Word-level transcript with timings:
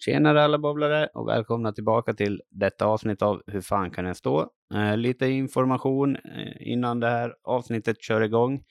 Tjenare 0.00 0.44
alla 0.44 0.58
bobblare 0.58 1.06
och 1.06 1.28
välkomna 1.28 1.72
tillbaka 1.72 2.14
till 2.14 2.42
detta 2.50 2.86
avsnitt 2.86 3.22
av 3.22 3.42
Hur 3.46 3.60
fan 3.60 3.90
kan 3.90 4.04
den 4.04 4.14
stå? 4.14 4.50
Eh, 4.74 4.96
lite 4.96 5.26
information 5.26 6.16
eh, 6.16 6.72
innan 6.72 7.00
det 7.00 7.08
här 7.08 7.34
avsnittet 7.44 8.02
kör 8.02 8.20
igång. 8.20 8.64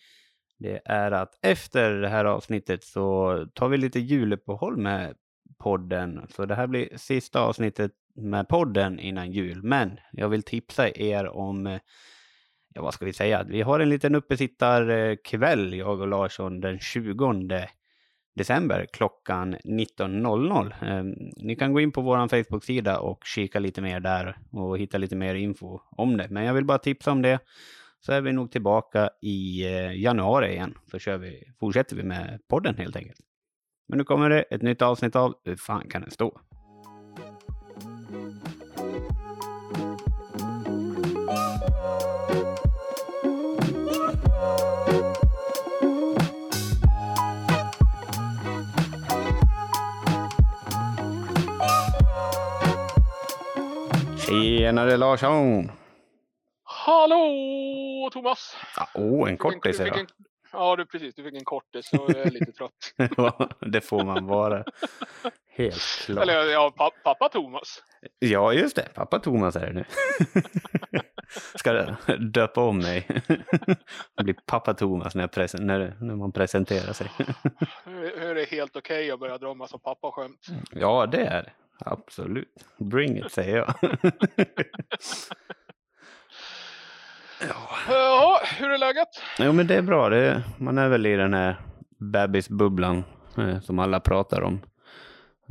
Det 0.59 0.81
är 0.85 1.11
att 1.11 1.39
efter 1.41 1.91
det 1.91 2.07
här 2.07 2.25
avsnittet 2.25 2.83
så 2.83 3.47
tar 3.53 3.69
vi 3.69 3.77
lite 3.77 3.99
juluppehåll 3.99 4.77
med 4.77 5.15
podden. 5.57 6.27
Så 6.29 6.45
det 6.45 6.55
här 6.55 6.67
blir 6.67 6.89
sista 6.95 7.41
avsnittet 7.41 7.91
med 8.15 8.47
podden 8.47 8.99
innan 8.99 9.31
jul. 9.31 9.63
Men 9.63 9.99
jag 10.11 10.29
vill 10.29 10.43
tipsa 10.43 10.89
er 10.89 11.27
om, 11.27 11.67
eh, 11.67 11.79
ja 12.73 12.81
vad 12.81 12.93
ska 12.93 13.05
vi 13.05 13.13
säga, 13.13 13.43
vi 13.43 13.61
har 13.61 13.79
en 13.79 13.89
liten 13.89 14.15
uppesittarkväll, 14.15 15.73
jag 15.73 16.01
och 16.01 16.07
Larsson, 16.07 16.61
den 16.61 16.79
20 16.79 17.67
december 18.37 18.85
klockan 18.93 19.55
19.00. 19.55 20.73
Ehm, 20.81 21.13
ni 21.37 21.55
kan 21.55 21.73
gå 21.73 21.79
in 21.79 21.91
på 21.91 22.01
vår 22.01 22.27
Facebook-sida 22.27 22.99
och 22.99 23.25
kika 23.25 23.59
lite 23.59 23.81
mer 23.81 23.99
där 23.99 24.37
och 24.51 24.77
hitta 24.77 24.97
lite 24.97 25.15
mer 25.15 25.35
info 25.35 25.79
om 25.91 26.17
det. 26.17 26.27
Men 26.29 26.43
jag 26.43 26.53
vill 26.53 26.65
bara 26.65 26.77
tipsa 26.77 27.11
om 27.11 27.21
det. 27.21 27.39
Så 27.99 28.13
är 28.13 28.21
vi 28.21 28.31
nog 28.31 28.51
tillbaka 28.51 29.09
i 29.21 29.65
eh, 29.65 30.01
januari 30.01 30.51
igen. 30.51 30.77
Så 30.91 30.99
kör 30.99 31.17
vi, 31.17 31.43
fortsätter 31.59 31.95
vi 31.95 32.03
med 32.03 32.39
podden 32.47 32.75
helt 32.77 32.95
enkelt. 32.95 33.19
Men 33.87 33.97
nu 33.97 34.03
kommer 34.03 34.29
det 34.29 34.41
ett 34.41 34.61
nytt 34.61 34.81
avsnitt 34.81 35.15
av 35.15 35.33
Hur 35.43 35.55
fan 35.55 35.89
kan 35.89 36.01
den 36.01 36.11
stå? 36.11 36.39
Tjenare 54.27 54.97
Larsson! 54.97 55.71
Hallå 56.63 58.09
Thomas! 58.13 58.55
Ja, 58.77 58.87
oh, 58.93 59.29
en 59.29 59.37
kortis 59.37 59.79
idag. 59.79 60.05
Ja, 60.51 60.75
du, 60.75 60.85
precis. 60.85 61.15
Du 61.15 61.23
fick 61.23 61.33
en 61.35 61.43
kortis 61.45 61.89
så 61.89 62.05
jag 62.07 62.17
är 62.17 62.31
lite 62.31 62.51
trött. 62.51 62.93
Det 63.71 63.81
får 63.81 64.03
man 64.05 64.25
vara. 64.25 64.63
Helt 65.49 65.81
klart. 66.05 66.23
Eller 66.23 66.43
ja, 66.43 66.73
pa 66.77 66.91
pappa 67.03 67.29
Thomas. 67.29 67.83
Ja, 68.19 68.53
just 68.53 68.75
det. 68.75 68.89
Pappa 68.93 69.19
Thomas 69.19 69.55
är 69.55 69.65
det 69.65 69.73
nu. 69.73 69.85
Ska 71.55 71.73
döpa 72.17 72.61
om 72.61 72.77
mig. 72.77 73.07
Det 74.17 74.23
blir 74.23 74.35
pappa 74.45 74.73
Thomas 74.73 75.15
när, 75.15 75.27
presen- 75.27 75.61
när, 75.61 75.97
när 75.99 76.15
man 76.15 76.31
presenterar 76.31 76.93
sig. 76.93 77.11
Nu 77.85 78.11
är 78.11 78.35
det 78.35 78.49
helt 78.49 78.75
okej 78.75 79.11
att 79.11 79.19
börja 79.19 79.37
dra 79.37 79.51
en 79.51 79.57
massa 79.57 79.77
pappaskämt. 79.77 80.47
Ja, 80.71 81.05
det 81.05 81.25
är 81.25 81.43
det. 81.43 81.51
Absolut. 81.79 82.53
Bring 82.79 83.17
it, 83.17 83.31
säger 83.31 83.57
jag. 83.57 83.73
Ja, 87.41 87.55
Jaha, 87.89 88.39
hur 88.59 88.69
är 88.69 88.77
läget? 88.77 89.07
jo, 89.39 89.51
men 89.53 89.67
det 89.67 89.75
är 89.75 89.81
bra. 89.81 90.09
Det 90.09 90.17
är, 90.17 90.43
man 90.57 90.77
är 90.77 90.89
väl 90.89 91.05
i 91.05 91.15
den 91.15 91.33
här 91.33 91.55
bebisbubblan 91.99 93.03
eh, 93.37 93.59
som 93.59 93.79
alla 93.79 93.99
pratar 93.99 94.41
om. 94.41 94.61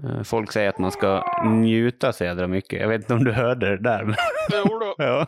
Eh, 0.02 0.22
folk 0.22 0.52
säger 0.52 0.68
att 0.68 0.78
man 0.78 0.92
ska 0.92 1.24
njuta 1.44 2.12
så 2.12 2.24
jädra 2.24 2.46
mycket. 2.46 2.80
Jag 2.80 2.88
vet 2.88 3.00
inte 3.00 3.14
om 3.14 3.24
du 3.24 3.32
hörde 3.32 3.76
det 3.76 3.82
där. 3.82 4.04
Men... 4.04 4.14
Jo. 4.52 4.94
Ja. 4.98 5.26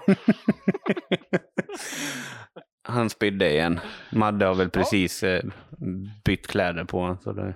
Han 2.82 3.10
spydde 3.10 3.50
igen. 3.50 3.80
Madde 4.12 4.46
har 4.46 4.54
väl 4.54 4.70
precis 4.70 5.22
eh, 5.22 5.42
bytt 6.24 6.46
kläder 6.46 6.84
på 6.84 7.00
honom. 7.00 7.18
Så 7.18 7.32
det, 7.32 7.54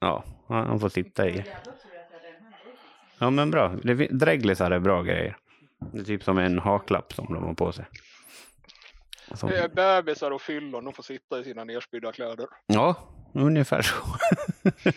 Ja, 0.00 0.24
han 0.48 0.80
får 0.80 0.88
sitta 0.88 1.28
i. 1.28 1.44
Ja 3.18 3.30
men 3.30 3.50
bra. 3.50 3.68
Dreglisar 4.10 4.70
är 4.70 4.78
bra 4.78 5.02
grejer. 5.02 5.36
Det 5.92 6.00
är 6.00 6.04
typ 6.04 6.24
som 6.24 6.38
en 6.38 6.58
haklapp 6.58 7.12
som 7.12 7.34
de 7.34 7.44
har 7.44 7.54
på 7.54 7.72
sig. 7.72 7.84
Som, 9.34 9.50
det 9.50 9.58
är 9.58 9.68
bebisar 9.68 10.30
och 10.30 10.42
fyllon, 10.42 10.84
de 10.84 10.92
får 10.92 11.02
sitta 11.02 11.40
i 11.40 11.44
sina 11.44 11.64
nerspydda 11.64 12.12
kläder. 12.12 12.46
ja, 12.66 12.94
ungefär 13.32 13.82
så. 13.82 13.94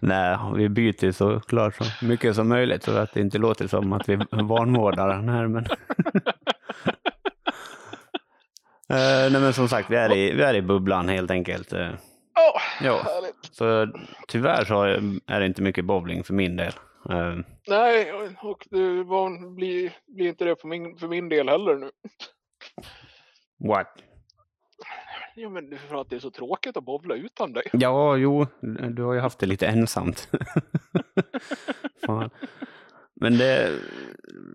Nej, 0.00 0.38
vi 0.56 0.68
byter 0.68 1.12
såklart 1.12 1.74
så 1.74 2.06
mycket 2.06 2.34
som 2.34 2.48
möjligt 2.48 2.82
så 2.82 2.96
att 2.96 3.12
det 3.12 3.20
inte 3.20 3.38
låter 3.38 3.66
som 3.66 3.92
att 3.92 4.08
vi 4.08 4.18
vanvårdar 4.30 5.08
den 5.08 5.28
här. 5.28 5.46
Men... 5.46 5.66
Eh, 8.88 9.32
nej 9.32 9.40
men 9.40 9.52
som 9.52 9.68
sagt, 9.68 9.90
vi 9.90 9.96
är 9.96 10.16
i, 10.16 10.32
vi 10.32 10.42
är 10.42 10.54
i 10.54 10.62
bubblan 10.62 11.08
helt 11.08 11.30
enkelt. 11.30 11.72
Eh, 12.36 12.84
Ja, 12.86 13.02
härligt. 13.04 13.36
Så 13.54 13.88
tyvärr 14.28 14.64
så 14.64 14.82
är 15.26 15.40
det 15.40 15.46
inte 15.46 15.62
mycket 15.62 15.84
bowling 15.84 16.24
för 16.24 16.34
min 16.34 16.56
del. 16.56 16.72
Eh, 17.10 17.36
Nej, 17.68 18.12
och 18.42 18.66
det 18.70 19.02
var, 19.02 19.54
blir, 19.54 19.92
blir 20.06 20.28
inte 20.28 20.44
det 20.44 20.60
för 20.60 20.68
min, 20.68 20.96
för 20.98 21.08
min 21.08 21.28
del 21.28 21.48
heller 21.48 21.74
nu. 21.76 21.90
what? 23.68 23.88
Ja, 25.34 25.48
men 25.48 25.78
för 25.88 26.00
att 26.00 26.10
det 26.10 26.16
är 26.16 26.20
så 26.20 26.30
tråkigt 26.30 26.76
att 26.76 26.84
bowla 26.84 27.14
utan 27.14 27.52
dig. 27.52 27.62
Ja, 27.72 28.16
jo, 28.16 28.46
du 28.90 29.02
har 29.02 29.12
ju 29.14 29.20
haft 29.20 29.38
det 29.38 29.46
lite 29.46 29.66
ensamt. 29.66 30.28
Fan. 32.06 32.30
Men 33.20 33.38
det, 33.38 33.78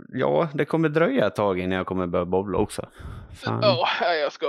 ja, 0.10 0.50
det 0.54 0.66
kommer 0.66 0.90
dröja 0.90 1.28
ett 1.28 1.36
tag 1.36 1.60
innan 1.60 1.78
jag 1.78 1.86
kommer 1.88 2.08
börja 2.08 2.26
bowla 2.26 2.58
också. 2.58 2.90
Fan. 3.44 3.60
Ja, 3.62 3.88
jag 4.14 4.32
ska 4.32 4.46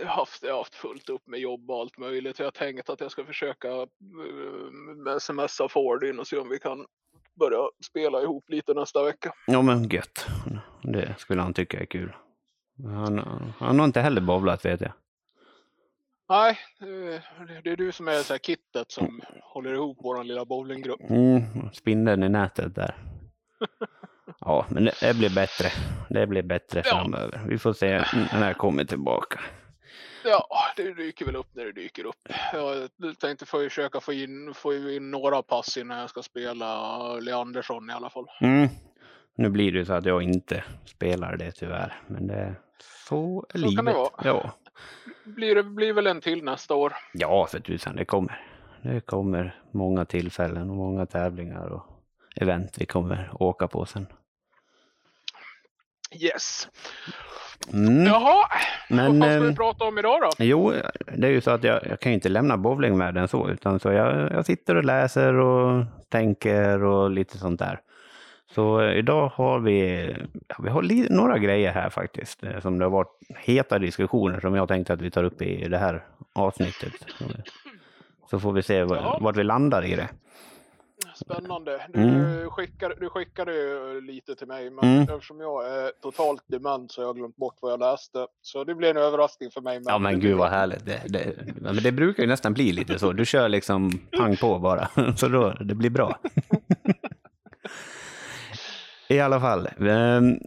jag 0.00 0.06
har 0.08 0.16
haft, 0.16 0.42
jag 0.42 0.50
har 0.52 0.58
haft 0.58 0.74
fullt 0.74 1.08
upp 1.08 1.26
med 1.26 1.40
jobb 1.40 1.70
och 1.70 1.80
allt 1.80 1.98
möjligt. 1.98 2.38
Jag 2.38 2.46
har 2.46 2.50
tänkt 2.50 2.90
att 2.90 3.00
jag 3.00 3.10
ska 3.10 3.24
försöka 3.24 3.68
eh, 3.68 5.18
smsa 5.18 5.68
Fordin 5.68 6.18
och 6.18 6.26
se 6.26 6.36
om 6.38 6.48
vi 6.48 6.58
kan 6.58 6.86
börja 7.40 7.58
spela 7.90 8.22
ihop 8.22 8.44
lite 8.48 8.74
nästa 8.74 9.04
vecka. 9.04 9.32
Ja, 9.46 9.62
men 9.62 9.88
gött. 9.88 10.26
Det 10.82 11.14
skulle 11.18 11.42
han 11.42 11.54
tycka 11.54 11.80
är 11.80 11.84
kul. 11.86 12.12
Han, 12.84 13.18
han 13.58 13.78
har 13.78 13.84
inte 13.86 14.00
heller 14.00 14.20
bowlat 14.20 14.64
vet 14.64 14.80
jag. 14.80 14.92
Nej, 16.28 16.58
eh, 16.80 17.46
det- 17.46 17.60
det 17.64 17.70
är 17.70 17.76
du 17.76 17.92
som 17.92 18.08
är 18.08 18.18
så 18.18 18.32
här 18.34 18.38
kittet 18.38 18.90
som 18.90 19.20
håller 19.42 19.74
ihop 19.74 19.98
vår 20.00 20.24
lilla 20.24 20.44
bowlinggrupp. 20.44 21.00
Mm, 21.10 21.42
spindeln 21.72 22.22
i 22.22 22.28
nätet 22.28 22.74
där. 22.74 22.94
Ja, 24.40 24.66
men 24.68 24.84
det, 24.84 25.16
blir 25.18 25.34
bättre. 25.34 25.68
Det 26.10 26.26
blir 26.26 26.42
bättre 26.42 26.82
Ja. 26.84 26.90
framöver. 26.96 27.40
Vi 27.48 27.58
får 27.58 27.72
se 27.72 28.04
när 28.32 28.46
jag 28.46 28.56
kommer 28.58 28.84
tillbaka. 28.84 29.40
Ja, 30.24 30.46
det 30.76 30.94
dyker 30.94 31.26
väl 31.26 31.36
upp 31.36 31.46
när 31.52 31.64
det 31.64 31.72
dyker 31.72 32.04
upp. 32.06 32.28
Jag 32.52 32.88
tänkte 33.18 33.46
försöka 33.46 34.00
få 34.00 34.12
in, 34.12 34.54
få 34.54 34.74
in 34.74 35.10
några 35.10 35.42
pass 35.42 35.76
innan 35.76 35.98
jag 35.98 36.10
ska 36.10 36.22
spela 36.22 37.06
Leandersson 37.14 37.90
i 37.90 37.92
alla 37.92 38.10
fall. 38.10 38.26
Mm. 38.40 38.68
Nu 39.36 39.48
blir 39.50 39.72
det 39.72 39.84
så 39.86 39.92
att 39.92 40.04
jag 40.04 40.22
inte 40.22 40.64
spelar 40.84 41.36
det 41.36 41.52
tyvärr. 41.52 41.94
Men 42.06 42.26
det 42.26 42.54
så 43.08 43.46
är 43.48 43.58
Så 43.58 43.64
kan 43.64 43.70
livet. 43.70 43.84
det 43.86 43.92
vara. 43.92 44.10
Ja. 44.24 44.50
Blir 45.24 45.54
det 45.54 45.62
blir 45.62 45.92
väl 45.92 46.06
en 46.06 46.20
till 46.20 46.44
nästa 46.44 46.74
år. 46.74 46.92
ja, 47.12 47.46
för 47.50 47.60
tusan, 47.60 47.96
det 47.96 48.04
kommer. 48.04 48.40
Det 48.82 49.00
kommer 49.00 49.60
många 49.70 50.04
tillfällen 50.04 50.70
och 50.70 50.76
många 50.76 51.06
tävlingar 51.06 51.66
och 51.66 51.82
event 52.34 52.78
vi 52.78 52.86
kommer 52.86 53.30
åka 53.42 53.68
på 53.68 53.86
sen. 53.86 54.06
Yes. 56.14 56.68
Mm. 57.72 58.06
Jaha, 58.06 58.46
Men, 58.88 59.18
vad 59.18 59.28
fan 59.28 59.30
ska 59.30 59.40
vi 59.40 59.48
ehm, 59.48 59.56
prata 59.56 59.84
om 59.84 59.98
idag 59.98 60.20
då? 60.20 60.30
Jo, 60.38 60.72
det 61.16 61.26
är 61.26 61.30
ju 61.30 61.40
så 61.40 61.50
att 61.50 61.64
jag, 61.64 61.86
jag 61.86 62.00
kan 62.00 62.12
ju 62.12 62.14
inte 62.14 62.28
lämna 62.28 62.56
bowlingvärlden 62.56 63.28
så, 63.28 63.48
utan 63.48 63.80
så 63.80 63.92
jag, 63.92 64.32
jag 64.32 64.46
sitter 64.46 64.74
och 64.74 64.84
läser 64.84 65.34
och 65.34 65.84
tänker 66.08 66.84
och 66.84 67.10
lite 67.10 67.38
sånt 67.38 67.58
där. 67.58 67.80
Så 68.54 68.80
eh, 68.80 68.98
idag 68.98 69.28
har 69.28 69.58
vi, 69.58 70.08
vi 70.58 70.68
har 70.68 71.12
några 71.12 71.38
grejer 71.38 71.72
här 71.72 71.90
faktiskt, 71.90 72.44
eh, 72.44 72.60
som 72.60 72.78
det 72.78 72.84
har 72.84 72.90
varit 72.90 73.18
heta 73.36 73.78
diskussioner 73.78 74.40
som 74.40 74.54
jag 74.54 74.68
tänkte 74.68 74.92
att 74.92 75.00
vi 75.00 75.10
tar 75.10 75.24
upp 75.24 75.42
i 75.42 75.68
det 75.68 75.78
här 75.78 76.04
avsnittet. 76.32 76.92
Så 78.30 78.40
får 78.40 78.52
vi 78.52 78.62
se 78.62 78.84
vart 78.84 79.36
vi 79.36 79.44
landar 79.44 79.84
i 79.84 79.96
det. 79.96 80.08
Spännande. 81.14 81.80
Du, 81.92 82.00
Mm. 82.00 82.50
skickade, 82.50 82.94
du 83.00 83.08
skickade 83.08 83.52
ju 83.54 84.00
lite 84.00 84.34
till 84.34 84.46
mig, 84.46 84.70
men 84.70 84.84
Mm. 84.84 85.02
eftersom 85.02 85.40
jag 85.40 85.66
är 85.66 85.90
totalt 86.02 86.42
dement 86.46 86.92
så 86.92 87.00
har 87.00 87.06
jag 87.08 87.16
glömt 87.16 87.36
bort 87.36 87.56
vad 87.60 87.72
jag 87.72 87.80
läste. 87.80 88.26
Så 88.42 88.64
det 88.64 88.74
blir 88.74 88.90
en 88.90 88.96
överraskning 88.96 89.50
för 89.50 89.60
mig. 89.60 89.80
Ja 89.84 89.98
men 89.98 90.20
gud 90.20 90.36
vad 90.36 90.50
härligt. 90.50 90.86
Det, 90.86 91.00
det, 91.08 91.34
men 91.60 91.76
det 91.76 91.92
brukar 91.92 92.22
ju 92.22 92.28
nästan 92.28 92.54
bli 92.54 92.72
lite 92.72 92.98
så. 92.98 93.12
Du 93.12 93.24
kör 93.26 93.48
liksom 93.48 93.90
pang 94.18 94.36
på 94.36 94.58
bara. 94.58 94.88
Så 95.16 95.28
då, 95.28 95.50
det 95.50 95.74
blir 95.74 95.90
bra. 95.90 96.18
I 99.08 99.20
alla 99.20 99.40
fall. 99.40 99.66
ehm, 99.80 100.38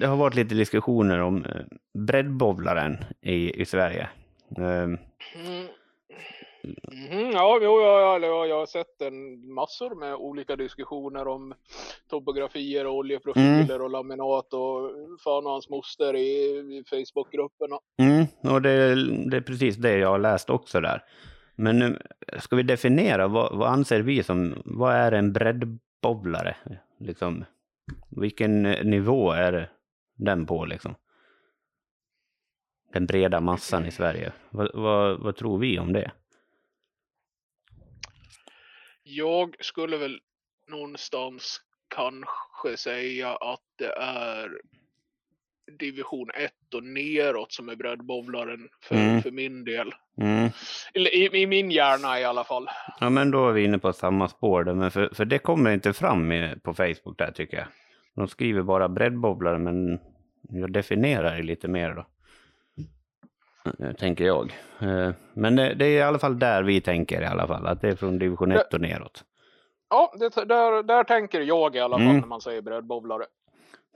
Det 0.00 0.06
har 0.06 0.16
varit 0.16 0.34
lite 0.34 0.54
diskussioner 0.54 1.18
om 1.20 1.44
eh, 1.44 1.60
breddbowlaren 1.98 2.96
i, 3.20 3.60
i 3.62 3.64
Sverige. 3.64 4.08
Ehm, 4.58 4.98
Mm. 6.92 7.30
Ja, 7.30 7.58
jo, 7.62 7.80
jag, 7.80 8.22
jag, 8.22 8.48
jag 8.48 8.58
har 8.58 8.66
sett 8.66 9.00
en 9.00 9.52
massor 9.52 9.94
med 9.94 10.14
olika 10.14 10.56
diskussioner 10.56 11.28
om 11.28 11.54
topografier 12.10 12.86
och 12.86 12.94
oljeprofiler 12.94 13.82
och 13.82 13.90
laminat 13.90 14.54
och 14.54 14.90
fan 15.24 15.46
och 15.46 15.52
hans 15.52 15.68
moster 15.68 16.16
i, 16.16 16.58
i 16.78 16.84
Facebookgrupperna. 16.90 17.78
Mm, 17.98 18.26
och 18.54 18.62
det, 18.62 18.94
det 19.30 19.36
är 19.36 19.40
precis 19.40 19.76
det 19.76 19.98
jag 19.98 20.08
har 20.08 20.18
läst 20.18 20.50
också 20.50 20.80
där. 20.80 21.02
Men 21.56 21.78
nu, 21.78 21.98
ska 22.38 22.56
vi 22.56 22.62
definiera, 22.62 23.28
vad, 23.28 23.58
vad 23.58 23.68
anser 23.68 24.00
vi 24.00 24.22
som, 24.22 24.62
vad 24.64 24.94
är 24.94 25.12
en 25.12 25.32
breddbowlare? 25.32 26.56
Liksom, 26.98 27.44
vilken 28.08 28.62
nivå 28.62 29.32
är 29.32 29.70
den 30.16 30.46
på 30.46 30.64
liksom? 30.64 30.94
Den 32.92 33.06
breda 33.06 33.40
massan 33.40 33.86
i 33.86 33.90
Sverige. 33.90 34.32
Vad, 34.50 34.70
vad, 34.74 35.20
vad 35.20 35.36
tror 35.36 35.58
vi 35.58 35.78
om 35.78 35.92
det? 35.92 36.10
Jag 39.10 39.54
skulle 39.60 39.96
väl 39.96 40.18
någonstans 40.70 41.60
kanske 41.94 42.76
säga 42.76 43.28
att 43.36 43.60
det 43.78 43.92
är 43.96 44.50
division 45.78 46.30
1 46.34 46.52
och 46.74 46.84
neråt 46.84 47.52
som 47.52 47.68
är 47.68 47.76
breddbowlaren 47.76 48.68
för, 48.82 48.94
Mm. 48.94 49.22
för 49.22 49.30
min 49.30 49.64
del. 49.64 49.92
Mm. 50.20 50.50
Eller 50.94 51.14
i, 51.14 51.42
i 51.42 51.46
min 51.46 51.70
hjärna 51.70 52.20
i 52.20 52.24
alla 52.24 52.44
fall. 52.44 52.68
Ja, 53.00 53.10
men 53.10 53.30
då 53.30 53.48
är 53.48 53.52
vi 53.52 53.64
inne 53.64 53.78
på 53.78 53.92
samma 53.92 54.28
spår 54.28 54.64
där, 54.64 54.74
men 54.74 54.90
för, 54.90 55.10
för 55.14 55.24
det 55.24 55.38
kommer 55.38 55.70
inte 55.74 55.92
fram 55.92 56.32
i, 56.32 56.54
på 56.62 56.74
Facebook 56.74 57.18
där 57.18 57.32
tycker 57.32 57.56
jag. 57.56 57.66
De 58.14 58.28
skriver 58.28 58.62
bara 58.62 58.88
breddbowlare, 58.88 59.58
men 59.58 59.98
jag 60.50 60.72
definierar 60.72 61.36
det 61.36 61.42
lite 61.42 61.68
mer 61.68 61.94
då. 61.94 62.06
Eh, 63.78 63.92
Tänker 63.92 64.24
jag. 64.26 64.52
Eh, 64.80 65.10
Men 65.34 65.56
det, 65.56 65.62
är 65.84 65.90
i 65.98 66.02
alla 66.02 66.18
fall 66.18 66.38
där 66.38 66.62
vi 66.62 66.80
tänker 66.80 67.22
i 67.22 67.26
alla 67.26 67.46
fall, 67.46 67.66
att 67.66 67.80
det 67.80 67.88
är 67.88 67.96
från 67.96 68.18
division 68.18 68.52
1 68.52 68.74
och 68.74 68.80
neråt. 68.80 69.24
Ja, 69.90 70.14
det, 70.18 70.44
där, 70.44 70.82
där 70.82 71.04
tänker 71.04 71.40
jag 71.40 71.76
i 71.76 71.80
alla 71.80 71.96
fall 71.98 72.06
Mm. 72.06 72.18
när 72.20 72.26
man 72.26 72.40
säger 72.40 72.62
breddbowlare. 72.62 73.24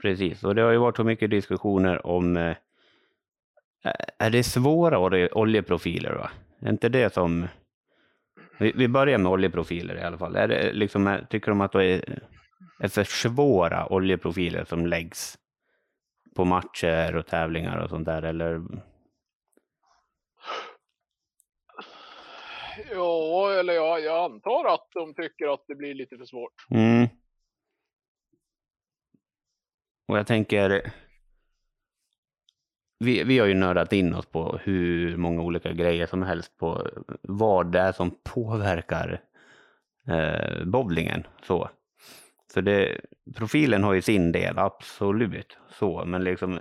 Precis, 0.03 0.45
och 0.45 0.55
det 0.55 0.63
har 0.63 0.71
ju 0.73 0.79
varit 0.79 0.97
så 0.97 1.05
mycket 1.05 1.31
diskussioner 1.31 2.07
om 2.07 2.37
eh, 2.37 2.57
är 4.19 4.31
det 4.31 4.43
svåra 4.43 4.99
olje- 4.99 5.33
oljeprofiler 5.33 6.13
va? 6.15 6.31
Är 6.61 6.69
inte 6.71 6.89
det 6.89 7.13
som... 7.15 7.49
Vi, 8.59 8.73
vi 8.77 8.89
börjar 8.89 9.19
med 9.19 9.33
oljeprofiler 9.33 9.95
i 9.97 10.03
alla 10.03 10.19
fall. 10.19 10.37
Är 10.37 10.49
det 10.49 10.73
liksom, 10.73 11.19
tycker 11.31 11.51
de 11.51 11.61
att 11.61 11.73
det 11.73 11.85
är, 11.85 12.19
är 12.81 12.89
för 12.89 13.05
svåra 13.05 13.93
oljeprofiler 13.93 14.65
som 14.65 14.87
läggs 14.87 15.39
på 16.37 16.45
matcher 16.45 17.17
och 17.17 17.27
tävlingar 17.27 17.79
och 17.79 17.91
sånt 17.91 18.07
där 18.07 18.23
eller? 18.23 18.61
Ja, 22.91 23.53
eller 23.53 23.73
jag, 23.73 24.01
jag 24.01 24.25
antar 24.25 24.75
att 24.75 24.89
de 24.93 25.15
tycker 25.15 25.55
att 25.55 25.65
det 25.69 25.75
blir 25.75 25.95
lite 25.95 26.19
för 26.19 26.25
svårt. 26.25 26.67
Mm. 26.71 27.09
Och 30.09 30.19
jag 30.19 30.27
tänker, 30.27 30.93
vi, 32.99 33.25
vi 33.25 33.39
har 33.39 33.47
ju 33.47 33.55
nördat 33.55 33.93
in 33.93 34.15
oss 34.15 34.27
på 34.27 34.59
hur 34.63 35.17
många 35.17 35.43
olika 35.43 35.73
grejer 35.73 36.07
som 36.07 36.23
helst 36.23 36.57
på 36.57 36.89
vad 37.23 37.73
det 37.73 37.79
är 37.79 37.93
som 37.93 38.19
påverkar 38.23 39.21
eh, 40.09 40.65
bowlingen. 40.65 41.27
Så. 41.43 41.71
Så 42.55 42.61
det, 42.61 43.01
profilen 43.37 43.85
har 43.85 43.95
ju 43.95 44.03
sin 44.03 44.33
del, 44.33 44.59
absolut. 44.59 45.59
Så, 45.71 46.05
men 46.05 46.25
liksom 46.25 46.61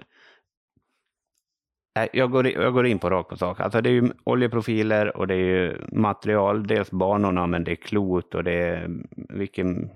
jag 1.94 2.32
går, 2.32 2.48
jag 2.48 2.74
går 2.74 2.86
in 2.86 3.00
på 3.00 3.10
rakt 3.10 3.30
på 3.30 3.38
sak. 3.38 3.60
Alltså 3.60 3.82
det 3.82 3.90
är 3.90 3.94
ju 3.94 4.12
oljeprofiler 4.24 5.18
och 5.18 5.28
det 5.28 5.34
är 5.34 5.38
ju 5.38 5.78
material, 5.92 6.68
dels 6.68 6.92
banorna 6.92 7.48
men 7.48 7.64
det 7.64 7.72
är 7.72 7.76
klot 7.76 8.36
och 8.36 8.44
det 8.44 8.52
är 8.52 8.90
vilken, 9.14 9.90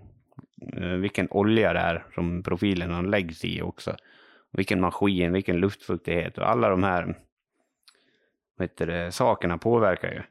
eh, 0.78 0.88
vilken 0.88 1.28
olja 1.32 1.74
det 1.74 1.80
är 1.80 2.06
som 2.16 2.44
profilerna 2.44 3.02
läggs 3.02 3.46
i 3.46 3.62
också. 3.62 3.96
Vilken 4.52 4.82
maskin, 4.82 5.34
vilken 5.34 5.58
luftfuktighet 5.58 6.38
och 6.38 6.50
alla 6.50 6.70
de 6.70 6.84
här 6.84 7.16
vad 8.58 8.70
heter 8.70 8.88
det, 8.88 9.12
sakerna 9.12 9.58
påverkar 9.58 10.12
ju. 10.12 10.22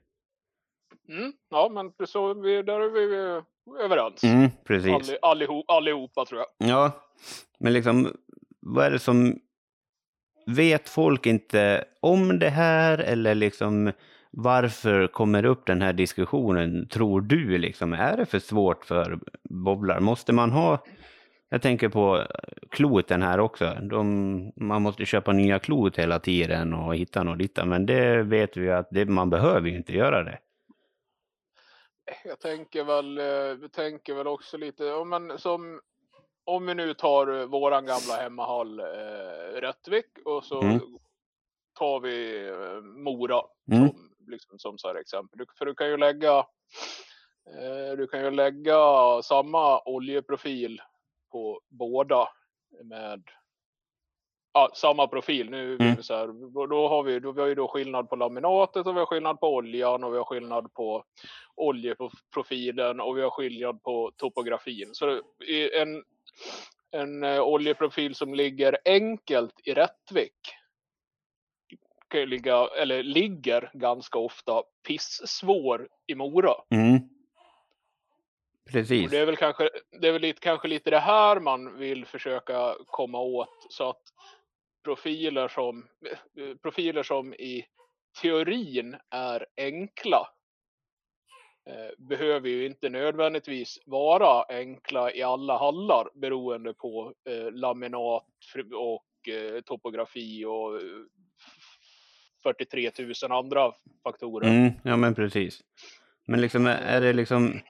Mm, 1.17 1.33
ja, 1.51 1.69
men 1.73 2.07
så 2.07 2.35
vi, 2.35 2.63
där 2.63 2.81
är 2.81 2.91
vi 2.91 3.43
överens. 3.85 4.25
Mm, 4.25 4.51
precis. 4.65 4.93
Alli, 4.93 5.19
allihop, 5.23 5.71
allihopa 5.71 6.25
tror 6.25 6.41
jag. 6.41 6.69
Ja, 6.69 6.93
men 7.59 7.73
liksom 7.73 8.13
vad 8.61 8.87
är 8.87 8.91
det 8.91 8.99
som... 8.99 9.41
Vet 10.47 10.89
folk 10.89 11.27
inte 11.27 11.85
om 12.01 12.39
det 12.39 12.51
här 12.51 12.99
eller 12.99 13.35
liksom 13.35 13.93
varför 14.31 15.07
kommer 15.07 15.45
upp 15.45 15.67
den 15.67 15.83
här 15.83 15.93
diskussionen, 15.93 16.89
tror 16.89 17.21
du? 17.21 17.59
Liksom, 17.59 17.93
är 17.93 18.17
det 18.17 18.27
för 18.27 18.39
svårt 18.39 18.85
för 18.85 19.19
bowlar? 19.51 20.01
Måste 20.01 20.33
man 20.33 20.51
ha... 20.51 20.85
Jag 21.49 21.63
tänker 21.63 21.89
på 21.89 22.19
eh, 22.19 22.27
kloten 22.71 23.23
här 23.23 23.41
också. 23.41 23.79
De, 23.91 24.53
man 24.57 24.83
måste 24.83 25.05
köpa 25.05 25.33
nya 25.33 25.59
klot 25.59 25.99
hela 25.99 26.19
tiden 26.19 26.73
och 26.73 26.97
hitta 26.97 27.23
något 27.23 27.39
ditta, 27.39 27.65
men 27.65 27.87
det 27.87 28.23
vet 28.23 28.57
vi 28.57 28.61
ju 28.61 28.73
att 28.73 28.89
det, 28.91 29.05
man 29.05 29.31
behöver 29.31 29.69
ju 29.69 29.77
inte 29.77 29.93
göra 29.93 30.25
det. 30.25 30.39
Jag 32.25 32.41
tänker 32.41 32.85
väl, 32.85 33.19
eh, 33.19 33.25
jag 33.63 33.73
tänker 33.73 34.15
väl 34.15 34.27
också 34.27 34.57
lite, 34.57 34.93
om 34.93 35.09
man 35.09 35.39
som 35.39 35.81
om 36.45 36.67
vi 36.67 36.75
nu 36.75 36.95
tar 36.95 37.41
eh, 37.41 37.47
våran 37.47 37.87
gamla 37.87 38.15
hemmahall 38.17 38.81
eh, 38.81 39.61
Rättvik 39.61 40.07
och 40.25 40.45
så 40.45 40.61
Mm. 40.63 40.81
tar 41.79 42.01
vi 42.01 42.47
eh, 42.49 42.81
Mora 42.83 43.41
Mm. 43.73 43.89
som, 43.89 44.11
liksom, 44.27 44.59
som 44.59 44.79
så 44.79 44.89
här 44.89 44.95
exempel. 44.95 45.39
Du, 45.39 45.47
för 45.59 45.67
du 45.67 45.75
kan 45.75 45.89
ju 45.89 45.97
lägga 45.97 46.39
eh, 47.51 47.97
du 47.97 48.07
kan 48.07 48.21
ju 48.25 48.31
lägga 48.31 48.79
samma 49.23 49.81
oljeprofil 49.85 50.81
på 51.33 51.61
båda 51.69 52.29
med 52.85 53.23
ja, 54.53 54.71
samma 54.75 55.07
profil. 55.07 55.51
Nu 55.51 55.77
Mm. 55.81 56.03
så 56.03 56.15
här, 56.15 56.27
då- 56.67 56.89
har 56.89 57.03
vi, 57.03 57.21
då, 57.21 57.33
vi 57.33 57.41
har 57.41 57.49
ju 57.49 57.55
då 57.55 57.69
skillnad 57.69 58.09
på 58.09 58.17
laminatet 58.17 58.87
och 58.87 58.95
vi 58.95 58.99
har 58.99 59.07
skillnad 59.07 59.41
på 59.41 59.55
oljan 59.55 60.05
och 60.05 60.13
vi 60.13 60.19
har 60.19 60.25
skillnad 60.25 60.73
på 60.75 61.05
oljeprofilen 61.55 63.01
och 63.01 63.17
vi 63.19 63.23
har 63.23 63.31
skillnad 63.31 63.83
på 63.83 64.13
topografin. 64.17 64.91
Så 64.95 65.21
en, 65.81 66.05
en 66.91 67.25
eh, 67.25 67.41
oljeprofil 67.41 68.15
som 68.15 68.35
ligger 68.35 68.79
enkelt 68.85 69.55
i 69.65 69.75
Rättvik 69.75 70.55
kan 72.15 72.21
ju 72.21 72.27
ligga, 72.27 72.69
eller 72.77 73.03
ligger 73.03 73.71
ganska 73.75 74.19
ofta 74.19 74.63
pissvår 74.87 75.89
i 76.07 76.15
Mora. 76.15 76.55
Mm. 76.71 76.97
Och 78.67 78.73
Precis. 78.73 79.11
det 79.11 79.19
är 79.19 79.27
väl 79.27 79.37
kanske, 79.37 79.71
det 80.01 80.09
är 80.09 80.13
väl 80.13 80.23
lite, 80.23 80.41
kanske 80.41 80.69
lite 80.69 80.91
det 80.91 80.99
här 80.99 81.41
man 81.41 81.79
vill 81.79 82.07
försöka 82.07 82.75
komma 82.87 83.21
åt 83.21 83.67
så 83.71 83.89
att 83.89 84.03
profiler 84.85 85.49
som, 85.49 85.89
eh, 86.39 86.57
profiler 86.63 87.03
som 87.03 87.35
i 87.35 87.67
teorin 88.23 88.97
är 89.11 89.47
enkla 89.57 90.29
Eh, 91.67 91.91
behöver 91.99 92.49
ju 92.49 92.67
inte 92.67 92.89
nödvändigtvis 92.89 93.79
vara 93.87 94.43
enkla 94.49 95.13
i 95.13 95.23
alla 95.23 95.59
hallar 95.59 96.09
beroende 96.15 96.75
på 96.75 97.13
eh, 97.29 97.53
laminat 97.53 98.25
och 98.75 99.29
eh, 99.29 99.61
topografi 99.61 100.45
och 100.45 100.77
eh, 100.77 100.83
43 102.43 102.91
000 102.99 103.33
andra 103.33 103.73
faktorer. 104.03 104.49
Mm, 104.49 104.73
ja 104.83 104.97
men 104.97 105.15
precis. 105.15 105.61
Men 106.27 106.41
liksom 106.41 106.67
är 106.67 107.01
det 107.01 107.13
liksom... 107.13 107.61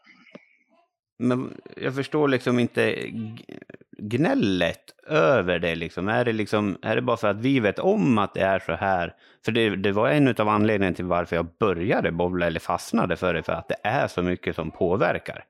Men 1.19 1.61
jag 1.77 1.95
förstår 1.95 2.29
liksom 2.29 2.59
inte 2.59 3.11
gnället 3.99 4.81
över 5.07 5.59
det 5.59 5.75
liksom. 5.75 6.09
Är 6.09 6.25
det 6.25 6.33
liksom, 6.33 6.79
är 6.83 6.97
det 6.97 7.03
bara 7.03 7.17
för 7.17 7.29
att 7.29 7.41
vi 7.41 7.61
vet 7.61 7.79
om 7.79 8.19
att 8.19 8.35
det 8.35 8.41
är 8.41 8.59
så 8.59 8.73
här? 8.73 9.15
För 9.45 9.53
det, 9.53 9.77
det 9.77 9.93
var 9.93 10.09
en 10.09 10.35
av 10.39 10.49
anledningarna 10.49 10.97
till 10.97 11.05
varför 11.05 11.37
jag 11.37 11.47
började 11.59 12.13
bowla 12.13 12.47
eller 12.47 12.61
fastnade 12.61 13.17
för 13.17 13.35
det, 13.35 13.43
för 13.43 13.53
att 13.53 13.69
det 13.69 13.77
är 13.83 14.09
så 14.09 14.23
mycket 14.23 14.57
som 14.57 14.71
påverkar. 14.71 15.45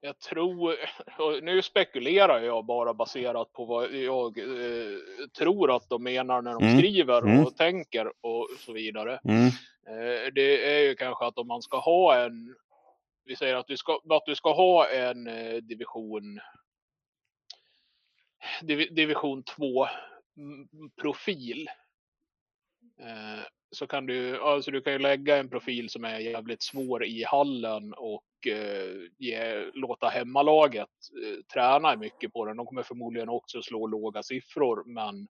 Jag 0.00 0.18
tror, 0.20 0.76
nu 1.40 1.62
spekulerar 1.62 2.40
jag 2.40 2.66
bara 2.66 2.94
baserat 2.94 3.52
på 3.52 3.64
vad 3.64 3.92
jag 3.92 4.38
eh, 4.38 4.98
tror 5.38 5.76
att 5.76 5.88
de 5.88 6.02
menar 6.02 6.42
när 6.42 6.52
de 6.52 6.62
Mm, 6.62 6.78
skriver 6.78 7.22
mm. 7.22 7.44
och 7.44 7.56
tänker 7.56 8.06
och 8.06 8.48
så 8.58 8.72
vidare. 8.72 9.20
Mm, 9.24 9.50
Eh, 9.86 10.32
det 10.34 10.76
är 10.76 10.88
ju 10.88 10.94
kanske 10.94 11.24
att 11.24 11.38
om 11.38 11.46
man 11.46 11.62
ska 11.62 11.78
ha 11.78 12.24
en, 12.24 12.56
vi 13.24 13.36
säger 13.36 13.54
att 13.54 13.66
du 13.66 13.76
ska, 13.76 14.00
att 14.10 14.26
du 14.26 14.34
ska 14.34 14.52
ha 14.52 14.88
en 14.88 15.26
eh, 15.26 15.54
division 15.54 16.40
division 18.90 19.42
2-profil. 19.42 21.68
Eh, 23.00 23.40
så 23.70 23.86
kan 23.86 24.06
du, 24.06 24.42
alltså 24.42 24.70
du 24.70 24.80
kan 24.80 24.92
ju 24.92 24.98
lägga 24.98 25.36
en 25.36 25.48
profil 25.48 25.90
som 25.90 26.04
är 26.04 26.18
jävligt 26.18 26.62
svår 26.62 27.04
i 27.04 27.24
hallen 27.24 27.94
och 27.94 28.24
ge, 29.18 29.70
låta 29.74 30.08
hemmalaget 30.08 30.88
träna 31.52 31.96
mycket 31.96 32.32
på 32.32 32.44
den. 32.44 32.56
De 32.56 32.66
kommer 32.66 32.82
förmodligen 32.82 33.28
också 33.28 33.62
slå 33.62 33.86
låga 33.86 34.22
siffror 34.22 34.84
men 34.86 35.28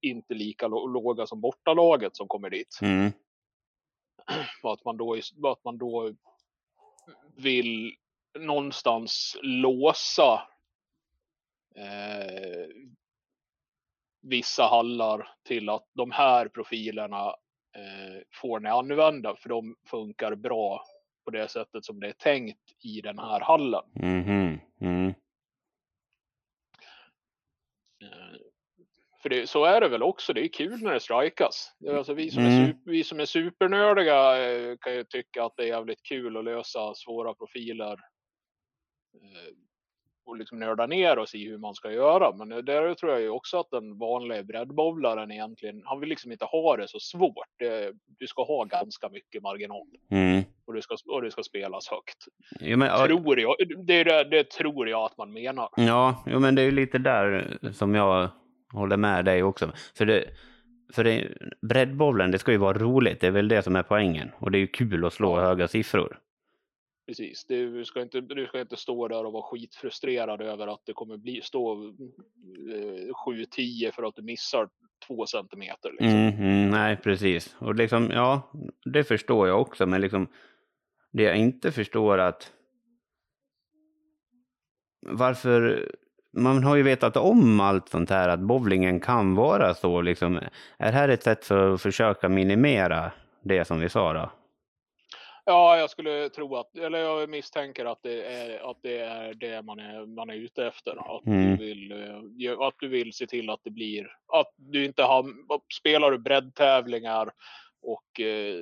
inte 0.00 0.34
lika 0.34 0.68
låga 0.68 1.26
som 1.26 1.40
bortalaget 1.40 2.16
som 2.16 2.28
kommer 2.28 2.50
dit. 2.50 2.78
mm, 2.82 3.12
Och 4.62 4.72
att 4.72 4.84
man 4.84 4.96
då, 4.96 5.14
att 5.42 5.64
man 5.64 5.78
då 5.78 6.12
vill 7.36 7.94
någonstans 8.38 9.36
låsa 9.42 10.48
eh, 11.76 12.68
vissa 14.22 14.62
hallar 14.62 15.28
till 15.44 15.68
att 15.68 15.86
de 15.94 16.10
här 16.10 16.48
profilerna 16.48 17.26
eh, 17.76 18.22
får 18.40 18.60
ni 18.60 18.68
använda 18.68 19.36
för 19.36 19.48
de 19.48 19.76
funkar 19.86 20.34
bra 20.34 20.84
på 21.24 21.30
det 21.30 21.48
sättet 21.48 21.84
som 21.84 22.00
det 22.00 22.08
är 22.08 22.12
tänkt 22.12 22.84
i 22.84 23.00
den 23.00 23.18
här 23.18 23.40
hallen. 23.40 23.82
Mhm. 23.94 24.60
Mm. 24.80 25.14
För 29.22 29.28
det, 29.28 29.46
så 29.50 29.64
är 29.64 29.80
det 29.80 29.88
väl 29.88 30.02
också, 30.02 30.32
det 30.32 30.44
är 30.44 30.48
kul 30.48 30.82
när 30.82 30.92
det 30.94 31.00
strikas. 31.00 31.72
Är 31.86 31.96
Alltså 31.96 32.14
vi, 32.14 32.30
som 32.30 32.42
är 32.42 32.46
Mm. 32.58 32.66
super, 32.66 32.90
vi 32.90 33.04
som 33.04 33.20
är 33.20 33.24
supernördiga 33.24 34.48
eh, 34.50 34.76
kan 34.80 34.94
ju 34.94 35.04
tycka 35.04 35.44
att 35.44 35.52
det 35.56 35.62
är 35.62 35.66
jävligt 35.66 36.02
kul 36.02 36.36
att 36.36 36.44
lösa 36.44 36.94
svåra 36.94 37.34
profiler. 37.34 37.92
eh, 39.14 39.52
Och 40.24 40.36
liksom 40.36 40.58
nörda 40.58 40.86
ner 40.86 41.18
oss 41.18 41.34
i 41.34 41.48
hur 41.48 41.58
man 41.58 41.74
ska 41.74 41.92
göra. 41.92 42.32
Men 42.36 42.48
där 42.64 42.94
tror 42.94 43.12
jag 43.12 43.20
ju 43.20 43.28
också 43.28 43.60
att 43.60 43.70
den 43.70 43.98
vanliga 43.98 44.42
breddbowlaren 44.42 45.30
egentligen, 45.30 45.82
han 45.84 46.00
vill 46.00 46.08
liksom 46.08 46.32
inte 46.32 46.44
ha 46.44 46.76
det 46.76 46.88
så 46.88 47.00
svårt. 47.00 47.46
Det, 47.58 47.92
du 48.18 48.26
ska 48.26 48.44
ha 48.44 48.64
ganska 48.64 49.08
mycket 49.08 49.42
marginal. 49.42 49.86
Mm. 50.10 50.42
Och 50.66 50.74
det 50.74 50.82
ska, 50.82 50.96
och 51.08 51.22
det 51.22 51.30
ska 51.30 51.42
spelas 51.42 51.88
högt. 51.88 52.16
Jo, 52.60 52.76
men, 52.76 53.06
Tror 53.06 53.40
jag, 53.40 53.54
det, 53.86 53.94
är 53.94 54.04
det, 54.04 54.24
det 54.24 54.50
tror 54.50 54.88
jag 54.88 55.04
att 55.04 55.16
man 55.18 55.32
menar. 55.32 55.68
Ja, 55.76 56.24
jo, 56.26 56.38
men 56.38 56.54
det 56.54 56.62
är 56.62 56.66
ju 56.66 56.70
lite 56.72 56.98
där 56.98 57.58
som 57.72 57.94
jag 57.94 58.28
håller 58.72 58.96
med 58.96 59.24
dig 59.24 59.42
också. 59.42 59.72
För, 59.94 60.06
det, 60.06 60.24
för 60.92 61.04
det, 61.04 61.32
breddbollen, 61.62 62.30
det 62.30 62.38
ska 62.38 62.52
ju 62.52 62.58
vara 62.58 62.78
roligt. 62.78 63.20
Det 63.20 63.26
är 63.26 63.30
väl 63.30 63.48
det 63.48 63.62
som 63.62 63.76
är 63.76 63.82
poängen. 63.82 64.30
Och 64.38 64.50
det 64.50 64.58
är 64.58 64.60
ju 64.60 64.66
kul 64.66 65.04
att 65.04 65.12
slå 65.12 65.40
höga 65.40 65.68
siffror. 65.68 66.18
Precis, 67.06 67.44
du 67.44 67.84
ska, 67.84 68.02
inte, 68.02 68.20
du 68.20 68.46
ska 68.46 68.60
inte 68.60 68.76
stå 68.76 69.08
där 69.08 69.26
och 69.26 69.32
vara 69.32 69.42
skitfrustrerad 69.42 70.42
över 70.42 70.66
att 70.66 70.80
det 70.86 70.92
kommer 70.92 71.16
bli, 71.16 71.40
stå 71.42 71.84
eh, 71.84 73.14
7-10 73.26 73.92
för 73.92 74.02
att 74.02 74.16
du 74.16 74.22
missar 74.22 74.68
två 75.06 75.26
centimeter. 75.26 75.90
Liksom. 75.90 76.08
Mm, 76.08 76.34
mm, 76.34 76.70
nej, 76.70 76.96
precis. 76.96 77.56
Och 77.58 77.74
liksom, 77.74 78.10
ja, 78.10 78.52
det 78.84 79.04
förstår 79.04 79.48
jag 79.48 79.60
också. 79.60 79.86
Men 79.86 80.00
liksom, 80.00 80.28
det 81.12 81.22
jag 81.22 81.36
inte 81.36 81.72
förstår 81.72 82.18
att 82.18 82.52
varför 85.06 85.90
man 86.36 86.64
har 86.64 86.76
ju 86.76 86.82
vetat 86.82 87.16
om 87.16 87.60
allt 87.60 87.88
sånt 87.88 88.10
här, 88.10 88.28
att 88.28 88.40
bowlingen 88.40 89.00
kan 89.00 89.34
vara 89.34 89.74
så. 89.74 90.00
Liksom. 90.00 90.36
Är 90.78 90.92
det 90.92 90.98
här 90.98 91.08
ett 91.08 91.22
sätt 91.22 91.44
för 91.44 91.74
att 91.74 91.82
försöka 91.82 92.28
minimera 92.28 93.12
det 93.42 93.64
som 93.64 93.80
vi 93.80 93.88
sa 93.88 94.12
då? 94.12 94.30
Ja, 95.44 95.76
jag 95.78 95.90
skulle 95.90 96.28
tro 96.28 96.56
att, 96.56 96.76
eller 96.76 96.98
jag 96.98 97.30
misstänker 97.30 97.84
att 97.84 97.98
det 98.02 98.24
är, 98.24 98.70
att 98.70 98.76
det, 98.82 98.98
är 98.98 99.34
det 99.34 99.62
man 99.62 99.78
är, 99.78 100.06
man 100.06 100.30
är 100.30 100.34
ute 100.34 100.66
efter. 100.66 101.16
Att, 101.16 101.26
Mm. 101.26 101.56
du 101.56 101.64
vill, 101.64 101.92
eh, 101.92 102.60
att 102.60 102.74
du 102.80 102.88
vill 102.88 103.12
se 103.12 103.26
till 103.26 103.50
att 103.50 103.60
det 103.64 103.70
blir, 103.70 104.06
att 104.32 104.52
du 104.56 104.84
inte 104.84 105.02
har, 105.02 105.24
spelar 105.78 106.10
du 106.10 106.18
breddtävlingar 106.18 107.30
och 107.82 108.20
eh, 108.20 108.56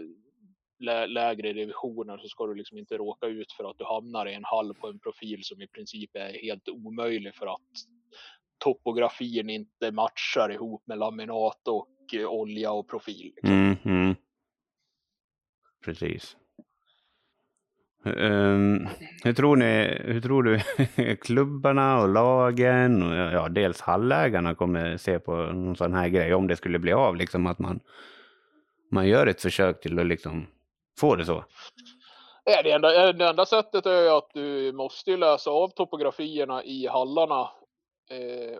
lä, 0.78 1.06
lägre 1.06 1.52
revisioner 1.52 2.18
så 2.18 2.28
ska 2.28 2.46
du 2.46 2.54
liksom 2.54 2.78
inte 2.78 2.96
råka 2.96 3.26
ut 3.26 3.52
för 3.52 3.70
att 3.70 3.78
du 3.78 3.84
hamnar 3.84 4.26
i 4.26 4.34
en 4.34 4.44
hall 4.44 4.74
på 4.74 4.88
en 4.88 4.98
profil 4.98 5.44
som 5.44 5.62
i 5.62 5.66
princip 5.66 6.10
är 6.16 6.32
helt 6.42 6.68
omöjlig 6.68 7.34
för 7.34 7.46
att 7.46 7.60
topografin 8.58 9.50
inte 9.50 9.92
matchar 9.92 10.52
ihop 10.52 10.86
med 10.86 10.98
laminat 10.98 11.68
och 11.68 12.14
eh, 12.14 12.26
olja 12.26 12.72
och 12.72 12.88
profil. 12.88 13.32
Liksom. 13.34 13.50
Mm, 13.50 13.76
mm. 13.84 14.14
Precis. 15.84 16.36
Um, 18.04 18.88
hur, 19.24 19.32
tror 19.32 19.56
ni, 19.56 19.98
hur 20.04 20.20
tror 20.20 20.42
du 20.42 20.60
klubbarna 21.16 22.00
och 22.00 22.08
lagen 22.08 23.02
och 23.02 23.14
ja, 23.14 23.48
dels 23.48 23.80
hallägarna 23.80 24.54
kommer 24.54 24.96
se 24.96 25.18
på 25.18 25.36
någon 25.36 25.76
sån 25.76 25.94
här 25.94 26.08
grej 26.08 26.34
om 26.34 26.46
det 26.46 26.56
skulle 26.56 26.78
bli 26.78 26.92
av, 26.92 27.16
liksom 27.16 27.46
att 27.46 27.58
man, 27.58 27.80
man 28.90 29.08
gör 29.08 29.26
ett 29.26 29.42
försök 29.42 29.80
till 29.80 29.98
att 29.98 30.06
liksom 30.06 30.46
få 31.00 31.16
det 31.16 31.24
så? 31.24 31.44
Det, 32.44 32.72
enda, 32.72 33.12
det 33.12 33.28
enda 33.28 33.46
sättet 33.46 33.86
är 33.86 34.02
ju 34.02 34.08
att 34.08 34.30
du 34.34 34.72
måste 34.72 35.16
läsa 35.16 35.50
av 35.50 35.68
topografierna 35.68 36.64
i 36.64 36.86
hallarna 36.86 37.50
eh, 38.10 38.58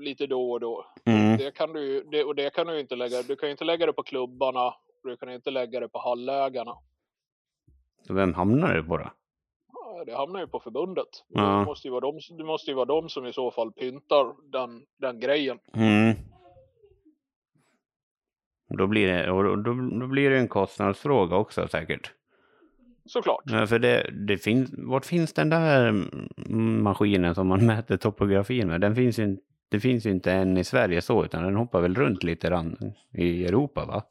lite 0.00 0.26
då 0.26 0.52
och 0.52 0.60
då. 0.60 0.86
Mm. 1.04 1.36
Det 1.36 1.50
kan 1.50 1.72
du, 1.72 2.04
det, 2.04 2.24
och 2.24 2.34
det 2.34 2.54
kan 2.54 2.66
du 2.66 2.80
inte 2.80 2.96
lägga. 2.96 3.22
Du 3.22 3.36
kan 3.36 3.48
ju 3.48 3.50
inte 3.50 3.64
lägga 3.64 3.86
det 3.86 3.92
på 3.92 4.02
klubbarna. 4.02 4.74
Du 5.02 5.16
kan 5.16 5.32
inte 5.32 5.50
lägga 5.50 5.80
det 5.80 5.88
på 5.88 5.98
hallägarna. 5.98 6.76
Så 8.06 8.14
vem 8.14 8.34
hamnar 8.34 8.74
det 8.74 8.82
på 8.82 8.96
då? 8.96 9.10
Det 10.06 10.16
hamnar 10.16 10.40
ju 10.40 10.46
på 10.46 10.60
förbundet. 10.60 11.24
Ja. 11.28 11.42
Det, 11.42 11.64
måste 11.64 11.88
ju 11.88 11.92
vara 11.92 12.00
de, 12.00 12.20
det 12.36 12.44
måste 12.44 12.70
ju 12.70 12.74
vara 12.74 12.84
de 12.84 13.08
som 13.08 13.26
i 13.26 13.32
så 13.32 13.50
fall 13.50 13.72
pyntar 13.72 14.34
den, 14.52 14.82
den 14.96 15.20
grejen. 15.20 15.58
Mm. 15.74 16.16
Då 18.78 18.86
blir, 18.86 19.06
det, 19.06 19.30
och 19.30 19.44
då, 19.44 19.56
då, 20.00 20.06
blir 20.06 20.30
det 20.30 20.38
en 20.38 20.48
kostnadsfråga 20.48 21.36
också 21.36 21.68
säkert. 21.68 22.12
Såklart. 23.06 23.42
Ja, 23.44 23.66
för 23.66 23.78
det, 23.78 24.10
det 24.12 24.38
finns, 24.38 24.70
vart 24.72 25.06
finns 25.06 25.32
den 25.32 25.50
där 25.50 25.88
mm, 25.88 26.82
maskinen 26.82 27.34
som 27.34 27.46
man 27.46 27.66
mäter 27.66 27.96
topografin 27.96 28.68
med? 28.68 28.80
Den 28.80 28.94
finns 28.94 29.18
ju, 29.18 29.36
det 29.70 29.80
finns 29.80 30.06
ju 30.06 30.10
inte 30.10 30.32
än 30.32 30.58
i 30.58 30.64
Sverige 30.64 31.02
så, 31.02 31.24
utan 31.24 31.42
den 31.42 31.56
hoppar 31.56 31.80
väl 31.80 31.94
runt 31.94 32.22
lite 32.22 32.48
grann 32.48 32.94
i 33.12 33.44
Europa 33.46 33.84
va? 33.84 34.02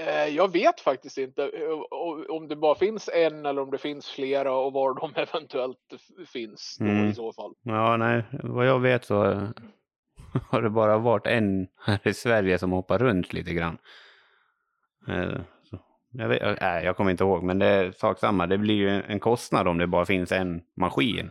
Eh, 0.00 0.34
jag 0.34 0.52
vet 0.52 0.80
faktiskt 0.80 1.18
inte 1.18 1.42
eh, 1.42 2.28
om 2.28 2.48
det 2.48 2.56
bara 2.56 2.74
finns 2.74 3.10
en 3.14 3.46
eller 3.46 3.62
om 3.62 3.70
det 3.70 3.78
finns 3.78 4.06
flera 4.08 4.56
och 4.56 4.72
var 4.72 4.94
de 4.94 5.12
eventuellt 5.20 5.94
finns 6.32 6.78
Mm. 6.80 7.08
i 7.08 7.14
så 7.14 7.32
fall. 7.32 7.54
Ja, 7.62 7.96
nej, 7.96 8.22
vad 8.42 8.66
jag 8.66 8.80
vet 8.80 9.04
så 9.04 9.48
har 10.50 10.62
det 10.62 10.70
bara 10.70 10.98
varit 10.98 11.26
en 11.26 11.68
här 11.80 12.08
i 12.08 12.14
Sverige 12.14 12.58
som 12.58 12.72
hoppar 12.72 12.98
runt 12.98 13.32
lite 13.32 13.52
grann. 13.52 13.78
Eh, 15.08 15.40
jag, 16.12 16.28
vet, 16.28 16.60
nej, 16.60 16.84
jag 16.84 16.96
kommer 16.96 17.10
inte 17.10 17.24
ihåg, 17.24 17.42
men 17.42 17.58
det 17.58 17.66
är 17.66 17.92
sak 17.92 18.18
samma. 18.18 18.46
Det 18.46 18.58
blir 18.58 18.74
ju 18.74 18.88
en 18.88 19.20
kostnad 19.20 19.68
om 19.68 19.78
det 19.78 19.86
bara 19.86 20.06
finns 20.06 20.32
en 20.32 20.62
maskin, 20.76 21.30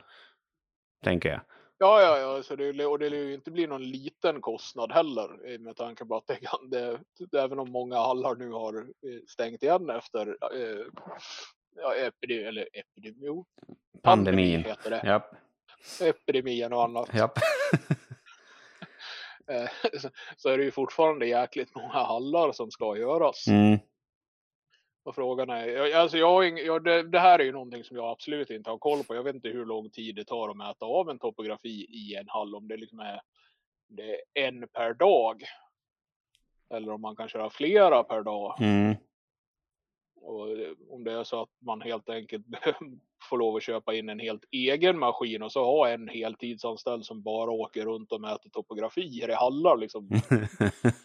tänker 1.04 1.30
jag. 1.30 1.42
Ja, 1.78 2.02
ja, 2.02 2.18
ja, 2.18 2.44
så 2.44 2.56
det, 2.56 2.86
och 2.86 3.00
det 3.00 3.10
lär 3.10 3.18
ju 3.18 3.34
inte 3.34 3.52
bli 3.52 3.68
någon 3.68 3.84
liten 3.84 4.42
kostnad 4.42 4.92
heller 4.92 5.58
med 5.58 5.76
tanke 5.76 6.06
på 6.06 6.18
att 6.18 6.28
det 6.28 6.36
kan, 6.36 6.70
det, 6.70 7.00
det, 7.32 7.42
även 7.42 7.60
om 7.60 7.72
många 7.72 7.98
hallar 7.98 8.36
nu 8.36 8.52
har 8.52 8.78
eh, 8.78 9.20
stängt 9.28 9.64
igen 9.64 9.90
efter 9.90 10.28
eh, 10.28 10.86
ja, 11.76 11.96
epidemi, 11.96 12.44
eller 12.44 12.68
epidemi, 12.74 13.26
jo, 13.26 13.46
pandemi 13.68 14.02
Pandemin. 14.02 14.64
heter 14.64 14.90
det. 14.90 15.02
Japp, 15.06 15.36
Epidemien 16.02 16.74
och 16.74 16.84
annat. 16.84 17.14
japp. 17.14 17.40
Så, 20.38 20.50
är 20.50 20.58
det 20.58 20.64
ju 20.64 20.72
fortfarande 20.72 21.28
jäkligt 21.28 21.76
många 21.76 22.04
hallar 22.04 22.52
som 22.52 22.72
ska 22.72 22.98
göras. 22.98 23.48
Mm. 23.48 23.80
Och 25.06 25.16
frågan 25.16 25.50
är, 25.50 25.96
alltså 25.96 26.18
jag 26.18 26.60
jag, 26.60 26.84
det, 26.84 27.04
det 27.04 27.20
här 27.20 27.40
är 27.40 27.44
ju 27.44 27.52
någonting 27.52 27.84
som 27.84 27.98
jag 27.98 28.12
absolut 28.12 28.50
inte 28.50 28.70
har 28.70 28.78
koll 28.78 29.04
på. 29.04 29.16
Jag 29.16 29.24
vet 29.24 29.36
inte 29.36 29.50
hur 29.50 29.66
lång 29.66 29.90
tid 29.90 30.16
det 30.16 30.26
tar 30.26 30.50
att 30.50 30.58
mäta 30.58 30.86
av 30.86 31.10
en 31.10 31.20
topografi 31.20 31.86
i 31.90 32.16
en 32.16 32.30
hall. 32.30 32.56
Om 32.56 32.68
det 32.68 32.78
liksom 32.78 33.00
är, 33.00 33.22
det 33.88 34.12
är 34.12 34.48
en 34.48 34.68
per 34.68 34.94
dag. 34.94 35.44
Eller 36.74 36.92
om 36.92 37.02
man 37.02 37.16
kan 37.16 37.30
köra 37.30 37.50
flera 37.50 38.04
per 38.04 38.22
dag. 38.22 38.62
Mm. 38.62 38.96
Och 40.26 40.48
det- 40.48 40.76
om 40.90 41.04
det 41.04 41.12
är 41.12 41.24
så 41.24 41.42
att 41.42 41.50
man 41.66 41.82
helt 41.82 42.10
enkelt 42.10 42.46
får 43.30 43.38
lov 43.38 43.56
att 43.56 43.64
köpa 43.64 43.94
in 43.94 44.10
en 44.10 44.20
helt 44.20 44.44
egen 44.52 45.00
maskin 45.00 45.44
och 45.44 45.52
så 45.52 45.64
ha 45.66 45.90
en 45.90 46.08
heltidsanställd 46.08 47.06
som 47.06 47.22
bara 47.24 47.52
åker 47.52 47.86
runt 47.86 48.12
och 48.12 48.22
mäter 48.22 48.50
topografier 48.50 49.30
i 49.30 49.34
hallar. 49.34 49.78
Liksom. 49.78 50.08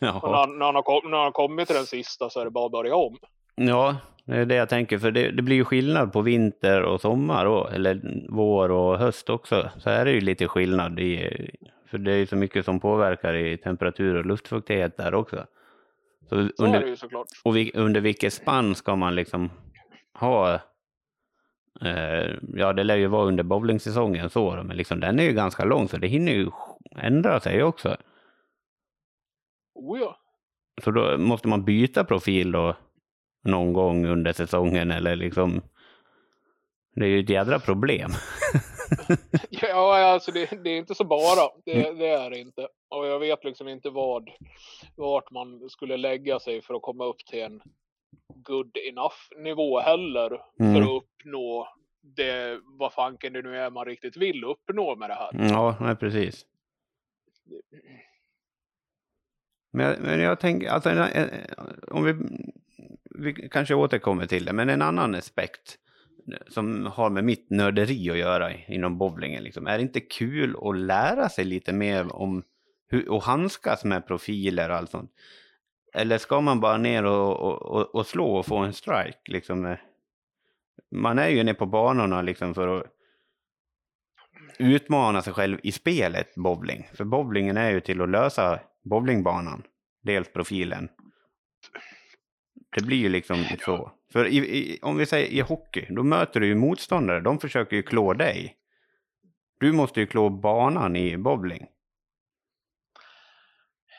När, 0.00 0.58
när, 0.58 0.64
han 0.66 0.74
har, 0.74 1.08
när 1.10 1.16
han 1.16 1.24
har 1.24 1.32
kommit 1.32 1.66
till 1.66 1.76
den 1.76 1.86
sista 1.86 2.30
så 2.30 2.40
är 2.40 2.44
det 2.44 2.50
bara 2.50 2.66
att 2.66 2.72
börja 2.72 2.94
om. 2.94 3.18
Ja, 3.54 3.96
det 4.24 4.36
är 4.36 4.44
det 4.46 4.54
jag 4.54 4.68
tänker. 4.68 4.98
För 4.98 5.10
det, 5.10 5.30
det 5.30 5.42
blir 5.42 5.56
ju 5.56 5.64
skillnad 5.64 6.12
på 6.12 6.20
vinter 6.20 6.82
och 6.82 7.00
sommar, 7.00 7.46
och, 7.46 7.72
eller 7.72 8.00
vår 8.28 8.70
och 8.70 8.98
höst 8.98 9.30
också. 9.30 9.70
Så 9.78 9.90
är 9.90 10.04
det 10.04 10.10
ju 10.12 10.20
lite 10.20 10.48
skillnad 10.48 11.00
i, 11.00 11.40
för 11.86 11.98
det 11.98 12.12
är 12.12 12.16
ju 12.16 12.26
så 12.26 12.36
mycket 12.36 12.64
som 12.64 12.80
påverkar 12.80 13.34
i 13.34 13.58
temperatur 13.58 14.14
och 14.16 14.26
luftfuktighet 14.26 14.96
där 14.96 15.14
också. 15.14 15.46
Så 16.30 16.48
Så 16.56 16.64
är 16.64 16.72
det 16.72 16.78
under, 16.78 16.86
ju 16.86 16.96
såklart. 16.96 17.26
och 17.44 17.56
vi, 17.56 17.70
under 17.74 18.00
vilket 18.00 18.32
spann 18.32 18.74
ska 18.74 18.96
man 18.96 19.14
liksom 19.14 19.50
ha 20.14 20.54
eh, 21.80 22.34
Ja, 22.54 22.72
det 22.72 22.84
lär 22.84 22.96
ju 22.96 23.06
vara 23.06 23.26
under 23.26 23.44
bowlingsäsongen 23.44 24.30
så, 24.30 24.56
då, 24.56 24.62
men 24.62 24.76
liksom, 24.76 25.00
den 25.00 25.18
är 25.18 25.22
ju 25.22 25.32
ganska 25.32 25.64
lång 25.64 25.88
så 25.88 25.96
det 25.96 26.06
hinner 26.08 26.32
ju 26.32 26.50
ändra 26.96 27.40
sig 27.40 27.62
också. 27.62 27.96
Oh 29.74 29.98
ja. 30.00 30.16
Så 30.84 30.90
då 30.90 31.18
måste 31.18 31.48
man 31.48 31.64
byta 31.64 32.04
profil 32.04 32.52
då 32.52 32.76
någon 33.44 33.72
gång 33.72 34.06
under 34.06 34.32
säsongen 34.32 34.90
eller 34.90 35.16
liksom. 35.16 35.62
Det 36.94 37.04
är 37.04 37.08
ju 37.08 37.20
ett 37.20 37.30
jädra 37.30 37.58
problem. 37.58 38.10
Ja, 39.50 39.98
alltså 40.04 40.32
det, 40.32 40.64
det 40.64 40.70
är 40.70 40.78
inte 40.78 40.94
så 40.94 41.04
bara. 41.04 41.50
Det, 41.64 41.92
det 41.92 42.08
är 42.08 42.30
det 42.30 42.38
inte. 42.38 42.68
Och 42.88 43.06
jag 43.06 43.18
vet 43.18 43.44
liksom 43.44 43.68
inte 43.68 43.90
vad, 43.90 44.30
vart 44.96 45.30
man 45.30 45.70
skulle 45.70 45.96
lägga 45.96 46.40
sig 46.40 46.62
för 46.62 46.74
att 46.74 46.82
komma 46.82 47.04
upp 47.04 47.26
till 47.26 47.42
en 47.42 47.62
good 48.34 48.76
enough 48.76 49.16
nivå 49.36 49.80
heller. 49.80 50.40
Mm. 50.60 50.74
För 50.74 50.82
att 50.82 51.02
uppnå 51.02 51.68
det, 52.02 52.60
vad 52.64 52.92
fanken 52.92 53.32
det 53.32 53.42
nu 53.42 53.56
är 53.56 53.70
man 53.70 53.84
riktigt 53.84 54.16
vill 54.16 54.44
uppnå 54.44 54.96
med 54.96 55.10
det 55.10 55.14
här. 55.14 55.30
Ja, 55.48 55.76
nej, 55.80 55.96
precis. 55.96 56.46
Men 59.72 59.86
jag, 59.86 60.00
men 60.00 60.20
jag 60.20 60.40
tänker, 60.40 60.68
alltså, 60.68 60.90
om 61.90 62.04
vi, 62.04 62.14
vi 63.04 63.48
kanske 63.48 63.74
återkommer 63.74 64.26
till 64.26 64.44
det, 64.44 64.52
men 64.52 64.68
en 64.68 64.82
annan 64.82 65.14
aspekt 65.14 65.78
som 66.48 66.86
har 66.86 67.10
med 67.10 67.24
mitt 67.24 67.50
nörderi 67.50 68.10
att 68.10 68.18
göra 68.18 68.54
inom 68.54 68.98
bowlingen, 68.98 69.42
liksom, 69.42 69.66
är 69.66 69.76
det 69.78 69.82
inte 69.82 70.00
kul 70.00 70.56
att 70.62 70.76
lära 70.76 71.28
sig 71.28 71.44
lite 71.44 71.72
mer 71.72 72.16
om 72.16 72.42
hur 72.88 73.16
att 73.16 73.24
handskas 73.24 73.84
med 73.84 74.06
profiler 74.06 74.70
och 74.70 74.76
allt 74.76 74.90
sånt? 74.90 75.10
Eller 75.94 76.18
ska 76.18 76.40
man 76.40 76.60
bara 76.60 76.76
ner 76.76 77.04
och, 77.04 77.36
och, 77.36 77.62
och, 77.62 77.94
och 77.94 78.06
slå 78.06 78.36
och 78.36 78.46
få 78.46 78.56
en 78.56 78.72
strike? 78.72 79.18
Liksom? 79.24 79.76
Man 80.90 81.18
är 81.18 81.28
ju 81.28 81.42
nere 81.42 81.54
på 81.54 81.66
banorna 81.66 82.22
liksom 82.22 82.54
för 82.54 82.78
att 82.78 82.86
utmana 84.58 85.22
sig 85.22 85.32
själv 85.32 85.58
i 85.62 85.72
spelet 85.72 86.34
bowling. 86.34 86.88
För 86.94 87.04
bowlingen 87.04 87.56
är 87.56 87.70
ju 87.70 87.80
till 87.80 88.00
att 88.00 88.08
lösa 88.08 88.60
bowlingbanan, 88.82 89.62
dels 90.02 90.32
profilen. 90.32 90.88
Det 92.76 92.82
blir 92.82 92.96
ju 92.96 93.08
liksom 93.08 93.44
så. 93.64 93.92
För 94.12 94.26
i, 94.26 94.36
i, 94.36 94.78
om 94.82 94.96
vi 94.96 95.06
säger 95.06 95.28
i 95.28 95.40
hockey, 95.40 95.86
då 95.90 96.02
möter 96.02 96.40
du 96.40 96.46
ju 96.46 96.54
motståndare, 96.54 97.20
de 97.20 97.38
försöker 97.38 97.76
ju 97.76 97.82
klå 97.82 98.14
dig. 98.14 98.56
Du 99.58 99.72
måste 99.72 100.00
ju 100.00 100.06
klå 100.06 100.28
banan 100.28 100.96
i 100.96 101.16
bowling. 101.16 101.66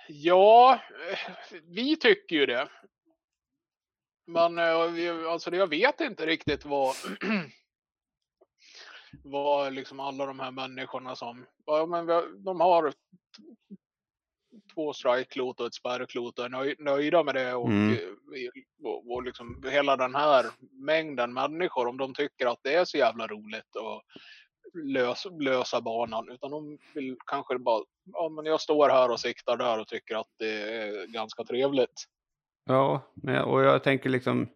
Ja, 0.07 0.79
eh, 1.11 1.33
vi 1.63 1.95
tycker 1.95 2.35
ju 2.35 2.45
det. 2.45 2.67
Men 4.27 4.57
eh, 4.57 5.31
alltså 5.31 5.55
jag 5.55 5.67
vet 5.67 6.01
inte 6.01 6.25
riktigt 6.25 6.65
vad 6.65 6.95
vad 9.23 9.73
liksom 9.73 9.99
alla 9.99 10.25
de 10.25 10.39
här 10.39 10.51
människorna 10.51 11.15
som, 11.15 11.45
ja, 11.65 11.85
men 11.85 12.05
de 12.43 12.61
har 12.61 12.93
två 14.73 14.93
strike-klot 14.93 15.59
och 15.59 15.65
ett 15.67 15.73
spärrklot 15.73 16.39
och 16.39 16.45
är 16.45 16.49
nöj, 16.49 16.75
nöjda 16.79 17.23
med 17.23 17.35
det 17.35 17.53
och, 17.53 17.67
Mm. 17.67 17.91
eh, 17.91 17.97
och, 18.83 19.11
och 19.11 19.23
liksom 19.23 19.63
hela 19.71 19.97
den 19.97 20.15
här 20.15 20.45
mängden 20.71 21.33
människor 21.33 21.87
om 21.87 21.97
de 21.97 22.13
tycker 22.13 22.45
att 22.45 22.59
det 22.63 22.75
är 22.75 22.85
så 22.85 22.97
jävla 22.97 23.27
roligt 23.27 23.75
att 23.75 24.03
lösa, 24.83 25.29
lösa 25.29 25.81
banan 25.81 26.29
utan 26.29 26.51
de 26.51 26.77
vill 26.93 27.17
kanske 27.25 27.59
bara, 27.59 27.83
ja 28.13 28.29
men 28.29 28.45
jag 28.45 28.61
står 28.61 28.89
här 28.89 29.11
och 29.11 29.19
siktar 29.19 29.57
där 29.57 29.79
och 29.79 29.87
tycker 29.87 30.15
att 30.15 30.29
det 30.39 30.75
är 30.77 31.07
ganska 31.07 31.43
trevligt. 31.43 32.05
Ja, 32.65 33.01
och 33.45 33.63
jag 33.63 33.83
tänker 33.83 34.09
liksom... 34.09 34.49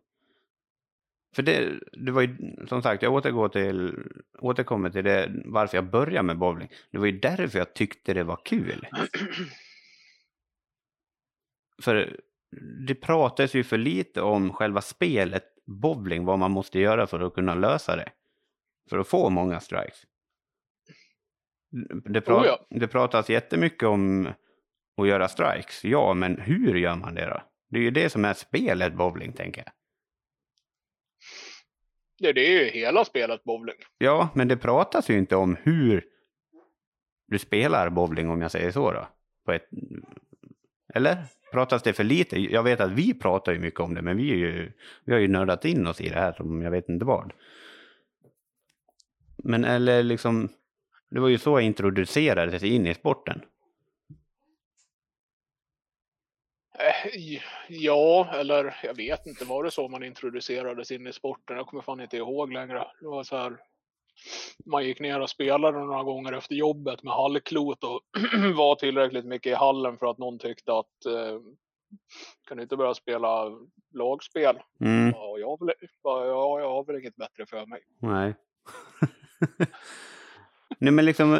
För 1.35 1.43
det, 1.43 1.79
det 1.91 2.11
var 2.11 2.21
ju, 2.21 2.37
som 2.69 2.81
sagt, 2.81 3.03
jag 3.03 3.13
återgår 3.13 3.49
till, 3.49 3.93
återkommer 4.39 4.89
till 4.89 5.03
det, 5.03 5.31
varför 5.45 5.77
jag 5.77 5.89
började 5.89 6.23
med 6.23 6.37
bowling. 6.37 6.69
Det 6.91 6.97
var 6.97 7.05
ju 7.05 7.19
därför 7.19 7.57
jag 7.57 7.73
tyckte 7.73 8.13
det 8.13 8.23
var 8.23 8.39
kul. 8.45 8.87
För 11.81 12.19
det 12.87 12.95
pratas 12.95 13.53
ju 13.53 13.63
för 13.63 13.77
lite 13.77 14.21
om 14.21 14.53
själva 14.53 14.81
spelet 14.81 15.43
bowling, 15.65 16.25
vad 16.25 16.39
man 16.39 16.51
måste 16.51 16.79
göra 16.79 17.07
för 17.07 17.19
att 17.19 17.33
kunna 17.33 17.55
lösa 17.55 17.95
det. 17.95 18.11
För 18.89 18.97
att 18.97 19.07
få 19.07 19.29
många 19.29 19.59
strikes. 19.59 20.03
Det, 22.05 22.19
pra- 22.19 22.41
Oh 22.41 22.45
ja. 22.45 22.65
det 22.69 22.87
pratas 22.87 23.29
jättemycket 23.29 23.83
om 23.83 24.27
att 24.97 25.07
göra 25.07 25.27
strikes, 25.27 25.83
ja, 25.83 26.13
men 26.13 26.41
hur 26.41 26.75
gör 26.75 26.95
man 26.95 27.15
det 27.15 27.25
då? 27.25 27.41
Det 27.69 27.77
är 27.77 27.83
ju 27.83 27.91
det 27.91 28.09
som 28.09 28.25
är 28.25 28.33
spelet 28.33 28.93
bowling, 28.93 29.33
tänker 29.33 29.63
jag. 29.65 29.71
Det, 32.19 32.33
det 32.33 32.41
är 32.41 32.63
ju 32.63 32.69
hela 32.69 33.05
spelet 33.05 33.43
bowling. 33.43 33.75
Ja, 33.97 34.29
men 34.35 34.47
det 34.47 34.57
pratas 34.57 35.09
ju 35.09 35.17
inte 35.17 35.35
om 35.35 35.55
hur 35.63 36.05
du 37.27 37.39
spelar 37.39 37.89
bowling, 37.89 38.29
om 38.29 38.41
jag 38.41 38.51
säger 38.51 38.71
så 38.71 38.91
då. 38.91 39.07
På 39.45 39.51
ett... 39.51 39.69
Eller? 40.95 41.17
Pratas 41.51 41.83
det 41.83 41.93
för 41.93 42.03
lite? 42.03 42.39
Jag 42.39 42.63
vet 42.63 42.79
att 42.79 42.91
vi 42.91 43.13
pratar 43.13 43.51
ju 43.51 43.59
mycket 43.59 43.79
om 43.79 43.93
det, 43.93 44.01
men 44.01 44.17
vi, 44.17 44.31
är 44.31 44.35
ju, 44.35 44.71
vi 45.05 45.13
har 45.13 45.19
ju 45.19 45.27
nördat 45.27 45.65
in 45.65 45.87
oss 45.87 46.01
i 46.01 46.09
det 46.09 46.19
här 46.19 46.33
som 46.33 46.61
jag 46.61 46.71
vet 46.71 46.89
inte 46.89 47.05
vad. 47.05 47.33
Men 49.43 49.65
eller 49.65 50.03
liksom, 50.03 50.49
det 51.09 51.19
var 51.19 51.27
ju 51.27 51.37
så 51.37 51.49
jag 51.49 51.61
introducerades 51.61 52.63
in 52.63 52.87
i 52.87 52.93
sporten. 52.93 53.41
Eh, 56.79 57.39
ja, 57.69 58.29
eller 58.33 58.75
jag 58.83 58.93
vet 58.93 59.25
inte, 59.25 59.45
var 59.45 59.63
det 59.63 59.71
så 59.71 59.87
man 59.87 60.03
introducerades 60.03 60.91
in 60.91 61.07
i 61.07 61.13
sporten? 61.13 61.57
Jag 61.57 61.67
kommer 61.67 61.83
fan 61.83 62.01
inte 62.01 62.17
ihåg 62.17 62.51
längre. 62.51 62.87
Det 62.99 63.07
var 63.07 63.23
så 63.23 63.37
här, 63.37 63.57
man 64.65 64.85
gick 64.85 64.99
ner 64.99 65.19
och 65.19 65.29
spelade 65.29 65.79
några 65.79 66.03
gånger 66.03 66.33
efter 66.33 66.55
jobbet 66.55 67.03
med 67.03 67.13
hallklot 67.13 67.83
och 67.83 68.01
var 68.55 68.75
tillräckligt 68.75 69.25
mycket 69.25 69.51
i 69.51 69.55
hallen 69.55 69.97
för 69.97 70.11
att 70.11 70.17
någon 70.17 70.39
tyckte 70.39 70.73
att 70.73 71.05
eh, 71.05 71.39
kan 72.47 72.57
du 72.57 72.63
inte 72.63 72.77
börja 72.77 72.93
spela 72.93 73.51
lagspel? 73.93 74.59
Mm, 74.79 75.11
Ja, 75.15 75.37
jag, 75.39 75.47
har 75.47 75.65
väl, 75.65 75.75
ja, 76.03 76.59
jag 76.59 76.69
har 76.69 76.83
väl 76.85 76.99
inget 76.99 77.15
bättre 77.15 77.45
för 77.45 77.65
mig. 77.65 77.81
nej. 77.99 78.35
Nej 80.79 80.91
men 80.91 81.05
liksom, 81.05 81.39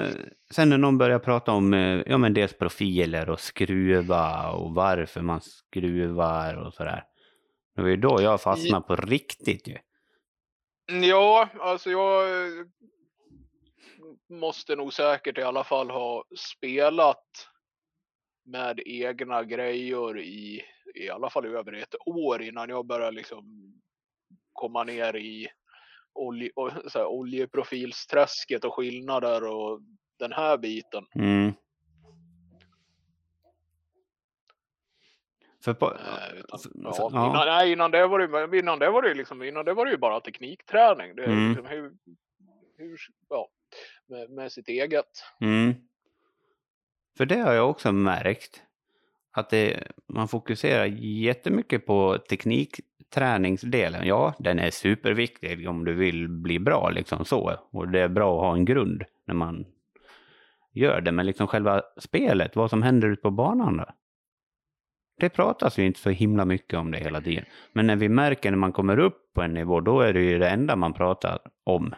sen 0.52 0.70
när 0.70 0.78
någon 0.78 0.98
börjar 0.98 1.20
prata 1.20 1.52
om, 1.52 1.74
eh, 1.74 2.02
ja 2.06 2.18
men 2.18 2.34
dels 2.34 2.54
profiler 2.58 3.30
och 3.30 3.40
skruva 3.40 4.52
och 4.52 4.74
varför 4.76 5.22
man 5.22 5.42
skruvar 5.42 6.66
och 6.68 6.74
sådär. 6.74 7.04
Det 7.76 7.82
var 7.82 7.90
ju 7.90 7.98
då 7.98 8.22
jag 8.22 8.42
fastnade 8.42 8.88
på 8.88 8.96
riktigt 8.96 9.68
ju. 9.68 9.78
Ja, 10.88 11.50
alltså 11.60 11.90
jag 11.90 12.46
eh, 12.48 12.66
måste 14.30 14.76
nog 14.76 14.94
säkert 14.94 15.38
i 15.38 15.42
alla 15.42 15.64
fall 15.64 15.90
ha 15.90 16.24
spelat 16.38 17.50
med 18.46 18.80
egna 18.86 19.44
grejer 19.44 20.20
i 20.20 20.66
i 20.96 21.10
alla 21.10 21.30
fall 21.30 21.46
över 21.46 21.74
ett 21.74 21.96
år 22.06 22.42
innan 22.42 22.70
jag 22.70 22.86
började 22.86 23.18
liksom 23.18 23.74
komma 24.54 24.84
ner 24.84 25.16
i 25.16 25.48
olje, 26.14 26.52
så 26.88 27.00
här, 27.00 27.06
oljeprofilsträsket 27.06 28.66
och 28.66 28.74
skillnader 28.74 29.44
och 29.44 29.82
den 30.20 30.32
här 30.32 30.58
biten. 30.58 31.06
Mm. 31.16 31.54
För 35.66 35.74
på, 35.74 35.94
utan, 36.38 36.60
för- 36.60 36.72
ja, 36.84 36.94
för- 36.94 37.10
ja. 37.14 37.30
Innan, 37.30 37.46
nej, 37.48 37.72
innan 37.72 37.92
det 37.92 38.08
var 38.08 38.48
det, 38.48 38.58
innan 38.60 38.80
det 38.80 38.90
var 38.90 39.02
det 39.02 39.14
liksom, 39.14 39.44
innan 39.44 39.66
det 39.66 39.74
var 39.74 39.86
det 39.86 39.92
ju 39.92 39.98
bara 39.98 40.20
teknikträning. 40.20 41.16
Det, 41.16 41.24
Mm. 41.26 41.50
liksom 41.50 41.66
hur, 41.66 41.92
hur, 42.78 42.98
ja, 43.30 43.48
med, 44.08 44.30
med 44.30 44.52
sitt 44.52 44.68
eget. 44.68 45.06
Mm. 45.42 45.74
För 47.18 47.26
det 47.26 47.40
har 47.40 47.54
jag 47.54 47.70
också 47.70 47.92
märkt. 47.92 48.62
Att 49.38 49.50
det, 49.50 49.84
man 50.08 50.28
fokuserar 50.28 50.86
jättemycket 51.02 51.86
på 51.86 52.18
teknikträningsdelen. 52.30 54.08
Ja, 54.08 54.34
den 54.40 54.60
är 54.60 54.70
superviktig 54.72 55.70
om 55.70 55.86
du 55.86 55.94
vill 55.94 56.28
bli 56.30 56.60
bra 56.60 56.90
liksom 56.90 57.26
så. 57.26 57.60
Och 57.72 57.88
det 57.88 58.00
är 58.00 58.08
bra 58.08 58.36
att 58.36 58.42
ha 58.46 58.54
en 58.54 58.66
grund 58.66 59.04
när 59.28 59.36
man 59.36 59.66
gör 60.74 61.02
det. 61.02 61.12
Men 61.12 61.26
liksom 61.26 61.48
själva 61.48 61.82
spelet, 61.98 62.56
vad 62.56 62.70
som 62.70 62.84
händer 62.84 63.08
ute 63.08 63.22
på 63.22 63.32
banan 63.32 63.78
då? 63.78 63.86
Det 65.18 65.30
pratas 65.30 65.80
ju 65.80 65.86
inte 65.86 66.00
så 66.00 66.10
himla 66.10 66.46
mycket 66.46 66.80
om 66.80 66.92
det 66.92 66.98
hela 66.98 67.22
tiden. 67.22 67.46
Men 67.74 67.88
när 67.88 67.96
vi 67.96 68.10
märker 68.10 68.52
när 68.52 68.58
man 68.58 68.72
kommer 68.72 69.00
upp 69.00 69.34
på 69.34 69.42
en 69.42 69.54
nivå, 69.54 69.82
då 69.82 70.02
är 70.02 70.14
det 70.14 70.22
ju 70.22 70.40
det 70.40 70.50
enda 70.50 70.76
man 70.76 70.94
pratar 70.94 71.40
om. 71.64 71.96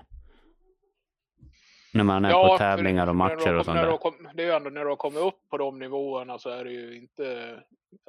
När 1.94 2.04
man 2.04 2.26
är 2.26 2.32
på 2.32 2.48
för 2.48 2.58
tävlingar 2.58 3.08
och 3.08 3.16
matcher 3.16 3.54
och 3.54 3.66
sånt 3.66 3.78
där. 3.78 4.34
Det 4.34 4.44
är 4.44 4.48
ju 4.48 4.54
ändå 4.54 4.70
när 4.70 4.82
du 4.82 4.90
har 4.90 4.96
kommit 4.96 5.20
upp 5.20 5.50
på 5.50 5.58
de 5.58 5.80
nivåerna 5.80 6.40
så 6.40 6.50
är 6.50 6.64
det 6.64 6.72
ju 6.72 6.98
inte... 6.98 7.56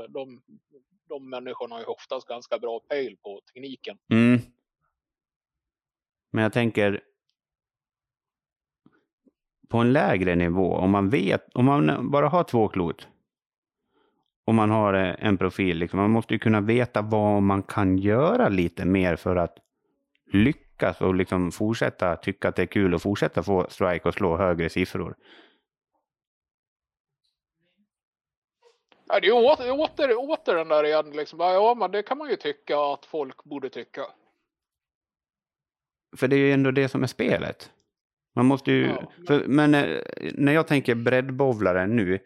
De, 0.08 0.42
de 1.08 1.30
människorna 1.30 1.74
har 1.74 1.80
ju 1.80 1.86
oftast 1.86 2.28
ganska 2.28 2.58
bra 2.58 2.80
pejl 2.80 3.16
på 3.22 3.40
tekniken. 3.54 3.98
Mm. 4.12 4.40
Men 6.30 6.42
jag 6.42 6.52
tänker 6.52 7.00
på 9.68 9.78
en 9.78 9.92
lägre 9.92 10.36
nivå, 10.36 10.74
om 10.74 10.90
man 10.90 11.10
vet, 11.10 11.54
om 11.54 11.64
man 11.64 12.10
bara 12.10 12.28
har 12.28 12.44
två 12.44 12.68
klot 12.68 13.08
och 14.48 14.54
man 14.54 14.70
har 14.70 14.94
eh, 14.94 15.14
en 15.18 15.38
profil, 15.38 15.78
liksom, 15.78 16.00
man 16.00 16.10
måste 16.10 16.34
ju 16.34 16.38
kunna 16.38 16.60
veta 16.60 17.02
vad 17.02 17.42
man 17.42 17.62
kan 17.62 17.98
göra 17.98 18.48
lite 18.48 18.84
mer 18.84 19.16
för 19.16 19.36
att 19.36 19.58
lyckas 20.32 21.00
och 21.00 21.14
liksom 21.14 21.52
fortsätta 21.52 22.16
tycka 22.16 22.48
att 22.48 22.56
det 22.56 22.62
är 22.62 22.66
kul 22.66 22.94
och 22.94 23.02
fortsätta 23.02 23.42
få 23.42 23.66
strike 23.70 24.08
och 24.08 24.14
slå 24.14 24.36
högre 24.36 24.68
siffror. 24.68 25.14
Ja, 29.08 29.20
det 29.20 29.26
är 29.26 29.32
åter, 29.32 29.70
åter, 29.80 30.30
åter 30.30 30.54
den 30.54 30.68
där 30.68 30.84
igen 30.84 31.10
liksom. 31.10 31.40
Ja, 31.40 31.74
men 31.78 31.90
det 31.90 32.02
kan 32.02 32.18
man 32.18 32.30
ju 32.30 32.36
tycka 32.36 32.78
att 32.78 33.04
folk 33.06 33.44
borde 33.44 33.68
tycka. 33.68 34.02
För 36.16 36.28
det 36.28 36.36
är 36.36 36.40
ju 36.40 36.52
ändå 36.52 36.70
det 36.70 36.88
som 36.88 37.02
är 37.02 37.06
spelet. 37.06 37.72
Man 38.34 38.46
måste 38.46 38.72
ju... 38.72 38.86
Ja, 38.86 39.12
för, 39.26 39.44
men 39.46 39.74
eh, 39.74 39.98
när 40.34 40.52
jag 40.52 40.66
tänker 40.66 40.94
breddbowlare 40.94 41.86
nu, 41.86 42.18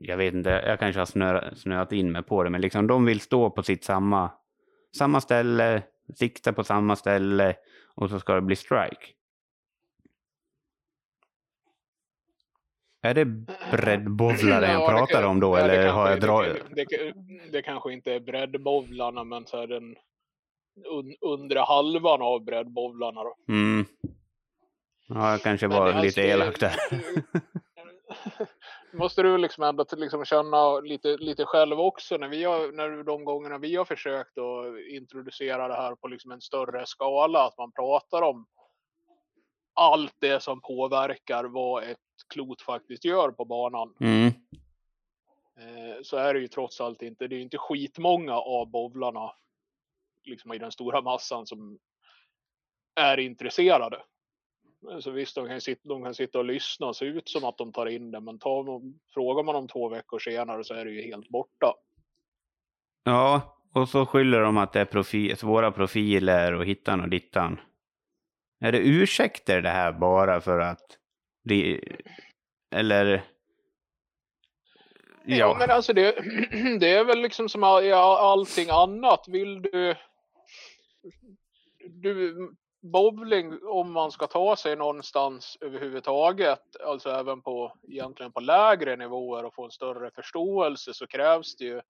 jag 0.00 0.16
vet 0.16 0.34
inte, 0.34 0.50
jag 0.50 0.78
kanske 0.78 1.00
har 1.00 1.06
snö, 1.06 1.54
snöat 1.54 1.92
in 1.92 2.12
mig 2.12 2.22
på 2.22 2.42
det, 2.44 2.50
men 2.50 2.60
liksom 2.60 2.86
de 2.86 3.04
vill 3.04 3.20
stå 3.20 3.50
på 3.50 3.62
sitt 3.62 3.84
samma, 3.84 4.30
samma 4.96 5.20
ställe, 5.20 5.82
sikta 6.14 6.52
på 6.52 6.64
samma 6.64 6.96
ställe 6.96 7.56
och 7.94 8.10
så 8.10 8.20
ska 8.20 8.34
det 8.34 8.40
bli 8.40 8.56
strike. 8.56 9.06
Är 13.04 13.14
det 13.14 13.24
breddbowlare 13.72 14.66
jag 14.66 14.74
Ja, 14.74 14.80
det 14.90 14.96
pratar 14.98 15.20
kan- 15.20 15.30
om 15.30 15.40
då, 15.40 15.58
ja, 15.58 15.60
eller 15.60 15.74
kanske- 15.74 15.90
har 15.90 16.10
jag 16.10 16.20
dragit? 16.20 16.62
Det, 16.70 16.84
det, 16.84 17.12
det 17.52 17.62
kanske 17.62 17.92
inte 17.92 18.12
är 18.12 18.20
breddbowlarna, 18.20 19.24
men 19.24 19.46
så 19.46 19.56
är 19.62 19.66
den 19.66 19.96
un, 20.86 21.14
undre 21.20 21.58
halvan 21.58 22.22
av 22.22 22.44
breddbowlarna 22.44 23.24
då. 23.24 23.36
Mm. 23.48 23.84
Ja, 25.08 25.30
jag 25.30 25.42
kanske 25.42 25.66
var 25.68 26.02
lite 26.02 26.20
elak 26.22 26.60
där. 26.60 26.74
måste 28.92 29.22
du 29.22 29.38
liksom 29.38 29.64
ändå 29.64 29.84
liksom 29.96 30.24
känna 30.24 30.80
lite, 30.80 31.16
lite 31.16 31.44
själv 31.44 31.80
också 31.80 32.16
när 32.16 32.28
vi 32.28 32.44
har, 32.44 32.72
när 32.72 33.02
de 33.02 33.24
gångerna 33.24 33.58
vi 33.58 33.76
har 33.76 33.84
försökt 33.84 34.38
att 34.38 34.78
introducera 34.90 35.68
det 35.68 35.74
här 35.74 35.94
på 35.94 36.08
liksom 36.08 36.30
en 36.30 36.40
större 36.40 36.86
skala, 36.86 37.46
att 37.46 37.58
man 37.58 37.72
pratar 37.72 38.22
om 38.22 38.46
allt 39.74 40.14
det 40.18 40.42
som 40.42 40.60
påverkar 40.60 41.44
vad 41.44 41.84
ett 41.84 41.98
klot 42.28 42.62
faktiskt 42.62 43.04
gör 43.04 43.30
på 43.30 43.44
banan. 43.44 43.94
Mm. 44.00 44.26
Eh, 45.56 46.02
så 46.02 46.16
är 46.16 46.34
det 46.34 46.40
ju 46.40 46.48
trots 46.48 46.80
allt 46.80 47.02
inte, 47.02 47.28
det 47.28 47.36
är 47.36 47.40
inte 47.40 47.58
skitmånga 47.58 48.34
av 48.34 48.70
bowlarna 48.70 49.32
liksom 50.24 50.52
i 50.52 50.58
den 50.58 50.72
stora 50.72 51.02
massan 51.02 51.46
som 51.46 51.78
är 52.94 53.18
intresserade. 53.18 54.02
Så 55.00 55.10
visst, 55.10 55.34
de 55.34 55.48
kan, 55.48 55.60
sitta, 55.60 55.88
de 55.88 56.04
kan 56.04 56.14
sitta 56.14 56.38
och 56.38 56.44
lyssna 56.44 56.86
och 56.86 56.96
se 56.96 57.04
ut 57.04 57.28
som 57.28 57.44
att 57.44 57.58
de 57.58 57.72
tar 57.72 57.86
in 57.86 58.10
det, 58.10 58.20
men 58.20 58.38
tar, 58.38 58.64
frågar 59.14 59.42
man 59.42 59.54
dem 59.54 59.68
två 59.68 59.88
veckor 59.88 60.18
senare 60.18 60.64
så 60.64 60.74
är 60.74 60.84
det 60.84 60.90
ju 60.90 61.02
helt 61.02 61.28
borta. 61.28 61.74
Ja, 63.04 63.58
och 63.74 63.88
så 63.88 64.06
skyller 64.06 64.40
de 64.40 64.56
att 64.56 64.72
det 64.72 64.80
är 64.80 64.84
profi 64.84 65.36
svåra 65.36 65.72
profiler 65.72 66.54
och 66.54 66.64
hittan 66.64 67.00
och 67.00 67.08
dittan. 67.08 67.60
Är 68.60 68.72
det 68.72 68.78
ursäkter 68.78 69.62
det 69.62 69.68
här 69.68 69.92
bara 69.92 70.40
för 70.40 70.58
att 70.58 70.98
det... 71.44 71.80
Eller... 72.74 73.24
Ja, 75.24 75.36
Ja. 75.36 75.56
men 75.58 75.70
alltså 75.70 75.92
det, 75.92 76.12
det 76.80 76.90
är 76.90 77.04
väl 77.04 77.18
liksom 77.22 77.48
som 77.48 77.62
all, 77.62 77.92
allting 77.92 78.70
annat. 78.70 79.24
Vill 79.28 79.62
du... 79.62 79.94
Du, 81.88 82.36
bowling, 82.82 83.58
om 83.62 83.92
man 83.92 84.10
ska 84.10 84.26
ta 84.26 84.56
sig 84.56 84.76
någonstans 84.76 85.58
överhuvudtaget, 85.60 86.76
alltså 86.84 87.10
även 87.10 87.42
på 87.42 87.72
egentligen 87.88 88.32
på 88.32 88.40
lägre 88.40 88.96
nivåer 88.96 89.44
och 89.44 89.54
få 89.54 89.64
en 89.64 89.70
större 89.70 90.10
förståelse 90.10 90.94
så 90.94 91.06
krävs 91.06 91.56
det 91.56 91.64
ju 91.64 91.80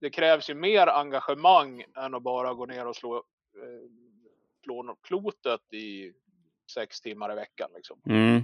det 0.00 0.10
krävs 0.10 0.50
ju 0.50 0.54
mer 0.54 0.86
engagemang 0.86 1.84
än 1.96 2.14
att 2.14 2.22
bara 2.22 2.54
gå 2.54 2.66
ner 2.66 2.86
och 2.86 2.96
slå, 2.96 3.16
eh, 3.16 3.90
slå 4.64 4.96
klotet 5.02 5.72
i 5.72 6.12
sex 6.74 7.00
timmar 7.00 7.32
i 7.32 7.34
veckan. 7.34 7.70
Liksom 7.74 8.00
Mm. 8.06 8.42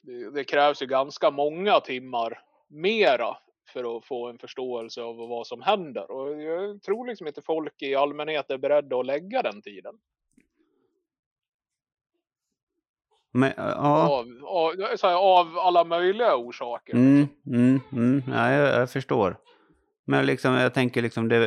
det, 0.00 0.30
det 0.30 0.44
krävs 0.44 0.82
ju 0.82 0.86
ganska 0.86 1.30
många 1.30 1.80
timmar 1.80 2.42
mera 2.68 3.36
för 3.72 3.96
att 3.96 4.04
få 4.04 4.28
en 4.28 4.38
förståelse 4.38 5.02
av 5.02 5.16
vad 5.16 5.46
som 5.46 5.62
händer. 5.62 6.10
Och 6.10 6.42
jag 6.42 6.82
tror 6.82 7.06
liksom 7.06 7.26
inte 7.26 7.42
folk 7.42 7.82
i 7.82 7.94
allmänhet 7.94 8.50
är 8.50 8.58
beredda 8.58 8.96
att 8.98 9.06
lägga 9.06 9.42
den 9.42 9.62
tiden. 9.62 9.98
Men, 13.36 13.52
ja. 13.56 14.08
Av, 14.08 14.26
av, 14.44 14.74
här, 15.02 15.14
av 15.14 15.58
alla 15.58 15.84
möjliga 15.84 16.36
orsaker. 16.36 16.94
Mm, 16.94 17.28
mm, 17.46 17.80
mm. 17.92 18.22
Ja, 18.28 18.52
jag, 18.52 18.80
jag 18.80 18.90
förstår. 18.90 19.36
Men 20.06 20.26
liksom, 20.26 20.54
jag 20.54 20.74
tänker 20.74 21.02
liksom, 21.02 21.28
det, 21.28 21.38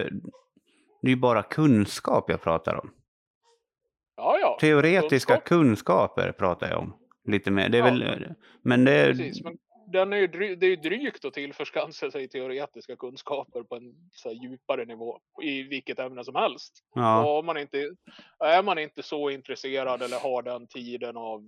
det 1.01 1.07
är 1.07 1.09
ju 1.09 1.15
bara 1.15 1.43
kunskap 1.43 2.29
jag 2.29 2.41
pratar 2.41 2.75
om. 2.75 2.91
Ja, 4.15 4.37
ja. 4.41 4.57
Teoretiska 4.61 5.33
kunskap. 5.33 5.43
kunskaper 5.43 6.31
pratar 6.31 6.69
jag 6.69 6.79
om. 6.79 6.93
Lite 7.27 7.51
mer. 7.51 7.69
Det 7.69 7.77
är 7.77 7.79
Ja. 7.79 7.85
väl, 7.85 8.33
men 8.61 8.85
det 8.85 8.91
är... 8.91 9.07
Precis, 9.07 9.43
men 9.43 9.57
den 9.91 10.13
är 10.13 10.17
ju 10.17 10.27
dry, 10.27 10.55
det 10.55 10.65
är 10.65 10.69
ju 10.69 10.75
drygt 10.75 11.25
att 11.25 11.33
tillförskansa 11.33 12.11
sig 12.11 12.27
teoretiska 12.27 12.95
kunskaper 12.95 13.63
på 13.63 13.75
en 13.75 13.93
så 14.11 14.31
djupare 14.31 14.85
nivå 14.85 15.19
i 15.41 15.63
vilket 15.63 15.99
ämne 15.99 16.23
som 16.23 16.35
helst. 16.35 16.73
Ja, 16.95 17.37
Och 17.37 17.45
man 17.45 17.57
inte, 17.57 17.77
är 18.39 18.63
man 18.63 18.77
inte 18.79 19.03
så 19.03 19.29
intresserad 19.29 20.01
eller 20.01 20.19
har 20.19 20.41
den 20.41 20.67
tiden 20.67 21.17
av 21.17 21.47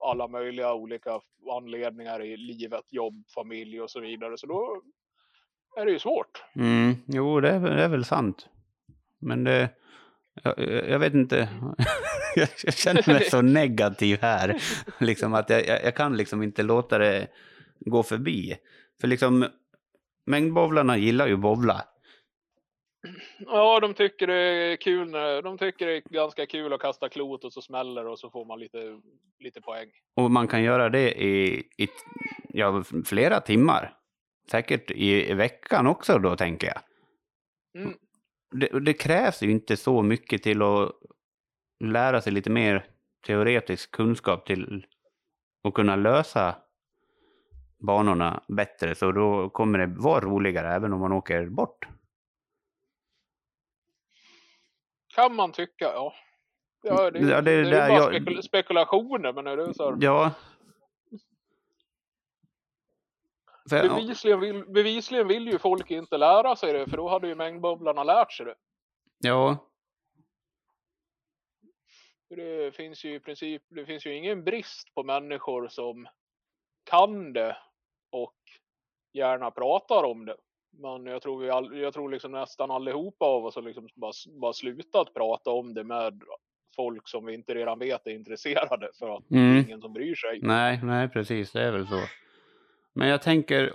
alla 0.00 0.28
möjliga 0.28 0.72
olika 0.74 1.20
anledningar 1.56 2.22
i 2.22 2.36
livet, 2.36 2.84
jobb, 2.90 3.24
familj 3.34 3.80
och 3.80 3.90
så 3.90 4.00
vidare. 4.00 4.36
Så 4.38 4.46
då 4.46 4.82
är 5.76 5.86
det 5.86 5.92
ju 5.92 5.98
svårt. 5.98 6.42
mm, 6.54 6.94
jo, 7.06 7.40
det 7.40 7.50
är, 7.50 7.58
väl- 7.58 7.76
det 7.76 7.82
är 7.82 7.88
väl 7.88 8.04
sant. 8.04 8.48
Men 9.18 9.44
det... 9.44 9.68
Jag, 10.42 10.58
jag 10.88 10.98
vet 10.98 11.14
inte. 11.14 11.48
jag, 12.64 12.74
känner 12.74 13.12
mig 13.12 13.24
så 13.24 13.42
negativ 13.42 14.18
här. 14.22 14.62
Liksom 15.00 15.34
att 15.34 15.50
jag, 15.50 15.66
jag, 15.66 15.84
jag 15.84 15.94
kan 15.96 16.16
liksom 16.16 16.42
inte 16.42 16.62
låta 16.62 16.98
det 16.98 17.26
gå 17.80 18.02
förbi. 18.02 18.56
För 19.00 19.08
liksom, 19.08 19.46
mängdbowlarna 20.24 20.96
gillar 20.96 21.26
ju 21.26 21.36
bowla. 21.36 21.84
Ja, 23.38 23.80
de 23.80 23.94
tycker 23.94 24.26
det 24.26 24.34
är 24.34 24.76
kul 24.76 25.10
när, 25.10 25.42
de 25.42 25.58
tycker 25.58 25.86
det 25.86 25.96
är 25.96 26.02
ganska 26.10 26.46
kul 26.46 26.72
att 26.72 26.80
kasta 26.80 27.08
klot 27.08 27.44
och 27.44 27.52
så 27.52 27.62
smäller 27.62 28.06
och 28.06 28.18
så 28.18 28.30
får 28.30 28.44
man 28.44 28.60
lite, 28.60 29.00
lite 29.38 29.60
poäng. 29.60 29.88
Och 30.16 30.30
man 30.30 30.48
kan 30.48 30.62
göra 30.62 30.88
det 30.88 31.22
i, 31.22 31.58
i 31.78 31.88
ja, 32.48 32.84
flera 33.04 33.40
timmar. 33.40 33.96
Säkert 34.50 34.90
i, 34.90 35.30
i 35.30 35.34
veckan 35.34 35.86
också 35.86 36.18
då, 36.18 36.36
tänker 36.36 36.66
jag. 36.66 36.82
Mm. 37.82 37.96
Det, 38.50 38.80
det 38.80 38.92
krävs 38.92 39.42
ju 39.42 39.50
inte 39.50 39.76
så 39.76 40.02
mycket 40.02 40.42
till 40.42 40.62
att 40.62 40.92
lära 41.84 42.20
sig 42.20 42.32
lite 42.32 42.50
mer 42.50 42.86
teoretisk 43.26 43.90
kunskap 43.90 44.46
till 44.46 44.86
att 45.68 45.74
kunna 45.74 45.96
lösa 45.96 46.56
banorna 47.86 48.42
bättre. 48.48 48.94
Så 48.94 49.12
då 49.12 49.50
kommer 49.50 49.78
det 49.78 49.86
vara 49.86 50.20
roligare 50.20 50.74
även 50.74 50.92
om 50.92 51.00
man 51.00 51.12
åker 51.12 51.46
bort. 51.46 51.86
Kan 55.14 55.34
man 55.34 55.52
tycka, 55.52 55.84
ja. 55.84 56.14
Ja, 56.82 57.10
det, 57.10 57.18
Ja, 57.18 57.40
det 57.40 57.40
det, 57.40 57.50
är 57.50 57.64
där 57.70 57.88
bara 57.88 57.98
jag- 57.98 58.12
spekul- 58.14 58.42
spekulationer, 58.42 59.32
men 59.32 59.46
är 59.46 59.56
det 59.56 59.74
så 59.74 59.90
här, 59.90 59.96
Ja. 60.00 60.30
För, 63.70 63.88
bevisligen, 63.88 64.40
vill, 64.40 64.64
bevisligen 64.66 65.28
vill 65.28 65.46
ju 65.48 65.58
folk 65.58 65.90
inte 65.90 66.16
lära 66.18 66.56
sig 66.56 66.72
det, 66.72 66.86
för 66.90 66.96
då 66.96 67.08
hade 67.08 67.28
ju 67.28 67.34
mängdbubblarna 67.34 68.04
lärt 68.04 68.32
sig 68.32 68.46
det. 68.46 68.54
ja, 69.18 69.56
Det 72.28 72.74
finns 72.76 73.04
ju 73.04 73.14
i 73.14 73.20
princip, 73.20 73.62
det 73.68 73.86
finns 73.86 74.06
ju 74.06 74.14
ingen 74.16 74.44
brist 74.44 74.94
på 74.94 75.02
människor 75.02 75.68
som 75.68 76.08
kan 76.84 77.32
det 77.32 77.56
och 78.10 78.36
gärna 79.12 79.50
pratar 79.50 80.04
om 80.04 80.24
det. 80.26 80.36
Men 80.72 81.06
jag 81.06 81.22
tror, 81.22 81.38
vi 81.40 81.50
all, 81.50 81.78
jag 81.78 81.94
tror 81.94 82.10
liksom 82.10 82.32
nästan 82.32 82.70
allihopa 82.70 83.24
av 83.24 83.44
oss 83.44 83.54
har 83.54 83.62
liksom 83.62 83.88
bara, 83.94 84.12
bara 84.40 84.52
slutat 84.52 85.14
prata 85.14 85.50
om 85.50 85.74
det 85.74 85.84
med 85.84 86.22
folk 86.76 87.08
som 87.08 87.26
vi 87.26 87.34
inte 87.34 87.54
redan 87.54 87.78
vet 87.78 88.06
är 88.06 88.10
intresserade 88.10 88.90
för 88.98 89.16
att 89.16 89.24
det 89.28 89.36
Mm. 89.36 89.56
är 89.56 89.60
ingen 89.66 89.80
som 89.80 89.92
bryr 89.92 90.14
sig. 90.14 90.38
Nej, 90.42 90.80
nej, 90.82 91.08
precis. 91.08 91.52
Det 91.52 91.62
är 91.62 91.72
väl 91.72 91.86
så. 91.86 92.00
Men 92.92 93.08
jag 93.08 93.22
tänker... 93.22 93.72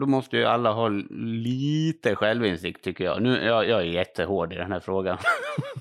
Då 0.00 0.06
måste 0.06 0.36
ju 0.36 0.44
alla 0.44 0.72
ha 0.72 0.88
lite 0.88 2.16
självinsikt 2.16 2.84
tycker 2.84 3.04
jag. 3.04 3.22
Nu, 3.22 3.44
jag, 3.44 3.68
jag 3.68 3.80
är 3.80 3.84
jättehård 3.84 4.52
i 4.52 4.56
den 4.56 4.72
här 4.72 4.80
frågan. 4.80 5.18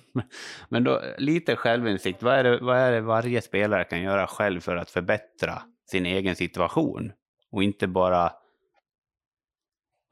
Men 0.70 0.84
då, 0.84 1.02
lite 1.18 1.56
självinsikt. 1.56 2.24
Vad 2.24 2.34
är, 2.34 2.44
det, 2.44 2.58
vad 2.58 2.78
är 2.78 2.92
det 2.92 3.02
varje 3.02 3.42
spelare 3.42 3.84
kan 3.84 4.02
göra 4.02 4.28
själv 4.28 4.60
för 4.60 4.76
att 4.76 4.90
förbättra 4.90 5.62
sin 5.92 6.06
egen 6.06 6.36
situation? 6.36 7.12
Och 7.52 7.64
inte 7.64 7.88
bara 7.88 8.32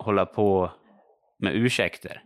hålla 0.03 0.25
på 0.25 0.71
med 1.37 1.55
ursäkter. 1.55 2.23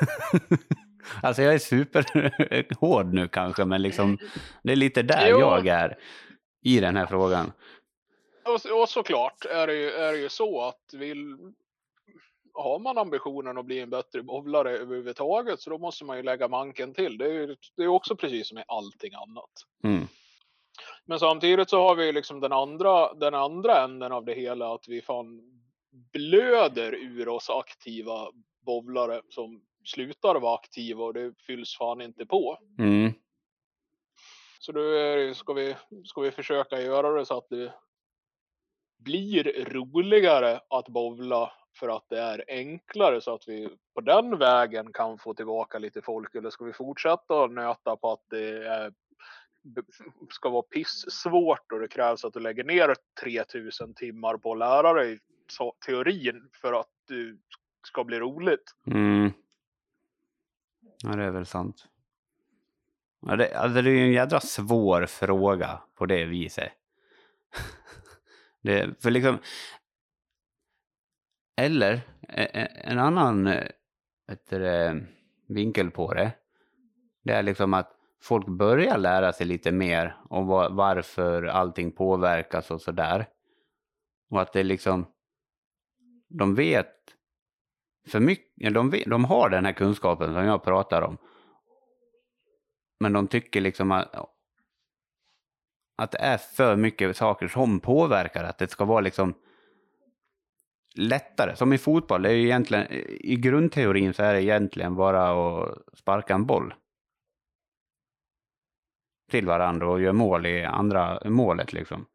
alltså 1.22 1.42
jag 1.42 1.54
är 1.54 1.58
superhård 1.58 3.06
nu 3.14 3.28
kanske, 3.28 3.64
men 3.64 3.82
liksom 3.82 4.18
det 4.62 4.72
är 4.72 4.76
lite 4.76 5.02
där 5.02 5.28
Jo. 5.28 5.40
jag 5.40 5.66
är 5.66 5.98
i 6.62 6.80
den 6.80 6.96
här 6.96 7.06
frågan. 7.06 7.52
Och, 8.44 8.80
och 8.80 8.88
såklart 8.88 9.44
är 9.44 9.66
det, 9.66 9.74
ju, 9.74 9.90
är 9.90 10.12
det 10.12 10.18
ju 10.18 10.28
så 10.28 10.62
att 10.62 10.94
vill, 10.94 11.36
har 12.54 12.78
man 12.78 12.98
ambitionen 12.98 13.58
att 13.58 13.66
bli 13.66 13.80
en 13.80 13.90
bättre 13.90 14.22
bowlare 14.22 14.70
överhuvudtaget 14.70 15.60
så 15.60 15.70
då 15.70 15.78
måste 15.78 16.04
man 16.04 16.16
ju 16.16 16.22
lägga 16.22 16.48
manken 16.48 16.94
till. 16.94 17.18
Det 17.18 17.24
är 17.24 17.32
ju 17.32 17.56
det 17.76 17.82
är 17.82 17.88
också 17.88 18.16
precis 18.16 18.48
som 18.48 18.54
med 18.54 18.64
allting 18.68 19.14
annat. 19.14 19.50
Mm. 19.84 20.08
Men 21.04 21.18
samtidigt 21.18 21.70
så 21.70 21.88
har 21.88 21.94
vi 21.94 22.12
liksom 22.12 22.40
den 22.40 22.52
andra, 22.52 23.14
den 23.14 23.34
andra 23.34 23.84
änden 23.84 24.12
av 24.12 24.24
det 24.24 24.34
hela 24.34 24.74
att 24.74 24.88
vi 24.88 25.02
fan 25.02 25.42
blöder 26.12 26.92
ur 26.92 27.28
oss 27.28 27.50
aktiva 27.50 28.32
bowlare 28.66 29.22
som 29.28 29.62
slutar 29.84 30.40
vara 30.40 30.54
aktiva 30.54 31.04
och 31.04 31.14
det 31.14 31.34
fylls 31.46 31.76
fan 31.76 32.00
inte 32.00 32.26
på. 32.26 32.58
Mm. 32.78 33.12
Så 34.58 34.72
då 34.72 34.80
ska, 35.34 35.52
vi, 35.52 35.76
ska 36.04 36.20
vi 36.20 36.30
försöka 36.30 36.80
göra 36.80 37.18
det 37.18 37.26
så 37.26 37.38
att 37.38 37.48
det 37.48 37.72
blir 38.98 39.64
roligare 39.64 40.60
att 40.68 40.88
bowla 40.88 41.52
för 41.78 41.88
att 41.88 42.04
det 42.08 42.20
är 42.20 42.44
enklare 42.48 43.20
så 43.20 43.34
att 43.34 43.48
vi 43.48 43.68
på 43.94 44.00
den 44.00 44.38
vägen 44.38 44.92
kan 44.92 45.18
få 45.18 45.34
tillbaka 45.34 45.78
lite 45.78 46.02
folk 46.02 46.34
eller 46.34 46.50
ska 46.50 46.64
vi 46.64 46.72
fortsätta 46.72 47.46
nöta 47.46 47.96
på 47.96 48.12
att 48.12 48.24
det 48.30 48.66
är 48.66 48.92
ska 50.30 50.50
vara 50.50 50.62
pissvårt 50.62 51.72
och 51.72 51.80
det 51.80 51.88
krävs 51.88 52.24
att 52.24 52.32
du 52.32 52.40
lägger 52.40 52.64
ner 52.64 52.94
3000 53.20 53.94
timmar 53.94 54.36
på 54.36 54.54
lärare 54.54 55.06
i 55.06 55.18
teorin 55.86 56.48
för 56.52 56.80
att 56.80 56.90
du 57.08 57.38
ska 57.86 58.04
bli 58.04 58.18
roligt. 58.18 58.74
Mm. 58.86 59.32
Ja, 61.02 61.16
det 61.16 61.24
är 61.24 61.30
väl 61.30 61.46
sant. 61.46 61.88
Ja, 63.20 63.36
det, 63.36 63.54
alltså 63.54 63.82
det 63.82 63.90
är 63.90 63.94
ju 63.94 64.06
en 64.06 64.12
jädra 64.12 64.40
svår 64.40 65.06
fråga 65.06 65.80
på 65.94 66.06
det 66.06 66.24
viset. 66.24 66.72
det, 68.62 69.02
för 69.02 69.10
liksom... 69.10 69.38
Eller 71.56 71.94
e, 72.28 72.48
e, 72.52 72.68
en 72.84 72.98
annan 72.98 73.46
eh, 73.46 73.68
vet 74.26 74.50
du, 74.50 74.66
eh, 74.66 74.94
vinkel 75.46 75.90
på 75.90 76.14
det. 76.14 76.32
Det 77.22 77.32
är 77.32 77.42
liksom 77.42 77.74
att 77.74 77.95
folk 78.22 78.46
börjar 78.46 78.98
lära 78.98 79.32
sig 79.32 79.46
lite 79.46 79.72
mer 79.72 80.16
om 80.28 80.46
varför 80.76 81.42
allting 81.42 81.92
påverkas 81.92 82.70
och 82.70 82.80
sådär. 82.80 83.26
Och 84.30 84.40
att 84.40 84.52
det 84.52 84.62
liksom... 84.62 85.06
De 86.28 86.54
vet 86.54 86.92
för 88.06 88.20
mycket, 88.20 88.74
de, 88.74 88.90
vet, 88.90 89.04
de 89.06 89.24
har 89.24 89.50
den 89.50 89.64
här 89.64 89.72
kunskapen 89.72 90.34
som 90.34 90.44
jag 90.44 90.64
pratar 90.64 91.02
om. 91.02 91.18
Men 93.00 93.12
de 93.12 93.26
tycker 93.26 93.60
liksom 93.60 93.92
att, 93.92 94.14
att 95.96 96.10
det 96.12 96.18
är 96.18 96.38
för 96.38 96.76
mycket 96.76 97.16
saker 97.16 97.48
som 97.48 97.80
påverkar, 97.80 98.44
att 98.44 98.58
det 98.58 98.70
ska 98.70 98.84
vara 98.84 99.00
liksom 99.00 99.34
lättare. 100.94 101.56
Som 101.56 101.72
i 101.72 101.78
fotboll, 101.78 102.22
det 102.22 102.28
är 102.28 102.34
ju 102.34 102.44
egentligen, 102.44 102.86
i 103.20 103.36
grundteorin 103.36 104.14
så 104.14 104.22
är 104.22 104.34
det 104.34 104.42
egentligen 104.42 104.94
bara 104.94 105.30
att 105.30 105.78
sparka 105.94 106.34
en 106.34 106.46
boll 106.46 106.74
till 109.30 109.46
varandra 109.46 109.88
och 109.88 110.00
göra 110.00 110.12
mål 110.12 110.46
i 110.46 110.64
andra 110.64 111.20
målet 111.24 111.72
liksom. 111.72 112.06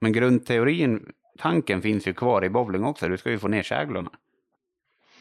Men 0.00 0.12
grundteorin, 0.12 1.12
tanken 1.38 1.82
finns 1.82 2.08
ju 2.08 2.14
kvar 2.14 2.44
i 2.44 2.50
bowling 2.50 2.84
också, 2.84 3.08
du 3.08 3.16
ska 3.16 3.30
ju 3.30 3.38
få 3.38 3.48
ner 3.48 3.62
käglorna. 3.62 4.10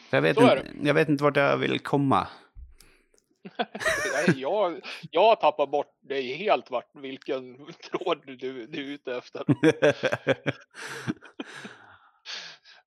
Så 0.10 0.16
jag 0.16 0.22
vet, 0.22 0.38
så 0.38 0.42
inte, 0.42 0.68
jag 0.82 0.94
vet 0.94 1.10
inte 1.10 1.24
vart 1.24 1.38
jag 1.38 1.58
vill 1.58 1.80
komma. 1.80 2.28
Nej, 4.14 4.34
jag, 4.36 4.82
jag 5.12 5.40
tappar 5.40 5.68
bort 5.68 5.96
dig 6.02 6.34
helt 6.34 6.72
vart, 6.72 6.90
vilken 6.94 7.66
tråd 7.66 8.22
du, 8.26 8.36
du 8.36 8.64
är 8.64 8.94
ute 8.94 9.16
efter. 9.16 9.44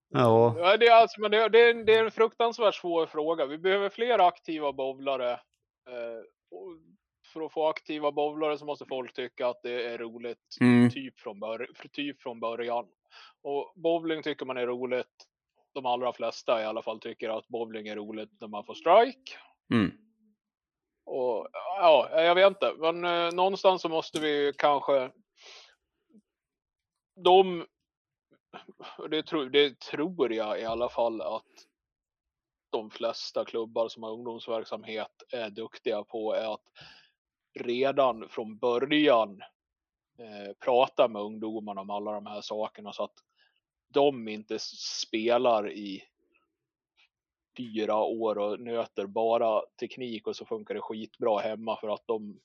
ja. 0.08 0.56
ja. 0.58 0.76
Det 0.76 0.86
är, 0.86 0.94
alltså, 0.94 1.20
men 1.20 1.30
det, 1.30 1.48
det, 1.48 1.60
är, 1.60 1.74
det 1.84 1.94
är 1.94 2.04
en 2.04 2.10
fruktansvärt 2.10 2.74
svår 2.74 3.06
fråga. 3.06 3.46
Vi 3.46 3.58
behöver 3.58 3.88
fler 3.88 4.28
aktiva 4.28 4.72
bowlare. 4.72 5.32
Eh, 5.32 5.38
för 7.32 7.46
att 7.46 7.52
få 7.52 7.68
aktiva 7.68 8.12
bowlare 8.12 8.58
så 8.58 8.64
måste 8.64 8.86
folk 8.86 9.12
tycka 9.12 9.48
att 9.48 9.62
det 9.62 9.84
är 9.84 9.98
roligt 9.98 10.56
mm. 10.60 10.90
typ, 10.90 11.20
från 11.20 11.40
typ 11.92 12.22
från 12.22 12.40
början. 12.40 12.86
Och 13.42 13.72
bowling 13.74 14.22
tycker 14.22 14.46
man 14.46 14.56
är 14.56 14.66
roligt. 14.66 15.26
De 15.72 15.86
allra 15.86 16.12
flesta 16.12 16.62
i 16.62 16.64
alla 16.64 16.82
fall 16.82 17.00
tycker 17.00 17.28
att 17.38 17.48
bowling 17.48 17.88
är 17.88 17.96
roligt 17.96 18.30
när 18.40 18.48
man 18.48 18.64
får 18.64 18.74
strike. 18.74 19.32
Mm. 19.72 19.92
Och 21.04 21.48
ja, 21.52 22.08
jag 22.12 22.34
vet 22.34 22.46
inte, 22.46 22.72
men 22.78 23.04
eh, 23.04 23.34
någonstans 23.34 23.82
så 23.82 23.88
måste 23.88 24.20
vi 24.20 24.52
kanske. 24.58 25.10
De. 27.24 27.66
Det 29.10 29.22
tror, 29.22 29.50
det 29.50 29.80
tror 29.80 30.32
jag 30.32 30.60
i 30.60 30.64
alla 30.64 30.88
fall 30.88 31.20
att. 31.20 31.44
De 32.76 32.90
flesta 32.90 33.44
klubbar 33.44 33.88
som 33.88 34.02
har 34.02 34.10
ungdomsverksamhet 34.10 35.22
är 35.32 35.50
duktiga 35.50 36.04
på 36.04 36.34
är 36.34 36.54
att 36.54 36.64
redan 37.54 38.28
från 38.28 38.58
början 38.58 39.42
eh, 40.18 40.52
prata 40.64 41.08
med 41.08 41.22
ungdomarna 41.22 41.80
om 41.80 41.90
alla 41.90 42.12
de 42.12 42.26
här 42.26 42.40
sakerna 42.40 42.92
så 42.92 43.04
att 43.04 43.14
de 43.88 44.28
inte 44.28 44.58
spelar 44.58 45.72
i 45.72 46.02
fyra 47.56 47.96
år 47.96 48.38
och 48.38 48.60
nöter 48.60 49.06
bara 49.06 49.62
teknik 49.80 50.26
och 50.26 50.36
så 50.36 50.44
funkar 50.44 50.74
det 50.74 50.80
skitbra 50.80 51.38
hemma 51.38 51.76
för 51.80 51.88
att 51.88 52.06
de 52.06 52.40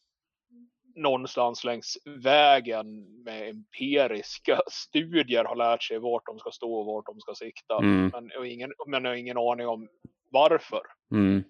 någonstans 0.95 1.63
längs 1.63 1.97
vägen 2.05 3.23
med 3.23 3.49
empiriska 3.49 4.61
studier 4.71 5.43
har 5.43 5.55
lärt 5.55 5.83
sig 5.83 5.99
vart 5.99 6.25
de 6.25 6.39
ska 6.39 6.51
stå 6.51 6.73
och 6.73 6.85
vart 6.85 7.05
de 7.05 7.19
ska 7.19 7.35
sikta. 7.35 7.77
Mm. 7.77 8.11
Men, 8.13 8.31
och 8.37 8.47
ingen, 8.47 8.73
men 8.87 9.05
har 9.05 9.13
ingen 9.13 9.37
aning 9.37 9.67
om 9.67 9.89
varför. 10.31 10.81
Mm. 11.11 11.43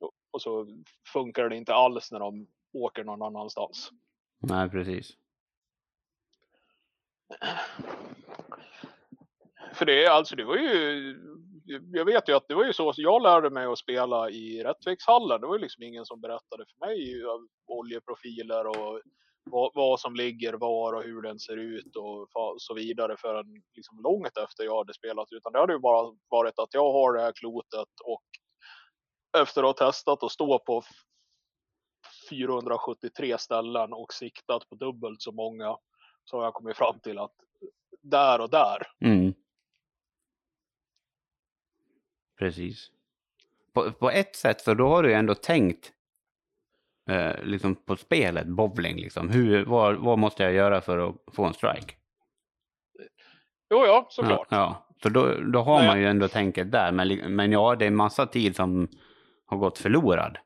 Och, 0.00 0.12
och 0.30 0.42
så 0.42 0.66
funkar 1.12 1.48
det 1.48 1.56
inte 1.56 1.74
alls 1.74 2.12
när 2.12 2.20
de 2.20 2.46
åker 2.72 3.04
någon 3.04 3.22
annanstans. 3.22 3.90
Nej, 4.38 4.70
precis. 4.70 5.12
För 9.74 9.86
det 9.86 10.06
alltså, 10.06 10.36
det 10.36 10.44
var 10.44 10.56
ju 10.56 11.16
jag 11.92 12.04
vet 12.04 12.28
ju 12.28 12.32
att 12.32 12.48
det 12.48 12.54
var 12.54 12.64
ju 12.64 12.72
så 12.72 12.92
jag 12.96 13.22
lärde 13.22 13.50
mig 13.50 13.66
att 13.66 13.78
spela 13.78 14.30
i 14.30 14.62
Rättvikshallen. 14.64 15.40
Det 15.40 15.46
var 15.46 15.54
ju 15.54 15.62
liksom 15.62 15.82
ingen 15.82 16.06
som 16.06 16.20
berättade 16.20 16.64
för 16.66 16.86
mig 16.86 17.22
oljeprofiler 17.66 18.66
och 18.66 19.00
vad, 19.50 19.70
vad, 19.74 20.00
som 20.00 20.14
ligger 20.14 20.52
var 20.52 20.92
och 20.92 21.02
hur 21.02 21.22
den 21.22 21.38
ser 21.38 21.56
ut 21.56 21.96
och 21.96 22.28
så 22.58 22.74
vidare 22.74 23.16
förrän 23.16 23.62
liksom 23.74 24.00
långt 24.02 24.36
efter 24.36 24.64
jag 24.64 24.78
hade 24.78 24.94
spelat. 24.94 25.32
Utan 25.32 25.52
det 25.52 25.58
hade 25.58 25.72
ju 25.72 25.78
bara 25.78 26.16
varit 26.28 26.58
att 26.58 26.74
jag 26.74 26.92
har 26.92 27.12
det 27.12 27.20
här 27.20 27.32
klotet 27.32 27.88
och 28.04 28.24
efter 29.40 29.60
att 29.60 29.78
ha 29.78 29.86
testat 29.86 30.22
att 30.22 30.32
stå 30.32 30.58
på 30.58 30.82
473 32.30 33.38
ställen 33.38 33.92
och 33.92 34.14
siktat 34.14 34.68
på 34.68 34.74
dubbelt 34.74 35.22
så 35.22 35.32
många 35.32 35.76
så 36.24 36.36
har 36.36 36.44
jag 36.44 36.54
kommit 36.54 36.76
fram 36.76 37.00
till 37.00 37.18
att 37.18 37.34
där 38.02 38.40
och 38.40 38.50
där 38.50 38.86
mm. 39.00 39.34
Precis. 42.38 42.90
På, 43.72 43.92
på 43.92 44.10
ett 44.10 44.36
sätt, 44.36 44.62
för 44.62 44.74
då 44.74 44.88
har 44.88 45.02
du 45.02 45.08
ju 45.08 45.14
ändå 45.14 45.34
tänkt 45.34 45.92
eh, 47.08 47.42
liksom 47.42 47.74
på 47.74 47.96
spelet, 47.96 48.46
bowling 48.46 48.96
liksom. 48.96 49.28
Hur, 49.28 49.64
vad, 49.64 49.96
vad 49.96 50.18
måste 50.18 50.42
jag 50.42 50.52
göra 50.52 50.80
för 50.80 51.08
att 51.08 51.34
få 51.34 51.44
en 51.44 51.54
strike? 51.54 51.94
Jo, 53.70 53.86
ja, 53.86 54.06
såklart. 54.10 54.48
Ja, 54.50 54.56
ja. 54.56 54.94
så 55.02 55.08
då, 55.08 55.34
då 55.52 55.58
har 55.58 55.78
Nej. 55.78 55.86
man 55.86 56.00
ju 56.00 56.06
ändå 56.06 56.28
tänket 56.28 56.72
där. 56.72 56.92
Men, 56.92 57.36
men 57.36 57.52
ja, 57.52 57.76
det 57.76 57.86
är 57.86 57.90
massa 57.90 58.26
tid 58.26 58.56
som 58.56 58.88
har 59.46 59.58
gått 59.58 59.78
förlorad. 59.78 60.38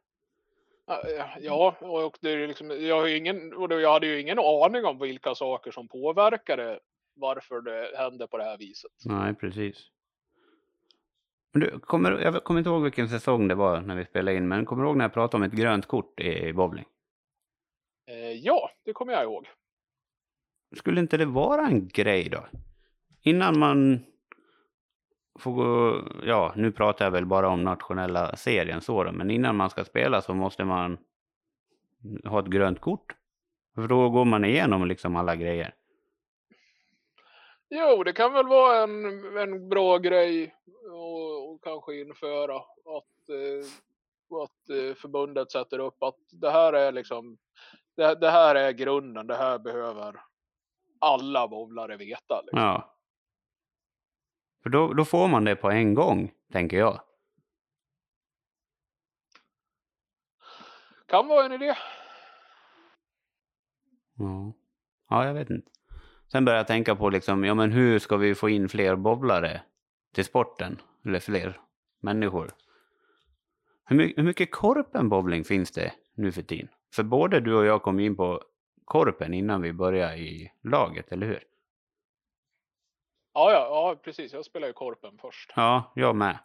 Ja, 1.40 1.76
och 1.80 2.18
det 2.20 2.30
är 2.30 2.48
liksom, 2.48 2.70
jag, 2.86 3.00
har 3.00 3.06
ingen, 3.06 3.52
och 3.52 3.72
jag 3.80 3.92
hade 3.92 4.06
ju 4.06 4.20
ingen 4.20 4.38
aning 4.38 4.84
om 4.84 4.98
vilka 4.98 5.34
saker 5.34 5.70
som 5.70 5.88
påverkade 5.88 6.78
varför 7.14 7.60
det 7.60 7.98
hände 7.98 8.26
på 8.26 8.36
det 8.36 8.44
här 8.44 8.58
viset. 8.58 8.90
Nej, 9.04 9.34
precis. 9.34 9.88
Du, 11.52 11.78
kommer, 11.80 12.10
jag 12.10 12.44
kommer 12.44 12.60
inte 12.60 12.70
ihåg 12.70 12.82
vilken 12.82 13.08
säsong 13.08 13.48
det 13.48 13.54
var 13.54 13.80
när 13.80 13.96
vi 13.96 14.04
spelade 14.04 14.36
in, 14.36 14.48
men 14.48 14.64
kommer 14.64 14.82
du 14.82 14.88
ihåg 14.88 14.96
när 14.96 15.04
jag 15.04 15.12
pratade 15.12 15.36
om 15.36 15.42
ett 15.42 15.58
grönt 15.58 15.86
kort 15.86 16.20
i 16.20 16.52
bowling? 16.52 16.84
Eh, 18.06 18.32
ja, 18.32 18.70
det 18.84 18.92
kommer 18.92 19.12
jag 19.12 19.22
ihåg. 19.22 19.48
Skulle 20.76 21.00
inte 21.00 21.16
det 21.16 21.24
vara 21.24 21.66
en 21.66 21.88
grej 21.88 22.28
då? 22.28 22.46
Innan 23.22 23.58
man 23.58 24.00
får 25.38 25.52
gå, 25.52 26.02
ja 26.24 26.52
nu 26.56 26.72
pratar 26.72 27.04
jag 27.04 27.12
väl 27.12 27.26
bara 27.26 27.48
om 27.48 27.64
nationella 27.64 28.36
serien 28.36 28.80
så 28.80 29.04
då, 29.04 29.12
men 29.12 29.30
innan 29.30 29.56
man 29.56 29.70
ska 29.70 29.84
spela 29.84 30.20
så 30.20 30.34
måste 30.34 30.64
man 30.64 30.98
ha 32.24 32.40
ett 32.40 32.46
grönt 32.46 32.80
kort. 32.80 33.16
För 33.74 33.88
då 33.88 34.10
går 34.10 34.24
man 34.24 34.44
igenom 34.44 34.86
liksom 34.86 35.16
alla 35.16 35.36
grejer. 35.36 35.74
Jo, 37.70 38.04
det 38.04 38.12
kan 38.12 38.32
väl 38.32 38.46
vara 38.46 38.82
en, 38.82 39.04
en 39.36 39.68
bra 39.68 39.98
grej 39.98 40.54
och, 41.52 41.64
kanske 41.64 42.00
införa 42.00 42.56
att, 42.56 43.28
eh, 43.28 43.66
att 44.42 44.70
eh, 44.70 44.94
förbundet 44.94 45.50
sätter 45.50 45.78
upp 45.78 46.02
att 46.02 46.18
det 46.30 46.50
här 46.50 46.72
är 46.72 46.92
liksom 46.92 47.38
det, 47.96 48.14
det, 48.14 48.30
här 48.30 48.54
är 48.54 48.72
grunden, 48.72 49.26
det 49.26 49.36
här 49.36 49.58
behöver 49.58 50.20
alla 50.98 51.48
bowlare 51.48 51.96
veta. 51.96 52.40
Liksom. 52.40 52.58
Ja. 52.60 52.96
För 54.62 54.70
då, 54.70 54.92
då 54.92 55.04
får 55.04 55.28
man 55.28 55.44
det 55.44 55.56
på 55.56 55.70
en 55.70 55.94
gång, 55.94 56.32
tänker 56.52 56.78
jag. 56.78 57.00
Kan 61.06 61.28
vara 61.28 61.44
en 61.44 61.52
idé. 61.52 61.74
Ja, 64.18 64.52
ja 65.08 65.26
jag 65.26 65.34
vet 65.34 65.50
inte. 65.50 65.70
Sen 66.32 66.44
började 66.44 66.60
jag 66.60 66.66
tänka 66.66 66.96
på 66.96 67.10
liksom, 67.10 67.44
ja 67.44 67.54
men 67.54 67.72
hur 67.72 67.98
ska 67.98 68.16
vi 68.16 68.34
få 68.34 68.48
in 68.48 68.68
fler 68.68 68.96
bowlare 68.96 69.62
till 70.14 70.24
sporten? 70.24 70.80
Eller 71.04 71.20
fler 71.20 71.60
människor. 72.00 72.50
Hur 73.84 73.96
mycket, 73.96 74.18
hur 74.18 74.24
mycket 74.24 74.50
korpen 74.50 75.44
finns 75.44 75.70
det 75.70 75.92
nu 76.14 76.32
för 76.32 76.42
tiden? 76.42 76.68
För 76.94 77.02
både 77.02 77.40
du 77.40 77.54
och 77.54 77.64
jag 77.64 77.82
kom 77.82 78.00
in 78.00 78.16
på 78.16 78.42
korpen 78.84 79.34
innan 79.34 79.62
vi 79.62 79.72
började 79.72 80.16
i 80.16 80.52
laget, 80.62 81.12
eller 81.12 81.26
hur? 81.26 81.44
Ja, 83.34 83.52
ja, 83.52 83.66
ja 83.68 84.00
precis. 84.04 84.32
Jag 84.32 84.44
spelade 84.44 84.68
ju 84.68 84.72
korpen 84.72 85.18
först. 85.20 85.52
Ja, 85.56 85.92
jag 85.94 86.16
med. 86.16 86.38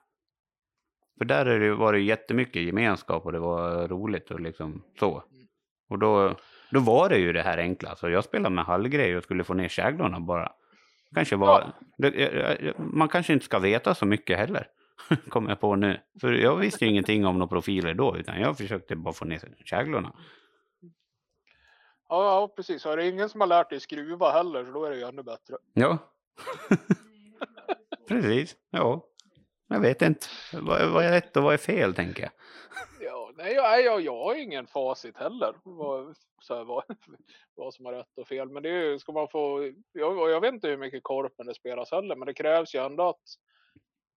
För 1.17 1.25
där 1.25 1.45
är 1.45 1.59
det, 1.59 1.75
var 1.75 1.93
det 1.93 1.99
jättemycket 1.99 2.61
gemenskap 2.61 3.25
och 3.25 3.31
det 3.31 3.39
var 3.39 3.87
roligt 3.87 4.31
och 4.31 4.39
liksom 4.39 4.83
så. 4.99 5.23
Och 5.89 5.99
då, 5.99 6.35
då 6.71 6.79
var 6.79 7.09
det 7.09 7.17
ju 7.17 7.33
det 7.33 7.41
här 7.41 7.57
enkla. 7.57 7.95
Så 7.95 8.09
jag 8.09 8.23
spelade 8.23 8.55
med 8.55 8.65
hallgrejer 8.65 9.17
och 9.17 9.23
skulle 9.23 9.43
få 9.43 9.53
ner 9.53 9.67
käglorna 9.67 10.19
bara. 10.19 10.51
Kanske 11.15 11.35
var, 11.35 11.73
det, 11.97 12.73
man 12.77 13.09
kanske 13.09 13.33
inte 13.33 13.45
ska 13.45 13.59
veta 13.59 13.95
så 13.95 14.05
mycket 14.05 14.37
heller. 14.37 14.67
Kommer 15.29 15.49
jag 15.49 15.59
på 15.59 15.75
nu. 15.75 15.99
För 16.21 16.31
jag 16.31 16.55
visste 16.55 16.85
ju 16.85 16.91
ingenting 16.91 17.25
om 17.25 17.37
några 17.37 17.47
profiler 17.47 17.93
då. 17.93 18.17
Utan 18.17 18.41
jag 18.41 18.57
försökte 18.57 18.95
bara 18.95 19.13
få 19.13 19.25
ner 19.25 19.55
käglorna. 19.65 20.15
Ja, 22.09 22.23
ja 22.25 22.53
precis. 22.55 22.85
Och 22.85 22.97
det 22.97 23.03
är 23.03 23.09
ingen 23.09 23.29
som 23.29 23.41
har 23.41 23.47
lärt 23.47 23.69
dig 23.69 23.79
skruva 23.79 24.31
heller. 24.31 24.65
Så 24.65 24.71
då 24.71 24.85
är 24.85 24.89
det 24.89 24.97
ju 24.97 25.03
ännu 25.03 25.23
bättre. 25.23 25.55
Ja. 25.73 25.97
precis. 28.07 28.55
Ja. 28.69 29.05
Jag 29.67 29.79
vet 29.79 30.01
inte. 30.01 30.27
Vad, 30.53 30.89
vad 30.91 31.05
är 31.05 31.11
rätt 31.11 31.37
och 31.37 31.43
vad 31.43 31.53
är 31.53 31.57
fel 31.57 31.93
tänker 31.93 32.23
jag. 32.23 32.31
Nej, 33.37 33.53
jag, 33.53 33.83
jag, 33.83 34.01
jag 34.01 34.23
har 34.23 34.35
ingen 34.35 34.67
facit 34.67 35.17
heller. 35.17 35.53
Vad, 35.63 36.15
så 36.41 36.55
här, 36.55 36.63
vad, 36.63 36.83
vad 37.55 37.73
som 37.73 37.85
är 37.85 37.91
rätt 37.91 38.17
och 38.17 38.27
fel. 38.27 38.49
Men 38.49 38.63
det 38.63 38.69
är, 38.69 38.97
ska 38.97 39.11
man 39.11 39.27
få, 39.27 39.71
jag, 39.91 40.31
jag 40.31 40.41
vet 40.41 40.53
inte 40.53 40.67
hur 40.67 40.77
mycket 40.77 41.03
korpen 41.03 41.45
det 41.45 41.53
spelas 41.53 41.91
heller. 41.91 42.15
Men 42.15 42.25
det 42.25 42.33
krävs 42.33 42.75
ju 42.75 42.85
ändå 42.85 43.09
att 43.09 43.21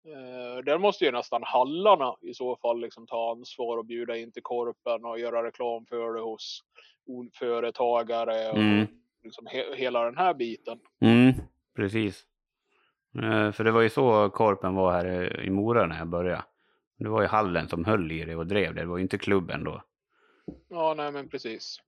eh, 0.07 0.63
där 0.63 0.77
måste 0.77 1.05
ju 1.05 1.11
nästan 1.11 1.43
hallarna 1.43 2.15
i 2.21 2.33
så 2.33 2.55
fall 2.55 2.81
liksom 2.81 3.07
ta 3.07 3.31
ansvar 3.31 3.77
och 3.77 3.85
bjuda 3.85 4.17
in 4.17 4.31
till 4.31 4.43
korpen 4.43 5.05
och 5.05 5.19
göra 5.19 5.43
reklam 5.43 5.85
för 5.85 6.13
det 6.13 6.21
hos 6.21 6.61
företagare 7.39 8.49
och 8.49 8.57
mm. 8.57 8.87
liksom 9.23 9.47
he, 9.47 9.75
hela 9.75 10.05
den 10.05 10.17
här 10.17 10.33
biten. 10.33 10.79
Mm, 11.01 11.33
precis. 11.75 12.25
Eh, 13.15 13.51
för 13.51 13.63
det 13.63 13.71
var 13.71 13.81
ju 13.81 13.89
så 13.89 14.29
korpen 14.29 14.75
var 14.75 14.91
här 14.91 15.39
i 15.41 15.49
Mora 15.49 15.87
när 15.87 15.97
jag 15.97 16.07
började. 16.07 16.43
Det 17.01 17.09
var 17.09 17.21
ju 17.21 17.27
hallen 17.27 17.67
som 17.67 17.85
höll 17.85 18.11
i 18.11 18.25
det 18.25 18.35
och 18.35 18.47
drev 18.47 18.75
det. 18.75 18.81
Det 18.81 18.87
var 18.87 18.97
ju 18.97 19.03
inte 19.03 19.17
klubben 19.17 19.63
då. 19.63 19.83
Ja, 20.69 20.93
nej 20.97 21.11
men 21.11 21.29
precis. 21.29 21.81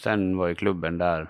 Sen 0.00 0.36
var 0.36 0.48
ju 0.48 0.54
klubben 0.54 0.98
där 0.98 1.28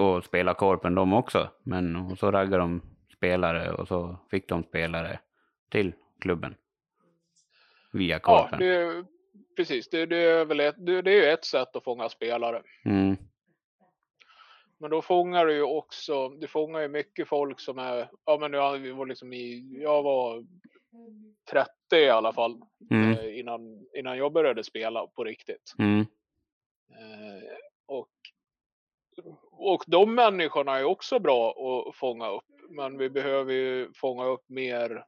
och 0.00 0.24
spelade 0.24 0.58
korpen 0.58 0.94
de 0.94 1.12
också. 1.12 1.50
Men 1.62 1.96
och 1.96 2.18
så 2.18 2.30
raggade 2.30 2.58
de 2.58 2.82
spelare 3.16 3.72
och 3.72 3.88
så 3.88 4.16
fick 4.30 4.48
de 4.48 4.62
spelare 4.64 5.20
till 5.70 5.92
klubben. 6.20 6.54
Via 7.92 8.18
korpen. 8.18 8.66
Ja, 8.66 8.66
det, 8.66 9.04
precis. 9.56 9.90
Det, 9.90 10.06
det, 10.06 10.16
är 10.16 10.44
väl 10.44 10.60
ett, 10.60 10.86
det, 10.86 11.02
det 11.02 11.26
är 11.26 11.34
ett 11.34 11.44
sätt 11.44 11.76
att 11.76 11.84
fånga 11.84 12.08
spelare. 12.08 12.62
Mm. 12.84 13.16
Men 14.78 14.90
då 14.90 15.02
fångar 15.02 15.46
du 15.46 15.54
ju 15.54 15.62
också, 15.62 16.28
du 16.28 16.46
fångar 16.46 16.80
ju 16.80 16.88
mycket 16.88 17.28
folk 17.28 17.60
som 17.60 17.78
är, 17.78 18.10
ja 18.26 18.38
men 18.40 18.52
jag 18.52 18.94
var 18.94 19.06
liksom 19.06 19.32
i, 19.32 19.78
jag 19.82 20.02
var 20.02 20.44
30 21.50 21.70
i 21.92 22.08
alla 22.08 22.32
fall 22.32 22.60
mm. 22.90 23.12
eh, 23.12 23.38
innan, 23.38 23.86
innan 23.94 24.18
jag 24.18 24.32
började 24.32 24.64
spela 24.64 25.06
på 25.06 25.24
riktigt. 25.24 25.74
Mm. 25.78 26.00
Eh, 26.90 27.42
och, 27.86 28.08
och 29.50 29.84
de 29.86 30.14
människorna 30.14 30.78
är 30.78 30.84
också 30.84 31.18
bra 31.18 31.50
att 31.50 31.96
fånga 31.96 32.28
upp. 32.28 32.44
Men 32.70 32.98
vi 32.98 33.10
behöver 33.10 33.52
ju 33.52 33.92
fånga 33.94 34.24
upp 34.24 34.48
mer, 34.48 35.04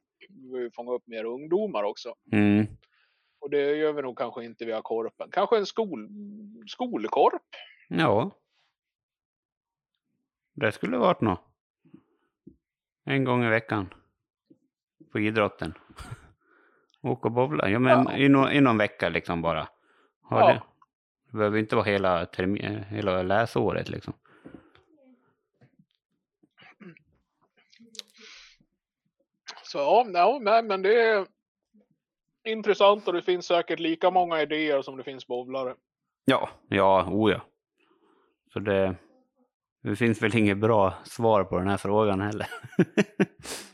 fånga 0.75 0.91
upp 0.91 1.07
mer 1.07 1.23
ungdomar 1.23 1.83
också. 1.83 2.15
Mm. 2.31 2.65
Och 3.39 3.49
det 3.49 3.75
gör 3.75 3.93
vi 3.93 4.01
nog 4.01 4.17
kanske 4.17 4.45
inte 4.45 4.65
via 4.65 4.81
korpen. 4.81 5.29
Kanske 5.31 5.57
en 5.57 5.65
skol, 5.65 6.09
skolkorp? 6.67 7.43
Ja. 7.87 8.31
Det 10.53 10.71
skulle 10.71 10.97
varit 10.97 11.21
något. 11.21 11.41
En 13.05 13.23
gång 13.23 13.43
i 13.43 13.49
veckan. 13.49 13.93
På 15.15 15.19
idrotten. 15.19 15.73
Åka 17.01 17.27
och 17.27 17.31
bowla. 17.31 17.69
Ja, 17.69 17.79
men 17.79 18.03
ja. 18.03 18.17
I, 18.17 18.29
no, 18.29 18.49
i 18.49 18.61
någon 18.61 18.77
vecka 18.77 19.09
liksom 19.09 19.41
bara. 19.41 19.67
Har 20.21 20.39
ja. 20.39 20.47
det. 20.47 20.61
det 21.31 21.37
behöver 21.37 21.57
inte 21.57 21.75
vara 21.75 21.85
hela, 21.85 22.25
termin, 22.25 22.83
hela 22.89 23.23
läsåret 23.23 23.89
liksom. 23.89 24.13
Så 29.63 29.77
ja, 29.77 30.05
ja 30.13 30.61
men 30.61 30.81
det 30.81 31.01
är 31.01 31.25
intressant 32.43 33.07
och 33.07 33.13
det 33.13 33.21
finns 33.21 33.45
säkert 33.45 33.79
lika 33.79 34.11
många 34.11 34.41
idéer 34.41 34.81
som 34.81 34.97
det 34.97 35.03
finns 35.03 35.27
bowlare. 35.27 35.75
Ja, 36.25 36.49
ja, 36.67 37.07
o 37.11 37.29
ja. 37.29 37.41
Så 38.53 38.59
det, 38.59 38.95
det 39.83 39.95
finns 39.95 40.21
väl 40.21 40.37
inget 40.37 40.57
bra 40.57 40.93
svar 41.03 41.43
på 41.43 41.59
den 41.59 41.67
här 41.67 41.77
frågan 41.77 42.21
heller. 42.21 42.47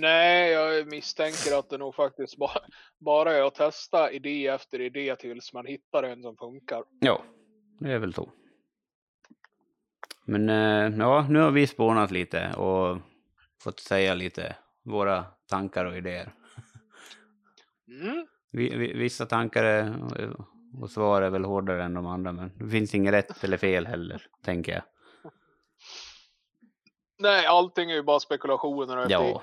Nej, 0.00 0.50
jag 0.50 0.86
misstänker 0.86 1.58
att 1.58 1.70
det 1.70 1.78
nog 1.78 1.94
faktiskt 1.94 2.36
bara, 2.36 2.60
bara 2.98 3.32
är 3.32 3.42
att 3.42 3.54
testa 3.54 4.12
idé 4.12 4.46
efter 4.46 4.80
idé 4.80 5.16
tills 5.16 5.52
man 5.52 5.66
hittar 5.66 6.02
en 6.02 6.22
som 6.22 6.36
funkar. 6.36 6.84
Ja, 7.00 7.22
det 7.80 7.92
är 7.92 7.98
väl 7.98 8.14
så. 8.14 8.28
Men 10.24 10.48
eh, 10.48 10.98
ja, 10.98 11.26
nu 11.30 11.38
har 11.38 11.50
vi 11.50 11.66
spånat 11.66 12.10
lite 12.10 12.52
och 12.52 12.98
fått 13.62 13.80
säga 13.80 14.14
lite 14.14 14.56
våra 14.82 15.24
tankar 15.48 15.84
och 15.84 15.96
idéer. 15.96 16.34
Mm. 17.88 18.26
Vissa 18.98 19.26
tankar 19.26 19.94
och 20.80 20.90
svar 20.90 21.22
är 21.22 21.30
väl 21.30 21.44
hårdare 21.44 21.84
än 21.84 21.94
de 21.94 22.06
andra, 22.06 22.32
men 22.32 22.50
det 22.58 22.68
finns 22.68 22.94
inget 22.94 23.12
rätt 23.12 23.44
eller 23.44 23.56
fel 23.56 23.86
heller, 23.86 24.26
tänker 24.44 24.72
jag. 24.72 24.82
Nej, 27.22 27.46
allting 27.46 27.90
är 27.90 27.94
ju 27.94 28.02
bara 28.02 28.20
spekulationer 28.20 28.96
och 28.96 29.10
ja. 29.10 29.42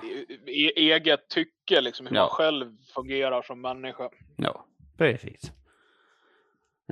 eget 0.76 1.28
tycke, 1.28 1.80
liksom 1.80 2.06
hur 2.06 2.16
ja. 2.16 2.22
man 2.22 2.30
själv 2.30 2.76
fungerar 2.94 3.42
som 3.42 3.60
människa. 3.60 4.10
Ja, 4.36 4.64
precis. 4.98 5.52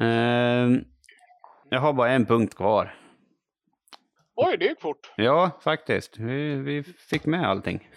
Uh, 0.01 0.79
jag 1.71 1.81
har 1.81 1.93
bara 1.93 2.11
en 2.11 2.27
punkt 2.27 2.55
kvar. 2.55 2.95
Oj, 4.35 4.57
det 4.59 4.65
gick 4.65 4.81
fort. 4.81 5.13
Ja, 5.17 5.51
faktiskt. 5.61 6.19
Vi, 6.19 6.55
vi 6.55 6.83
fick 6.83 7.27
med 7.27 7.49
allting. 7.49 7.89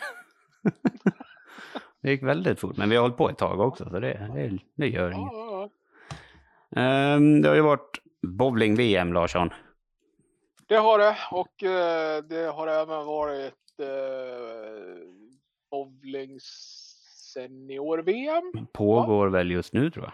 det 2.02 2.12
gick 2.12 2.24
väldigt 2.24 2.60
fort, 2.60 2.78
men 2.78 2.90
vi 2.90 2.96
har 2.96 3.02
hållit 3.02 3.18
på 3.18 3.30
ett 3.30 3.38
tag 3.38 3.60
också, 3.60 3.90
så 3.90 4.00
det, 4.00 4.30
det, 4.34 4.58
det 4.76 4.88
gör 4.88 5.12
inget. 5.12 5.34
Ja. 5.34 5.70
Um, 7.16 7.42
det 7.42 7.48
har 7.48 7.56
ju 7.56 7.62
varit 7.62 8.02
bowling-VM, 8.22 9.14
Larsson. 9.14 9.50
Det 10.72 10.78
har 10.78 10.98
det 10.98 11.18
och 11.32 11.64
eh, 11.64 12.24
det 12.24 12.52
har 12.52 12.68
även 12.68 13.06
varit 13.06 13.80
eh, 13.80 13.86
bowling 15.72 16.40
senior-VM. 17.34 18.68
Pågår 18.74 19.28
ja. 19.28 19.32
väl 19.32 19.52
just 19.52 19.74
nu 19.74 19.92
tror 19.92 20.06
jag. 20.06 20.14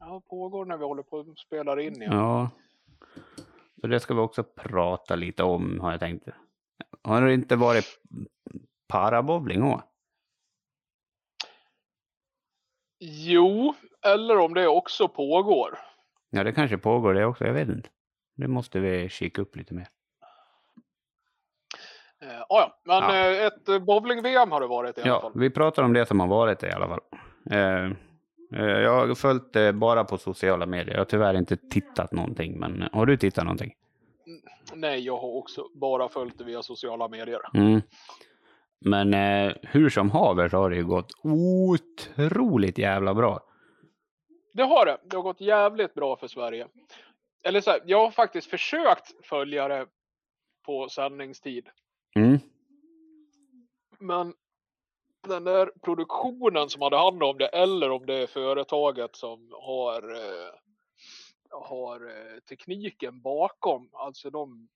Ja, 0.00 0.22
pågår 0.28 0.64
när 0.64 0.76
vi 0.76 0.84
håller 0.84 1.02
på 1.02 1.20
att 1.20 1.38
spela 1.38 1.80
in. 1.80 2.02
Ja. 2.02 2.12
ja. 2.12 2.50
Så 3.80 3.86
det 3.86 4.00
ska 4.00 4.14
vi 4.14 4.20
också 4.20 4.42
prata 4.42 5.16
lite 5.16 5.42
om 5.42 5.80
har 5.80 5.90
jag 5.90 6.00
tänkt. 6.00 6.28
Har 7.02 7.22
det 7.22 7.34
inte 7.34 7.56
varit 7.56 8.00
parabowling 8.88 9.62
också? 9.62 9.86
Jo, 13.00 13.74
eller 14.02 14.38
om 14.38 14.54
det 14.54 14.68
också 14.68 15.08
pågår. 15.08 15.78
Ja, 16.30 16.44
det 16.44 16.52
kanske 16.52 16.78
pågår 16.78 17.14
det 17.14 17.26
också. 17.26 17.44
Jag 17.44 17.54
vet 17.54 17.68
inte. 17.68 17.88
Det 18.38 18.48
måste 18.48 18.80
vi 18.80 19.08
kika 19.08 19.42
upp 19.42 19.56
lite 19.56 19.74
mer. 19.74 19.88
Uh, 22.24 22.44
ja, 22.48 22.80
men 22.84 22.96
ja. 22.96 23.30
Uh, 23.30 23.46
ett 23.46 23.68
uh, 23.68 23.78
bowling-VM 23.78 24.50
har 24.50 24.60
det 24.60 24.66
varit 24.66 24.98
i 24.98 25.00
ja, 25.04 25.12
alla 25.12 25.20
fall. 25.20 25.32
Vi 25.34 25.50
pratar 25.50 25.82
om 25.82 25.92
det 25.92 26.06
som 26.06 26.20
har 26.20 26.26
varit 26.26 26.62
i 26.62 26.70
alla 26.70 26.88
fall. 26.88 27.00
Uh, 27.52 27.92
jag 28.50 29.06
har 29.06 29.14
följt 29.14 29.52
det 29.52 29.72
bara 29.72 30.04
på 30.04 30.18
sociala 30.18 30.66
medier. 30.66 30.94
Jag 30.94 31.00
har 31.00 31.04
tyvärr 31.04 31.34
inte 31.34 31.56
tittat 31.56 32.12
någonting. 32.12 32.58
Men 32.58 32.88
har 32.92 33.06
du 33.06 33.16
tittat 33.16 33.44
någonting? 33.44 33.74
Nej, 34.74 35.00
jag 35.00 35.16
har 35.16 35.36
också 35.36 35.64
bara 35.74 36.08
följt 36.08 36.38
det 36.38 36.44
via 36.44 36.62
sociala 36.62 37.08
medier. 37.08 37.40
Mm. 37.54 37.82
Men 38.80 39.14
hur 39.62 39.88
som 39.90 40.10
haver 40.10 40.48
så 40.48 40.56
har 40.56 40.70
det 40.70 40.76
ju 40.76 40.84
gått 40.84 41.12
otroligt 41.22 42.78
jävla 42.78 43.14
bra. 43.14 43.40
Det 44.52 44.62
har 44.62 44.86
det. 44.86 44.98
Det 45.04 45.16
har 45.16 45.22
gått 45.22 45.40
jävligt 45.40 45.94
bra 45.94 46.16
för 46.16 46.28
Sverige 46.28 46.66
eller 47.48 47.60
så 47.60 47.70
här, 47.70 47.82
jag 47.86 48.04
har 48.04 48.10
faktiskt 48.10 48.50
försökt 48.50 49.26
följa 49.26 49.68
det 49.68 49.86
på 50.66 50.88
sändningstid. 50.88 51.68
Mm. 52.16 52.38
Men 53.98 54.34
den 55.28 55.44
där 55.44 55.70
produktionen 55.82 56.68
som 56.68 56.82
hade 56.82 56.96
hand 56.96 57.22
om 57.22 57.38
det 57.38 57.46
eller 57.46 57.90
om 57.90 58.06
det 58.06 58.14
är 58.14 58.26
företaget 58.26 59.16
som 59.16 59.52
har, 59.52 60.14
eh, 60.14 60.54
har 61.50 62.06
eh, 62.06 62.40
tekniken 62.48 63.20
bakom, 63.20 63.90
alltså 63.92 64.30
de 64.30 64.68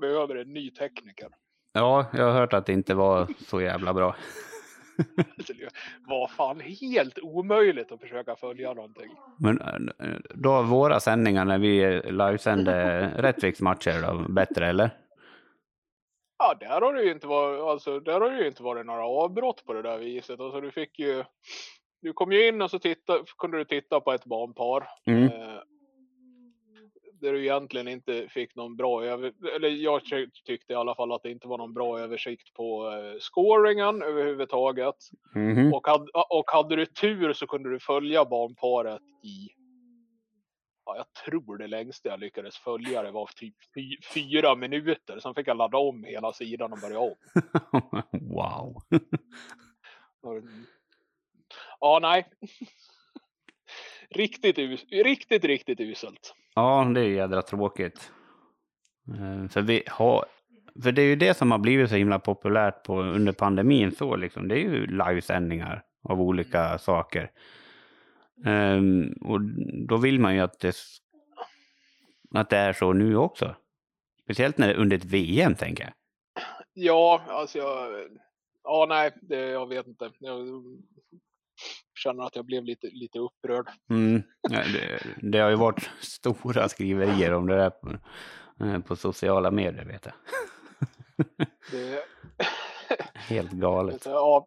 behöver 0.00 0.36
en 0.36 0.52
ny 0.52 0.70
tekniker. 0.70 1.28
Ja, 1.72 2.06
jag 2.12 2.24
har 2.24 2.32
hört 2.32 2.52
att 2.52 2.66
det 2.66 2.72
inte 2.72 2.94
var 2.94 3.28
så 3.38 3.60
jävla 3.60 3.94
bra. 3.94 4.16
var 6.06 6.28
fan 6.28 6.60
helt 6.60 7.18
omöjligt 7.18 7.92
att 7.92 8.00
försöka 8.00 8.36
följa 8.36 8.74
någonting. 8.74 9.10
Men 9.38 9.60
eh, 9.60 10.18
då 10.34 10.62
våra 10.62 11.00
sändningar 11.00 11.44
när 11.44 11.58
vi 11.58 12.02
livesände 12.04 13.06
Rättviks 13.16 13.60
matcher 13.60 14.02
då, 14.02 14.32
bättre 14.32 14.66
eller? 14.66 14.90
Ja, 16.38 16.54
där 16.60 16.80
har 16.80 16.94
det 16.94 17.02
ju 17.02 17.12
inte 17.12 17.26
varit, 17.26 17.60
alltså, 17.60 18.00
där 18.00 18.20
har 18.20 18.30
det 18.30 18.38
ju 18.38 18.46
inte 18.46 18.62
varit 18.62 18.86
några 18.86 19.04
avbrott 19.04 19.64
på 19.66 19.72
det 19.72 19.82
där 19.82 19.98
viset. 19.98 20.40
Alltså, 20.40 20.60
du 20.60 20.70
fick 20.70 20.98
ju, 20.98 21.24
du 22.02 22.12
kom 22.12 22.32
ju 22.32 22.48
in 22.48 22.62
och 22.62 22.70
så 22.70 22.78
titta, 22.78 23.18
kunde 23.38 23.58
du 23.58 23.64
titta 23.64 24.00
på 24.00 24.12
ett 24.12 24.24
barnpar. 24.24 24.88
Mm. 25.06 25.24
Eh, 25.24 25.58
där 27.22 27.32
du 27.32 27.42
egentligen 27.42 27.88
inte 27.88 28.28
fick 28.28 28.54
någon 28.54 28.76
bra 28.76 29.04
eller 29.04 29.68
jag 29.68 30.04
ty- 30.04 30.30
tyckte 30.44 30.72
i 30.72 30.76
alla 30.76 30.94
fall 30.94 31.12
att 31.12 31.22
det 31.22 31.30
inte 31.30 31.48
var 31.48 31.58
någon 31.58 31.74
bra 31.74 31.98
översikt 32.00 32.54
på 32.54 32.90
eh, 32.92 33.18
scoringen 33.20 34.02
överhuvudtaget. 34.02 34.94
Mhm. 35.34 35.74
Och, 35.74 35.86
hade, 35.86 36.10
och 36.30 36.50
hade 36.50 36.76
du 36.76 36.86
tur 36.86 37.32
så 37.32 37.46
kunde 37.46 37.70
du 37.70 37.80
följa 37.80 38.24
barnparet 38.24 39.02
i, 39.24 39.48
ja, 40.84 40.96
jag 40.96 41.06
tror 41.12 41.58
det 41.58 41.66
längsta 41.66 42.08
jag 42.08 42.20
lyckades 42.20 42.56
följa 42.56 43.02
det 43.02 43.10
var 43.10 43.30
typ 43.36 43.54
fy, 43.74 43.96
fyra 44.14 44.54
minuter. 44.54 45.20
Sen 45.20 45.34
fick 45.34 45.48
jag 45.48 45.56
ladda 45.56 45.78
om 45.78 46.04
hela 46.04 46.32
sidan 46.32 46.72
och 46.72 46.78
börja 46.78 46.98
om. 46.98 47.14
wow. 48.10 48.82
Mm. 50.24 50.66
Ja, 51.80 51.98
nej. 52.02 52.24
riktigt, 54.10 54.58
riktigt, 54.90 55.44
riktigt 55.44 55.80
uselt. 55.80 56.34
Ja, 56.54 56.84
det 56.94 57.00
är 57.00 57.04
ju 57.04 57.14
jädra 57.14 57.42
tråkigt. 57.42 58.12
Eh, 59.08 59.48
För, 59.48 59.62
vi 59.62 59.82
har, 59.86 60.24
för 60.82 60.92
det 60.92 61.02
är 61.02 61.06
ju 61.06 61.16
det 61.16 61.36
som 61.36 61.50
har 61.50 61.58
blivit 61.58 61.90
så 61.90 61.96
himla 61.96 62.18
populärt 62.18 62.82
på, 62.82 63.02
under 63.02 63.32
pandemin. 63.32 63.92
Så 63.92 64.16
liksom. 64.16 64.48
Det 64.48 64.54
är 64.54 64.58
ju 64.58 64.86
livesändningar 64.86 65.84
av 66.02 66.20
olika 66.20 66.78
saker. 66.78 67.30
Ehm, 68.44 69.12
och 69.20 69.40
då 69.88 69.96
vill 69.96 70.20
man 70.20 70.34
ju 70.34 70.40
att 70.40 70.60
det, 70.60 70.74
att 72.34 72.50
det 72.50 72.56
är 72.56 72.72
så 72.72 72.92
nu 72.92 73.16
också. 73.16 73.56
Speciellt 74.24 74.58
när 74.58 74.68
det 74.68 74.74
är 74.74 74.78
under 74.78 74.96
ett 74.96 75.04
VM, 75.04 75.54
tänker 75.54 75.84
jag. 75.84 75.92
Ja, 76.72 77.22
alltså 77.28 77.58
jag... 77.58 78.08
Ja, 78.64 78.86
nej, 78.88 79.10
det, 79.22 79.36
jag 79.36 79.68
vet 79.68 79.86
inte. 79.86 80.10
Jag 80.18 80.38
känner 82.02 82.24
att 82.24 82.36
jag 82.36 82.44
blev 82.44 82.64
lite, 82.64 82.86
lite 82.92 83.18
upprörd. 83.18 83.68
Mm. 83.90 84.22
Det, 84.48 85.02
det 85.22 85.38
har 85.38 85.50
ju 85.50 85.56
varit 85.56 85.90
stora 86.00 86.68
skriverier 86.68 87.32
om 87.32 87.46
det 87.46 87.56
där 87.56 87.70
på, 87.70 87.90
eh, 88.64 88.78
på 88.78 88.96
sociala 88.96 89.50
medier, 89.50 89.84
vet 89.84 90.06
jag. 90.06 90.14
Det, 91.70 92.02
Helt 93.14 93.50
galet. 93.50 94.06
Ja, 94.06 94.46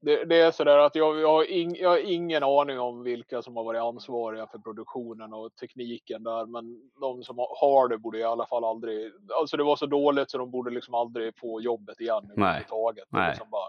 det, 0.00 0.24
det 0.24 0.40
är 0.40 0.50
sådär 0.50 0.78
att 0.78 0.94
jag, 0.94 1.20
jag, 1.20 1.28
har 1.28 1.50
ing, 1.50 1.76
jag 1.76 1.88
har 1.88 2.12
ingen 2.12 2.42
aning 2.42 2.80
om 2.80 3.02
vilka 3.02 3.42
som 3.42 3.56
har 3.56 3.64
varit 3.64 3.80
ansvariga 3.80 4.46
för 4.46 4.58
produktionen 4.58 5.32
och 5.32 5.54
tekniken 5.56 6.22
där. 6.22 6.46
Men 6.46 6.90
de 7.00 7.22
som 7.22 7.38
har 7.38 7.88
det 7.88 7.98
borde 7.98 8.18
i 8.18 8.24
alla 8.24 8.46
fall 8.46 8.64
aldrig, 8.64 9.12
alltså 9.40 9.56
det 9.56 9.64
var 9.64 9.76
så 9.76 9.86
dåligt 9.86 10.30
så 10.30 10.38
de 10.38 10.50
borde 10.50 10.70
liksom 10.70 10.94
aldrig 10.94 11.38
få 11.38 11.60
jobbet 11.60 12.00
igen 12.00 12.30
överhuvudtaget. 12.36 13.04
Nej. 13.08 13.30
Liksom 13.30 13.50
bara, 13.50 13.68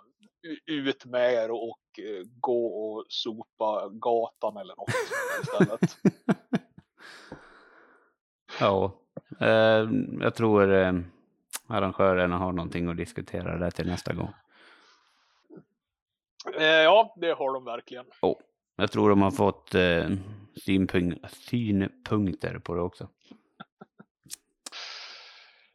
ut 0.65 1.05
med 1.05 1.33
er 1.33 1.51
och 1.51 1.79
eh, 1.97 2.23
gå 2.39 2.65
och 2.67 3.05
sopa 3.09 3.89
gatan 3.89 4.57
eller 4.57 4.75
något 4.75 4.89
istället. 5.43 5.97
Ja, 8.59 8.99
eh, 9.39 9.87
jag 10.19 10.35
tror 10.35 10.73
eh, 10.73 10.93
arrangörerna 11.67 12.37
har 12.37 12.51
någonting 12.51 12.87
att 12.89 12.97
diskutera 12.97 13.57
där 13.57 13.71
till 13.71 13.87
nästa 13.87 14.13
gång. 14.13 14.33
Eh, 16.57 16.63
ja, 16.65 17.13
det 17.17 17.31
har 17.31 17.53
de 17.53 17.65
verkligen. 17.65 18.05
Jag 18.75 18.91
tror 18.91 19.09
de 19.09 19.21
har 19.21 19.31
fått 19.31 19.75
eh, 19.75 20.07
synpunk- 20.65 21.27
synpunkter 21.27 22.59
på 22.59 22.75
det 22.75 22.81
också. 22.81 23.09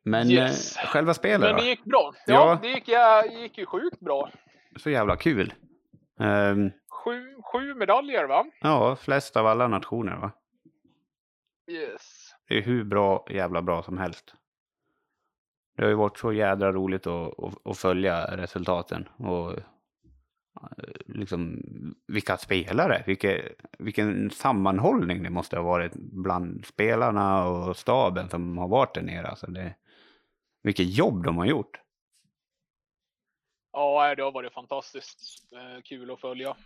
Men 0.02 0.30
Yes. 0.30 0.76
eh, 0.76 0.86
själva 0.86 1.14
spelet 1.14 1.40
Men 1.40 1.56
det 1.56 1.68
gick 1.68 1.84
bra. 1.84 2.14
Ja, 2.26 2.34
Ja. 2.34 2.58
det 2.62 2.68
gick, 2.68 2.88
ja, 2.88 3.26
gick 3.26 3.58
ju 3.58 3.66
sjukt 3.66 4.00
bra. 4.00 4.30
Så 4.76 4.90
jävla 4.90 5.16
kul. 5.16 5.54
Ehm, 6.20 6.70
Sju, 6.88 7.34
sju 7.52 7.74
medaljer 7.74 8.24
va? 8.26 8.44
ja, 8.60 8.96
flest 8.96 9.36
av 9.36 9.46
alla 9.46 9.68
nationer 9.68 10.16
va? 10.16 10.32
Yes. 11.70 12.30
Det 12.48 12.58
är 12.58 12.62
hur 12.62 12.84
bra, 12.84 13.26
jävla 13.30 13.62
bra 13.62 13.82
som 13.82 13.98
helst. 13.98 14.34
Det 15.76 15.82
har 15.82 15.88
ju 15.90 15.94
varit 15.94 16.18
så 16.18 16.32
jädra 16.32 16.72
roligt 16.72 17.06
att, 17.06 17.38
att, 17.38 17.66
att 17.66 17.78
följa 17.78 18.36
resultaten. 18.36 19.08
Och 19.16 19.52
eh, 19.52 19.58
liksom 21.06 21.62
vilka 22.06 22.36
spelare, 22.36 23.02
vilke, 23.06 23.42
vilken 23.78 24.30
sammanhållning 24.30 25.22
det 25.22 25.30
måste 25.30 25.56
ha 25.56 25.62
varit 25.62 25.92
bland 25.96 26.66
spelarna 26.66 27.44
och 27.48 27.76
staben 27.76 28.28
som 28.28 28.58
har 28.58 28.68
varit 28.68 28.94
där 28.94 29.02
nere. 29.02 29.26
Alltså 29.26 29.46
det, 29.46 29.74
vilket 30.62 30.86
jobb 30.96 31.24
de 31.24 31.36
har 31.36 31.46
gjort. 31.46 31.80
Ja, 33.76 34.14
det 34.14 34.22
har 34.22 34.32
varit 34.32 34.52
fantastiskt 34.52 35.52
eh, 35.52 35.82
kul 35.82 36.10
att 36.10 36.20
följa. 36.20 36.56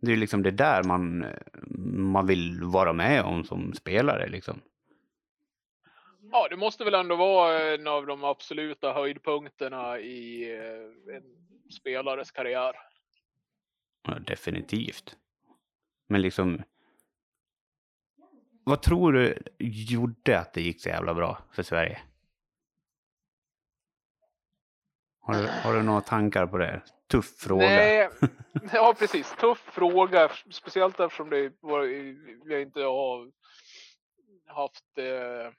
Det 0.00 0.12
är 0.12 0.16
liksom 0.16 0.42
det 0.42 0.50
där 0.50 0.82
man, 0.82 1.26
man 2.12 2.26
vill 2.26 2.62
vara 2.62 2.92
med 2.92 3.22
om 3.22 3.44
som 3.44 3.74
spelare 3.74 4.28
liksom. 4.28 4.60
Ja, 6.32 6.48
det 6.50 6.56
måste 6.56 6.84
väl 6.84 6.94
ändå 6.94 7.16
vara 7.16 7.74
en 7.74 7.86
av 7.86 8.06
de 8.06 8.24
absoluta 8.24 8.92
höjdpunkterna 8.92 9.98
i 9.98 10.52
eh, 10.58 11.16
en 11.16 11.22
spelares 11.70 12.30
karriär. 12.30 12.72
Ja, 14.02 14.18
definitivt. 14.18 15.16
Men 16.08 16.22
liksom... 16.22 16.62
Vad 18.64 18.82
tror 18.82 19.12
du 19.12 19.38
gjorde 19.58 20.38
att 20.38 20.52
det 20.52 20.62
gick 20.62 20.80
så 20.80 20.88
jävla 20.88 21.14
bra 21.14 21.38
för 21.52 21.62
Sverige? 21.62 21.98
Har 25.24 25.34
du, 25.34 25.46
har 25.46 25.74
du 25.74 25.82
några 25.82 26.00
tankar 26.00 26.46
på 26.46 26.58
det? 26.58 26.82
Tuff 27.10 27.36
fråga. 27.38 27.66
Nej, 27.66 28.08
ja 28.72 28.94
precis. 28.98 29.34
Tuff 29.40 29.58
fråga, 29.58 30.30
speciellt 30.50 31.00
eftersom 31.00 31.30
det 31.30 31.52
var, 31.60 31.82
vi 32.48 32.62
inte 32.62 32.80
har 32.80 33.30
haft 34.46 34.98
eh, 34.98 35.52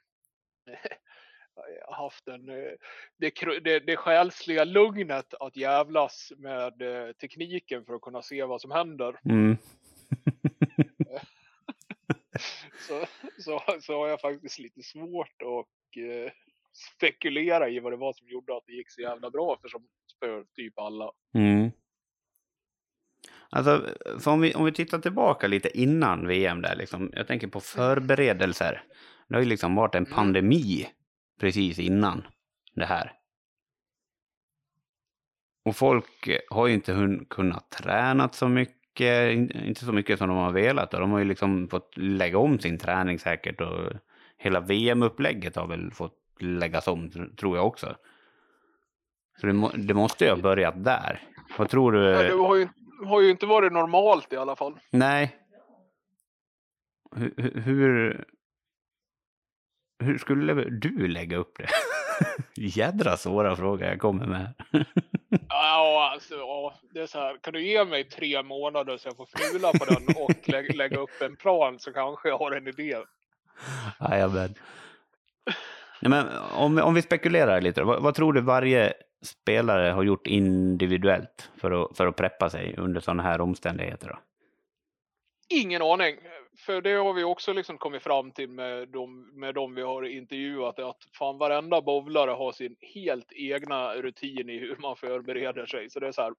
haft 1.95 2.27
en, 2.27 2.49
eh, 2.49 2.71
det, 3.17 3.33
det, 3.63 3.79
det 3.79 3.97
själsliga 3.97 4.63
lugnet 4.63 5.33
att 5.33 5.55
jävlas 5.55 6.31
med 6.37 6.81
eh, 6.81 7.11
tekniken 7.13 7.85
för 7.85 7.93
att 7.93 8.01
kunna 8.01 8.21
se 8.21 8.43
vad 8.43 8.61
som 8.61 8.71
händer. 8.71 9.19
Mm. 9.25 9.57
Så, 12.87 13.05
så, 13.39 13.63
så 13.81 13.99
har 13.99 14.07
jag 14.07 14.21
faktiskt 14.21 14.59
lite 14.59 14.83
svårt 14.83 15.41
att 15.41 15.97
eh, 15.97 16.31
spekulera 16.73 17.69
i 17.69 17.79
vad 17.79 17.93
det 17.93 17.97
var 17.97 18.13
som 18.13 18.27
gjorde 18.27 18.57
att 18.57 18.63
det 18.67 18.73
gick 18.73 18.91
så 18.91 19.01
jävla 19.01 19.29
bra 19.29 19.57
för, 19.61 19.67
som, 19.67 19.87
för 20.19 20.43
typ 20.55 20.79
alla. 20.79 21.11
Mm. 21.33 21.71
Alltså, 23.49 23.89
för 24.19 24.31
om 24.31 24.41
vi, 24.41 24.53
om 24.53 24.65
vi 24.65 24.71
tittar 24.71 24.99
tillbaka 24.99 25.47
lite 25.47 25.79
innan 25.79 26.27
VM 26.27 26.61
där, 26.61 26.75
liksom, 26.75 27.11
jag 27.13 27.27
tänker 27.27 27.47
på 27.47 27.59
förberedelser. 27.59 28.83
Det 29.27 29.35
har 29.35 29.41
ju 29.41 29.49
liksom 29.49 29.75
varit 29.75 29.95
en 29.95 30.05
Mm. 30.05 30.15
pandemi 30.15 30.87
precis 31.39 31.79
innan 31.79 32.27
det 32.75 32.85
här. 32.85 33.11
Och 35.65 35.75
folk 35.75 36.29
har 36.49 36.67
ju 36.67 36.73
inte 36.73 37.19
kunnat 37.29 37.71
träna 37.71 38.29
så 38.29 38.47
mycket, 38.47 39.33
in- 39.33 39.51
inte 39.65 39.85
så 39.85 39.91
mycket 39.91 40.17
som 40.19 40.27
de 40.27 40.37
har 40.37 40.51
velat. 40.51 40.93
Och 40.93 40.99
de 40.99 41.11
har 41.11 41.19
ju 41.19 41.25
liksom 41.25 41.67
fått 41.69 41.97
lägga 41.97 42.37
om 42.37 42.59
sin 42.59 42.77
träning 42.77 43.19
säkert. 43.19 43.61
Och 43.61 43.91
hela 44.37 44.59
VM-upplägget 44.59 45.55
har 45.55 45.67
väl 45.67 45.91
fått 45.91 46.17
läggas 46.39 46.87
om, 46.87 47.09
tr- 47.09 47.35
tror 47.35 47.57
jag 47.57 47.67
också. 47.67 47.95
Så 49.41 49.47
det, 49.47 49.53
må, 49.53 49.69
det 49.69 49.93
måste 49.93 50.23
ju 50.25 50.29
ha 50.31 50.37
börjat 50.37 50.83
där. 50.83 51.21
Vad 51.57 51.69
tror 51.69 51.91
du? 51.91 51.99
Ja, 52.09 52.23
Det 52.23 52.33
har 52.33 52.55
ju, 52.55 52.67
har 53.05 53.21
ju 53.21 53.29
inte 53.31 53.45
varit 53.45 53.73
normalt 53.73 54.33
i 54.33 54.37
alla 54.37 54.55
fall. 54.55 54.79
Nej. 54.91 55.37
Hur, 57.15 57.33
hur- 57.37 57.61
hur, 57.61 58.25
hur 59.99 60.17
skulle 60.17 60.53
du 60.69 61.07
lägga 61.07 61.37
upp 61.37 61.57
det? 61.57 61.67
Jädra 62.61 63.17
svåra 63.17 63.55
fråga 63.55 63.87
jag 63.89 63.99
kommer 63.99 64.25
med. 64.25 64.53
Ja, 65.49 66.09
alltså, 66.13 66.35
ja, 66.35 66.73
det 66.93 66.99
är 67.01 67.07
så 67.07 67.19
här. 67.19 67.37
Kan 67.41 67.53
du 67.53 67.63
ge 67.67 67.85
mig 67.85 68.03
tre 68.03 68.43
månader 68.43 68.97
så 68.97 69.07
jag 69.07 69.17
får 69.17 69.25
fula 69.37 69.71
på 69.71 69.85
den 69.85 70.15
och 70.23 70.49
lä 70.49 70.61
lägga 70.61 70.97
upp 70.99 71.21
en 71.21 71.35
plan 71.35 71.79
så 71.79 71.93
kanske 71.93 72.29
jag 72.29 72.37
har 72.37 72.51
en 72.51 72.67
idé. 72.67 72.97
Jajamän. 73.99 74.53
Nej, 76.03 76.09
men 76.09 76.37
om, 76.55 76.77
om 76.77 76.93
vi 76.93 77.01
spekulerar 77.01 77.61
lite, 77.61 77.83
vad, 77.83 78.01
vad 78.01 78.15
tror 78.15 78.33
du 78.33 78.41
varje 78.41 78.93
spelare 79.21 79.91
har 79.91 80.03
gjort 80.03 80.27
individuellt 80.27 81.51
för 81.57 81.83
att, 81.83 81.97
för 81.97 82.07
att 82.07 82.15
preppa 82.15 82.49
sig 82.49 82.75
under 82.77 83.01
sådana 83.01 83.23
här 83.23 83.41
omständigheter? 83.41 84.07
Då? 84.07 84.19
Ingen 85.49 85.81
aning. 85.81 86.15
För 86.65 86.81
det 86.81 86.93
har 86.93 87.13
vi 87.13 87.23
också 87.23 87.53
liksom 87.53 87.77
kommit 87.77 88.03
fram 88.03 88.31
till 88.31 88.49
med 88.49 88.87
de, 88.87 89.29
med 89.39 89.55
de 89.55 89.75
vi 89.75 89.81
har 89.81 90.03
intervjuat. 90.03 90.79
Att 90.79 90.97
fan 91.17 91.37
varenda 91.37 91.81
bowlare 91.81 92.31
har 92.31 92.51
sin 92.51 92.75
helt 92.93 93.31
egna 93.31 93.93
rutin 93.93 94.49
i 94.49 94.59
hur 94.59 94.77
man 94.79 94.95
förbereder 94.95 95.65
sig. 95.65 95.89
Så 95.89 95.99
det 95.99 96.07
är 96.07 96.11
så 96.11 96.21
här. 96.21 96.33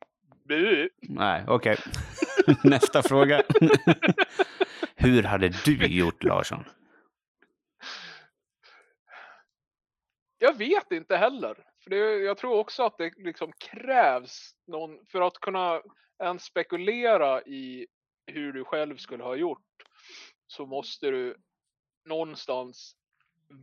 Bu. 0.48 0.88
Nej, 1.00 1.44
okej. 1.48 1.76
Nästa 2.64 3.02
fråga. 3.02 3.42
Hur 4.96 5.22
hade 5.22 5.48
du 5.64 5.86
gjort, 5.86 6.24
Larsson? 6.24 6.64
Jag 10.44 10.58
vet 10.58 10.92
inte 10.92 11.16
heller. 11.16 11.54
För 11.82 11.90
det, 11.90 11.96
jag 12.18 12.36
tror 12.38 12.58
också 12.58 12.82
att 12.82 12.98
det 12.98 13.12
liksom 13.16 13.52
krävs 13.52 14.54
någon 14.66 15.06
för 15.06 15.20
att 15.20 15.34
kunna 15.38 15.82
ens 16.22 16.44
spekulera 16.44 17.42
i 17.42 17.86
hur 18.26 18.52
du 18.52 18.64
själv 18.64 18.96
skulle 18.96 19.24
ha 19.24 19.34
gjort 19.36 19.60
så 20.46 20.66
måste 20.66 21.10
du 21.10 21.36
någonstans 22.04 22.96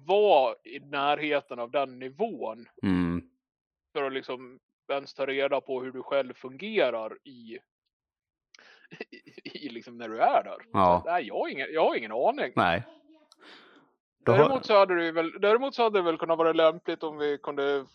vara 0.08 0.56
i 0.64 0.80
närheten 0.80 1.60
av 1.60 1.72
den 1.72 2.00
nivån 2.00 2.70
Mm. 2.84 3.30
för 3.94 4.04
att 4.04 4.14
liksom 4.14 4.60
ens 4.92 5.14
ta 5.14 5.26
reda 5.26 5.62
på 5.62 5.82
hur 5.82 5.92
du 5.92 6.04
själv 6.04 6.34
fungerar 6.34 7.18
i, 7.24 7.60
i, 9.44 9.66
i 9.66 9.70
liksom 9.70 9.98
när 9.98 10.10
du 10.10 10.20
är 10.22 10.44
där. 10.44 10.58
Ja. 10.74 11.02
Så, 11.06 11.12
nej, 11.12 11.28
jag 11.28 11.36
har, 11.36 11.48
ingen, 11.48 11.68
jag 11.74 11.86
har 11.86 11.96
ingen 11.96 12.12
aning. 12.12 12.54
Nej. 12.56 12.84
Däremot 14.26 14.66
så 14.66 14.78
hade 14.78 14.96
det 14.96 15.12
väl, 15.12 15.32
däremot 15.42 15.76
så 15.76 15.84
hade 15.84 16.00
det 16.00 16.04
väl 16.04 16.18
kunnat 16.18 16.38
vara 16.38 16.54
lämpligt 16.54 17.04
om 17.04 17.18
vi 17.18 17.38
kunde 17.38 17.86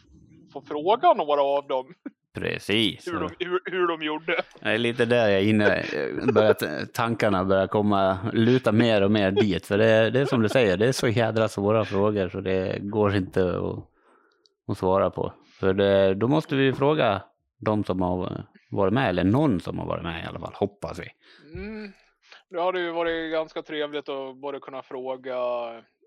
få 0.53 0.63
fråga 0.63 1.15
några 1.15 1.43
av 1.43 1.67
dem 1.67 1.95
Precis. 2.41 3.09
hur 3.09 3.21
de, 3.21 3.31
hur, 3.39 3.61
hur 3.65 3.87
de 3.87 4.03
gjorde. 4.03 4.43
Det 4.61 4.69
är 4.69 4.79
lite 4.79 5.05
där 5.05 5.29
jag 5.29 5.41
är 5.41 5.49
inne. 5.49 5.85
Börjat, 6.33 6.63
tankarna 6.93 7.45
börjar 7.45 7.67
komma, 7.67 8.19
luta 8.33 8.73
mer 8.73 9.03
och 9.03 9.11
mer 9.11 9.31
dit. 9.31 9.67
För 9.67 9.79
det, 9.79 10.11
det 10.11 10.21
är 10.21 10.25
som 10.25 10.43
du 10.43 10.49
säger, 10.49 10.77
det 10.77 10.87
är 10.87 10.93
så 10.93 11.09
jädra 11.09 11.49
svåra 11.49 11.85
frågor 11.85 12.29
så 12.29 12.41
det 12.41 12.79
går 12.81 13.17
inte 13.17 13.59
att, 13.59 13.89
att 14.69 14.79
svara 14.79 15.11
på. 15.11 15.33
För 15.61 15.75
det, 15.75 16.15
då 16.15 16.29
måste 16.29 16.57
vi 16.57 16.73
fråga 16.73 17.23
de 17.59 17.85
som 17.85 18.03
har 18.03 18.45
varit 18.71 18.93
med, 18.93 19.09
eller 19.09 19.25
någon 19.25 19.61
som 19.61 19.79
har 19.79 19.87
varit 19.87 20.03
med 20.03 20.25
i 20.25 20.27
alla 20.29 20.41
fall, 20.41 20.55
hoppas 20.55 20.99
vi. 20.99 21.09
Mm. 21.55 21.93
Det 22.51 22.63
hade 22.63 22.81
ju 22.81 22.93
varit 22.93 23.33
ganska 23.33 23.63
trevligt 23.63 24.09
att 24.09 24.37
både 24.37 24.61
kunna 24.61 24.83
fråga 24.83 25.37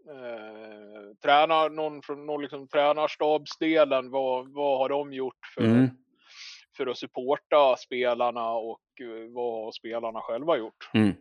eh, 0.07 1.15
träna, 1.23 1.67
någon 1.67 2.01
från 2.01 2.25
någon 2.25 2.41
liksom, 2.41 2.67
tränarstabsdelen. 2.67 4.11
Vad, 4.11 4.53
vad 4.53 4.77
har 4.77 4.89
de 4.89 5.13
gjort 5.13 5.45
för, 5.55 5.61
Mm. 5.63 5.89
för 6.77 6.87
att 6.87 6.97
supporta 6.97 7.75
spelarna 7.77 8.51
och 8.51 8.81
eh, 9.01 9.31
vad 9.33 9.63
har 9.65 9.71
spelarna 9.71 10.21
själva 10.21 10.57
gjort? 10.57 10.89
Mm. 10.93 11.13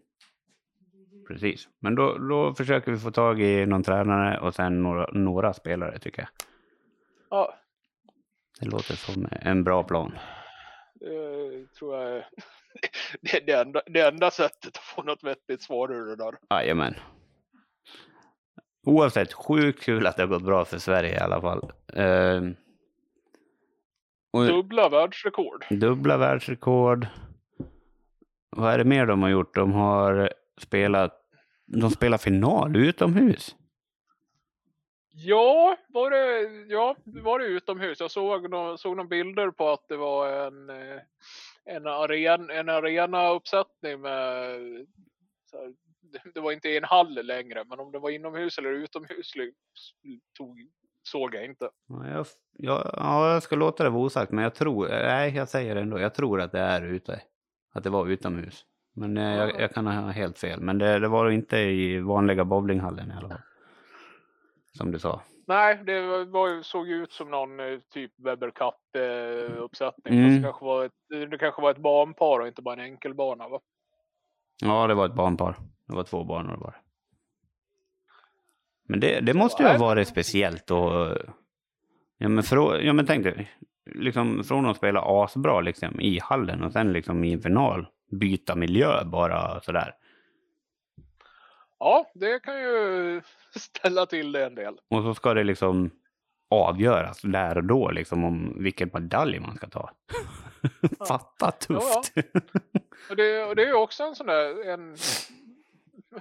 Precis, 1.29 1.69
men 1.79 1.95
då, 1.95 2.19
då 2.19 2.55
försöker 2.55 2.93
vi 2.93 2.99
få 2.99 3.11
tag 3.11 3.41
i 3.41 3.67
någon 3.67 3.83
tränare 3.83 4.41
och 4.41 4.55
sen 4.55 4.83
några, 4.83 5.11
några 5.13 5.53
spelare 5.53 5.99
tycker 5.99 6.23
jag. 6.23 6.29
Ja, 7.31 7.55
Det 8.61 8.67
låter 8.67 8.95
som 8.97 9.29
en 9.43 9.65
bra 9.65 9.83
plan. 9.83 10.19
det 10.95 11.75
tror 11.79 11.97
jag 11.97 12.17
är 12.17 12.27
det, 13.21 13.47
det, 13.47 13.53
enda, 13.53 13.83
det 13.87 14.01
enda 14.01 14.31
sättet 14.31 14.77
att 14.77 14.83
få 14.83 15.03
något 15.03 15.25
vettigt 15.25 15.63
svar 15.63 15.93
ur 15.93 16.07
det 16.07 16.17
där. 16.17 16.35
Jajamän. 16.51 16.95
Oavsett, 18.89 19.33
sjukt 19.33 19.83
kul 19.83 20.07
att 20.07 20.17
det 20.17 20.23
har 20.23 20.29
gått 20.29 20.43
bra 20.43 20.65
för 20.65 20.79
Sverige 20.79 21.15
i 21.15 21.19
alla 21.19 21.41
fall. 21.41 21.73
Ehm, 21.95 22.57
och 24.33 24.47
Dubbla 24.47 24.89
världsrekord. 24.89 25.65
dubbla 25.71 26.17
världsrekord. 26.17 27.07
Vad 28.57 28.73
är 28.73 28.79
det 28.79 28.85
mer 28.85 29.07
de 29.07 29.23
har 29.23 29.31
gjort? 29.31 29.55
De 29.55 29.73
har 29.73 30.33
spelat, 30.61 31.21
de 31.67 31.91
spelar 31.91 32.19
final 32.19 32.77
utomhus. 32.77 33.57
Ja, 35.11 35.77
var 35.89 36.11
det, 36.11 36.49
ja, 36.75 36.97
var 37.05 37.39
det 37.39 37.45
utomhus? 37.45 38.01
Jag 38.01 38.11
såg, 38.11 38.51
nå- 38.51 38.77
såg 38.77 38.97
några 38.97 39.09
bilder 39.09 39.51
på 39.51 39.69
att 39.71 39.89
det 39.89 39.97
var 39.97 40.29
en, 40.47 40.71
eh, 40.71 41.01
en, 41.65 41.87
aren, 41.87 42.51
en 42.51 42.69
arena-uppsättning 42.69 44.01
med... 44.01 44.61
Så 45.51 45.57
här, 45.57 45.73
det- 46.35 46.41
var 46.41 46.53
inte 46.53 46.69
i 46.69 46.77
en 46.77 46.85
hall 46.85 47.27
längre, 47.27 47.65
men 47.67 47.81
om 47.81 47.93
det 47.93 47.99
var 47.99 48.11
inomhus 48.11 48.59
eller 48.59 48.71
utomhus 48.71 49.33
tog, 50.39 50.69
såg 51.03 51.35
jag 51.35 51.45
inte. 51.45 51.71
Ja, 51.89 52.09
jag, 52.09 52.27
ja, 52.53 52.91
ja, 52.97 53.33
jag 53.33 53.43
ska 53.43 53.57
låta 53.57 53.85
det 53.85 53.91
vara 53.91 54.03
osagt, 54.03 54.33
men 54.33 54.45
jag 54.45 54.55
tror, 54.55 54.89
nej 54.89 55.37
jag 55.37 55.49
säger 55.49 55.75
det 55.75 55.81
ändå, 55.81 55.99
jag 56.01 56.15
tror 56.15 56.41
att 56.41 56.53
det 56.53 56.61
är 56.61 56.83
ute. 56.83 57.23
Att 57.73 57.85
det 57.85 57.91
var 57.91 58.07
utomhus. 58.07 58.65
Men 58.95 59.17
eh, 59.17 59.37
jag, 59.37 59.61
jag 59.61 59.73
kan 59.73 59.87
ha 59.87 60.11
helt 60.11 60.39
fel. 60.39 60.61
Men 60.61 60.79
det, 60.79 60.99
det 60.99 61.09
var 61.09 61.31
inte 61.31 61.59
i 61.59 62.01
vanliga 62.01 62.45
bowlinghallen 62.45 63.11
i 63.11 63.15
alla 63.15 63.29
fall. 63.29 63.41
Som 64.77 64.93
du 64.93 64.99
sa. 64.99 65.23
Nej, 65.47 65.81
det 65.85 66.25
var, 66.25 66.63
såg 66.63 66.89
ut 66.89 67.13
som 67.13 67.31
någon 67.31 67.61
eh, 67.61 67.79
typ 67.95 68.13
Weber 68.17 68.51
Cup-uppsättning. 68.51 70.19
Mm. 70.19 70.37
det, 70.37 70.43
kanske 70.43 70.65
var 70.65 70.85
ett, 70.85 71.31
det 71.31 71.39
kanske 71.39 71.63
var 71.63 71.71
ett 71.71 71.79
barnpar 71.79 72.41
och 72.41 72.47
inte 72.47 72.63
bara 72.63 72.75
en 72.75 72.81
enkelbana. 72.81 73.49
Va? 73.49 73.61
Ja, 74.61 74.87
det 74.87 74.95
var 74.95 75.07
ett 75.07 75.15
barnpar. 75.15 75.57
Det 75.87 75.95
var 75.95 76.03
två 76.03 76.25
barn 76.25 76.51
och 76.51 76.59
bara. 76.59 76.75
Men 78.89 79.01
det, 79.01 79.21
det 79.21 79.35
måste 79.35 79.63
ju 79.63 79.69
ha 79.69 79.79
varit 79.79 80.09
speciellt 80.09 80.71
och... 80.71 81.17
Ja 82.19 82.29
men, 82.29 82.43
frå, 82.43 82.81
ja, 82.81 82.93
men 82.93 83.07
tänk 83.07 83.25
dig. 83.25 83.51
Liksom 83.95 84.45
från 84.45 84.67
att 84.67 84.77
spela 84.77 85.03
asbra 85.05 85.61
liksom, 85.61 86.01
i 86.01 86.19
hallen 86.23 86.63
och 86.63 86.73
sen 86.73 86.93
liksom 86.93 87.25
i 87.25 87.33
en 87.33 87.43
final 87.43 87.87
byta 88.11 88.55
miljö 88.55 89.05
bara 89.05 89.61
sådär. 89.61 89.95
Ja, 91.79 92.11
det 92.15 92.41
kan 92.41 92.61
ju 92.61 93.23
ställa 93.55 94.07
till 94.07 94.33
det 94.33 94.47
en 94.47 94.55
del. 94.55 94.75
Och 94.89 95.03
så 95.03 95.15
ska 95.15 95.35
det 95.35 95.45
liksom 95.45 95.91
avgöras 96.51 97.23
där 97.23 97.57
och 97.57 97.65
då 97.65 97.91
liksom 97.91 98.25
om 98.25 98.63
vilken 98.63 98.91
medalj 98.93 99.41
man 99.41 99.57
ska 99.57 99.69
ta. 99.69 99.91
Fatta 101.09 101.51
tufft. 101.51 102.13
Och 103.11 103.17
det, 103.17 103.45
och 103.45 103.57
det 103.57 103.63
är 103.63 103.73
också 103.73 104.05
en 104.05 104.15
sån 104.15 104.27
där, 104.27 104.69
en, 104.69 104.97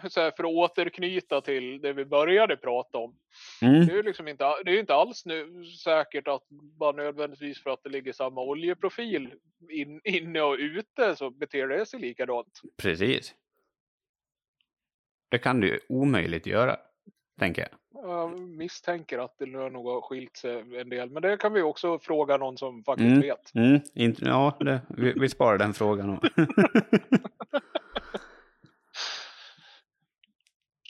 så 0.10 0.22
här, 0.22 0.32
för 0.32 0.44
att 0.44 0.72
återknyta 0.72 1.42
till 1.42 1.82
det 1.82 1.94
vi 1.94 2.06
började 2.06 2.58
prata 2.58 2.98
om. 2.98 3.16
Mm. 3.62 3.86
Det 3.86 3.94
är 3.94 3.96
ju 3.96 4.04
liksom 4.04 4.28
inte, 4.28 4.64
det 4.66 4.72
är 4.72 4.80
inte 4.80 4.94
alls 4.94 5.26
nu 5.26 5.66
säkert 5.66 6.28
att 6.28 6.48
bara 6.50 6.92
nödvändigtvis 6.92 7.64
för 7.64 7.70
att 7.70 7.84
det 7.84 7.90
ligger 7.90 8.14
samma 8.14 8.42
oljeprofil 8.42 9.34
in, 9.70 10.02
inne 10.04 10.42
och 10.42 10.56
ute 10.60 11.16
så 11.16 11.30
beter 11.30 11.68
det 11.68 11.86
sig 11.86 12.00
likadant. 12.00 12.62
Precis. 12.78 13.36
Det 15.30 15.38
kan 15.38 15.60
du 15.60 15.68
ju 15.68 15.80
omöjligt 15.90 16.46
göra, 16.46 16.78
tänker 17.40 17.62
jag. 17.62 17.72
Jag 18.04 18.40
misstänker 18.40 19.20
att 19.20 19.36
det 19.40 19.46
nog 19.46 19.88
har 19.88 20.02
skilt 20.02 20.38
sig 20.38 20.80
en 20.80 20.90
del. 20.90 21.10
Men 21.10 21.22
det 21.22 21.38
kan 21.38 21.54
vi 21.54 21.62
också 21.62 22.00
fråga 22.00 22.38
någon 22.38 22.58
som 22.58 22.84
faktiskt 22.84 23.08
Mm. 23.08 23.22
vet. 23.22 23.56
Mm, 23.56 23.80
inte, 23.94 24.26
ja, 24.26 24.58
det, 24.60 24.82
vi, 24.90 25.14
vi 25.20 25.30
sparar 25.30 25.58
den 25.58 25.74
frågan. 25.74 26.20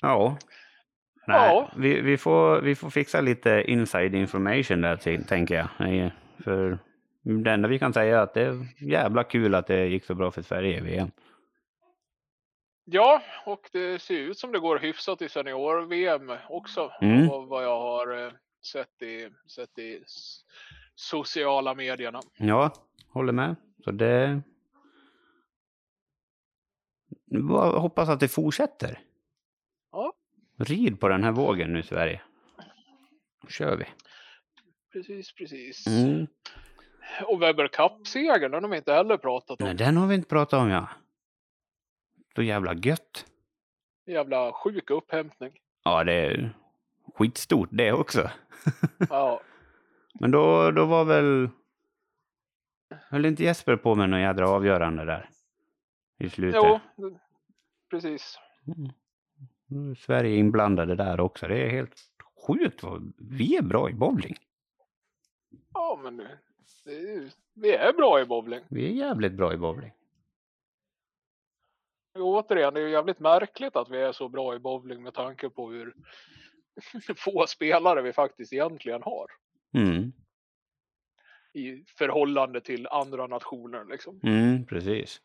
ja. 0.01 0.37
Nej, 1.27 1.37
Ja. 1.55 1.71
Vi, 1.77 2.01
vi, 2.01 2.17
får, 2.17 2.61
vi 2.61 2.75
får 2.75 2.89
fixa 2.89 3.21
lite 3.21 3.63
inside 3.67 4.15
information 4.15 4.81
där, 4.81 5.23
tänker 5.23 5.55
jag. 5.55 5.67
För 6.43 6.79
det 7.21 7.51
enda 7.51 7.67
vi 7.67 7.79
kan 7.79 7.93
säga 7.93 8.17
är 8.17 8.21
att 8.21 8.33
det 8.33 8.41
är 8.41 8.67
jävla 8.79 9.23
kul 9.23 9.55
att 9.55 9.67
det 9.67 9.85
gick 9.85 10.05
så 10.05 10.15
bra 10.15 10.31
för 10.31 10.41
Sverige 10.41 10.77
i 10.77 10.81
VM. 10.81 11.11
Ja, 12.89 13.21
och 13.45 13.69
det 13.71 14.01
ser 14.01 14.17
ut 14.17 14.39
som 14.39 14.51
det 14.51 14.59
går 14.59 14.79
hyfsat 14.79 15.21
i 15.21 15.29
senior-VM 15.29 16.31
också. 16.49 16.91
Mm. 17.01 17.29
Av 17.29 17.47
vad 17.47 17.63
jag 17.63 17.79
har 17.79 18.25
eh, 18.25 18.31
sett 18.71 19.01
i, 19.01 19.29
sett 19.47 19.79
i 19.79 20.03
sociala 20.95 21.75
medierna. 21.75 22.21
Ja, 22.37 22.73
håller 23.09 23.33
med. 23.33 23.55
Så 23.83 23.91
det... 23.91 24.41
Bara 27.25 27.79
hoppas 27.79 28.09
att 28.09 28.19
det 28.19 28.27
fortsätter. 28.27 28.99
Ja. 29.91 30.13
Rid 30.57 30.99
på 30.99 31.07
den 31.07 31.23
här 31.23 31.31
vågen 31.31 31.73
nu 31.73 31.83
Sverige. 31.83 32.21
Då 33.41 33.47
kör 33.47 33.75
vi. 33.75 33.85
Precis, 34.91 35.33
precis. 35.35 35.87
Mm. 35.87 36.27
Och 37.25 37.41
Weber 37.41 37.67
Cup-segern, 37.67 38.53
har 38.53 38.69
vi 38.69 38.77
inte 38.77 38.93
heller 38.93 39.17
pratat 39.17 39.61
om. 39.61 39.67
Nej, 39.67 39.75
den 39.75 39.97
har 39.97 40.07
vi 40.07 40.15
inte 40.15 40.29
pratat 40.29 40.61
om 40.61 40.69
ja. 40.69 40.87
Så 42.37 42.43
jävla 42.43 42.73
gött. 42.73 43.25
Jävla 44.05 44.53
sjuk 44.53 44.89
upphämtning. 44.89 45.51
Ja, 45.83 46.03
det 46.03 46.13
är 46.13 46.49
skitstort 47.17 47.69
det 47.71 47.91
också. 47.91 48.29
Ja, 49.09 49.41
Men 50.19 50.31
då, 50.31 50.71
då 50.71 50.85
var 50.85 51.05
väl... 51.05 51.49
Höll 53.09 53.25
inte 53.25 53.43
Jesper 53.43 53.75
på 53.75 53.95
med 53.95 54.09
någon 54.09 54.21
jädra 54.21 54.49
avgörande 54.49 55.05
där? 55.05 55.29
I 56.19 56.29
slutet. 56.29 56.61
jo, 56.63 56.79
precis. 57.89 58.39
Mm. 59.71 59.95
Sverige 59.95 60.35
inblandade 60.37 60.95
där 60.95 61.19
också. 61.19 61.47
Det 61.47 61.57
är 61.65 61.69
helt 61.69 61.95
sjukt. 62.47 62.83
vad- 62.83 63.13
Vi 63.17 63.57
är 63.57 63.61
bra 63.61 63.89
i 63.89 63.93
bowling. 63.93 64.35
Ja, 65.73 65.99
men 66.03 66.17
det, 66.17 66.91
är, 66.91 67.29
vi 67.53 67.71
är 67.75 67.93
bra 67.93 68.21
i 68.21 68.25
bowling. 68.25 68.61
Vi 68.69 68.85
är 68.87 68.91
jävligt 69.07 69.33
bra 69.33 69.53
i 69.53 69.57
bowling. 69.57 69.91
Återigen, 72.21 72.73
det 72.73 72.79
är 72.79 72.83
ju 72.83 72.91
jävligt 72.91 73.19
märkligt 73.19 73.75
att 73.75 73.89
vi 73.89 74.01
är 74.01 74.11
så 74.11 74.29
bra 74.29 74.55
i 74.55 74.59
bowling 74.59 75.03
med 75.03 75.13
tanke 75.13 75.49
på 75.49 75.71
hur 75.71 75.93
få 77.17 77.47
spelare 77.47 78.01
vi 78.01 78.13
faktiskt 78.13 78.53
egentligen 78.53 79.03
har. 79.03 79.27
Mm. 79.73 80.13
I 81.53 81.83
förhållande 81.97 82.61
till 82.61 82.87
andra 82.87 83.27
nationer 83.27 83.85
liksom. 83.85 84.19
Mm, 84.23 84.65
precis. 84.65 85.21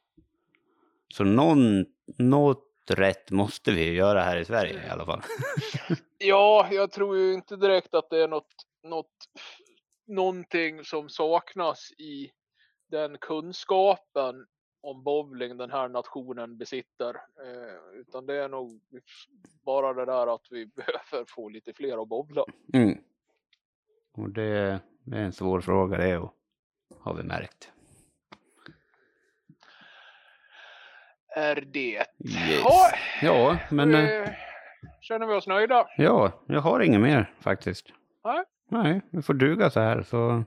Så 1.15 1.25
någon, 1.25 1.85
något 2.19 2.69
rätt 2.91 3.31
måste 3.31 3.73
vi 3.73 3.93
göra 3.93 4.23
här 4.23 4.37
i 4.37 4.45
Sverige 4.45 4.87
i 4.87 4.91
alla 4.91 5.07
fall. 5.07 5.23
Ja, 6.25 6.69
jag 6.71 6.91
tror 6.91 7.17
ju 7.17 7.35
inte 7.35 7.57
direkt 7.57 7.95
att 7.95 8.11
det 8.11 8.23
är 8.23 8.29
något, 8.29 8.55
något, 8.83 9.29
någonting 10.07 10.85
som 10.85 11.09
saknas 11.09 11.93
i 11.99 12.31
den 12.91 13.19
kunskapen 13.19 14.47
om 14.83 15.03
bowling 15.03 15.57
den 15.57 15.71
här 15.71 15.89
nationen 15.89 16.59
besitter. 16.59 17.15
Eh, 17.15 18.01
utan 18.01 18.27
det 18.27 18.35
är 18.35 18.49
nog 18.49 18.81
bara 19.65 19.93
det 19.93 20.05
där 20.05 20.35
att 20.35 20.47
vi 20.51 20.67
behöver 20.77 21.25
få 21.29 21.49
lite 21.49 21.73
fler 21.73 22.03
att 22.03 22.09
bowla. 22.09 22.45
Mm. 22.75 22.99
Och 24.13 24.31
det, 24.31 24.81
det 25.05 25.17
är 25.17 25.23
en 25.25 25.33
svår 25.33 25.61
fråga 25.61 25.97
det 25.99 26.19
och 26.19 26.35
har 27.01 27.15
vi 27.15 27.23
märkt. 27.23 27.73
Är 31.37 31.61
det. 31.61 32.05
Yes. 32.19 32.63
Ja, 32.65 32.91
Ja, 33.23 33.59
men 33.71 33.95
eh, 33.95 34.29
känner 35.01 35.27
vi 35.27 35.35
oss 35.35 35.47
nöjda? 35.47 35.87
ja, 35.97 36.33
jag 36.47 36.61
har 36.61 36.81
inget 36.81 37.01
mer 37.01 37.35
faktiskt. 37.41 37.87
Nej. 38.25 38.45
Nej, 38.69 39.01
vi 39.11 39.23
får 39.23 39.35
duga 39.35 39.71
så 39.71 39.81
här 39.81 40.03
så 40.03 40.45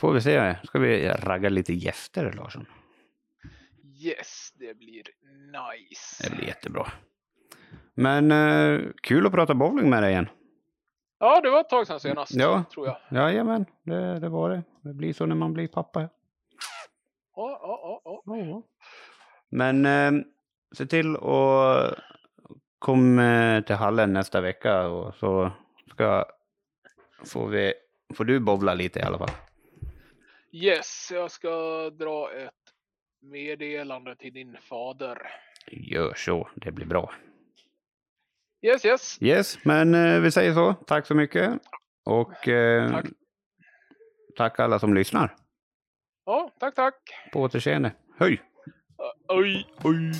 får 0.00 0.12
vi 0.12 0.20
se. 0.20 0.56
Ska 0.64 0.78
vi 0.78 1.08
ragga 1.08 1.48
lite 1.48 1.72
gäster 1.74 2.32
Larsson? 2.32 2.66
Yes, 4.02 4.52
det 4.54 4.74
blir 4.78 5.02
nice. 5.46 6.22
Det 6.22 6.36
blir 6.36 6.46
jättebra. 6.46 6.86
Men 7.94 8.30
eh, 8.30 8.80
kul 9.02 9.26
att 9.26 9.32
prata 9.32 9.54
bowling 9.54 9.90
med 9.90 10.02
dig 10.02 10.12
igen. 10.12 10.28
Ja, 11.18 11.40
det 11.40 11.50
var 11.50 11.60
ett 11.60 11.68
tag 11.68 11.86
sedan 11.86 12.00
senast. 12.00 12.34
Ja. 12.34 12.64
Tror 12.74 12.86
jag. 12.86 12.96
Jajamän, 13.10 13.66
det, 13.82 14.18
det 14.18 14.28
var 14.28 14.50
det. 14.50 14.62
Det 14.82 14.94
blir 14.94 15.12
så 15.12 15.26
när 15.26 15.34
man 15.34 15.52
blir 15.52 15.68
pappa. 15.68 16.00
Ja, 16.00 16.08
ja, 17.62 18.22
ja, 18.26 18.36
ja. 18.36 18.62
Men 19.48 19.86
eh, 19.86 20.24
se 20.76 20.86
till 20.86 21.16
att 21.16 21.94
komma 22.78 23.62
till 23.66 23.76
hallen 23.76 24.12
nästa 24.12 24.40
vecka 24.40 24.86
och 24.86 25.14
så 25.14 25.52
ska 25.90 26.24
får, 27.24 27.48
vi, 27.48 27.74
får 28.14 28.24
du 28.24 28.40
bowla 28.40 28.74
lite 28.74 28.98
i 28.98 29.02
alla 29.02 29.18
fall. 29.18 29.30
Yes, 30.52 31.10
jag 31.12 31.30
ska 31.30 31.50
dra 31.90 32.32
ett 32.32 32.59
meddelande 33.22 34.16
till 34.16 34.32
din 34.32 34.56
fader. 34.60 35.18
Gör 35.70 36.14
så, 36.14 36.48
det 36.54 36.72
blir 36.72 36.86
bra. 36.86 37.14
Yes, 38.62 38.84
yes. 38.84 39.18
Yes, 39.22 39.64
men 39.64 39.94
eh, 39.94 40.20
vi 40.20 40.30
säger 40.30 40.54
så. 40.54 40.74
Tack 40.74 41.06
så 41.06 41.14
mycket. 41.14 41.52
Och 42.04 42.48
eh, 42.48 42.90
Tack. 42.90 43.06
tack 44.36 44.60
alla 44.60 44.78
som 44.78 44.94
lyssnar. 44.94 45.36
Ja, 46.26 46.50
tack, 46.60 46.74
tack. 46.74 46.94
På 47.32 47.40
återseende. 47.40 47.92
Hej! 48.18 48.42
Oj, 49.28 49.66
oj. 49.84 50.12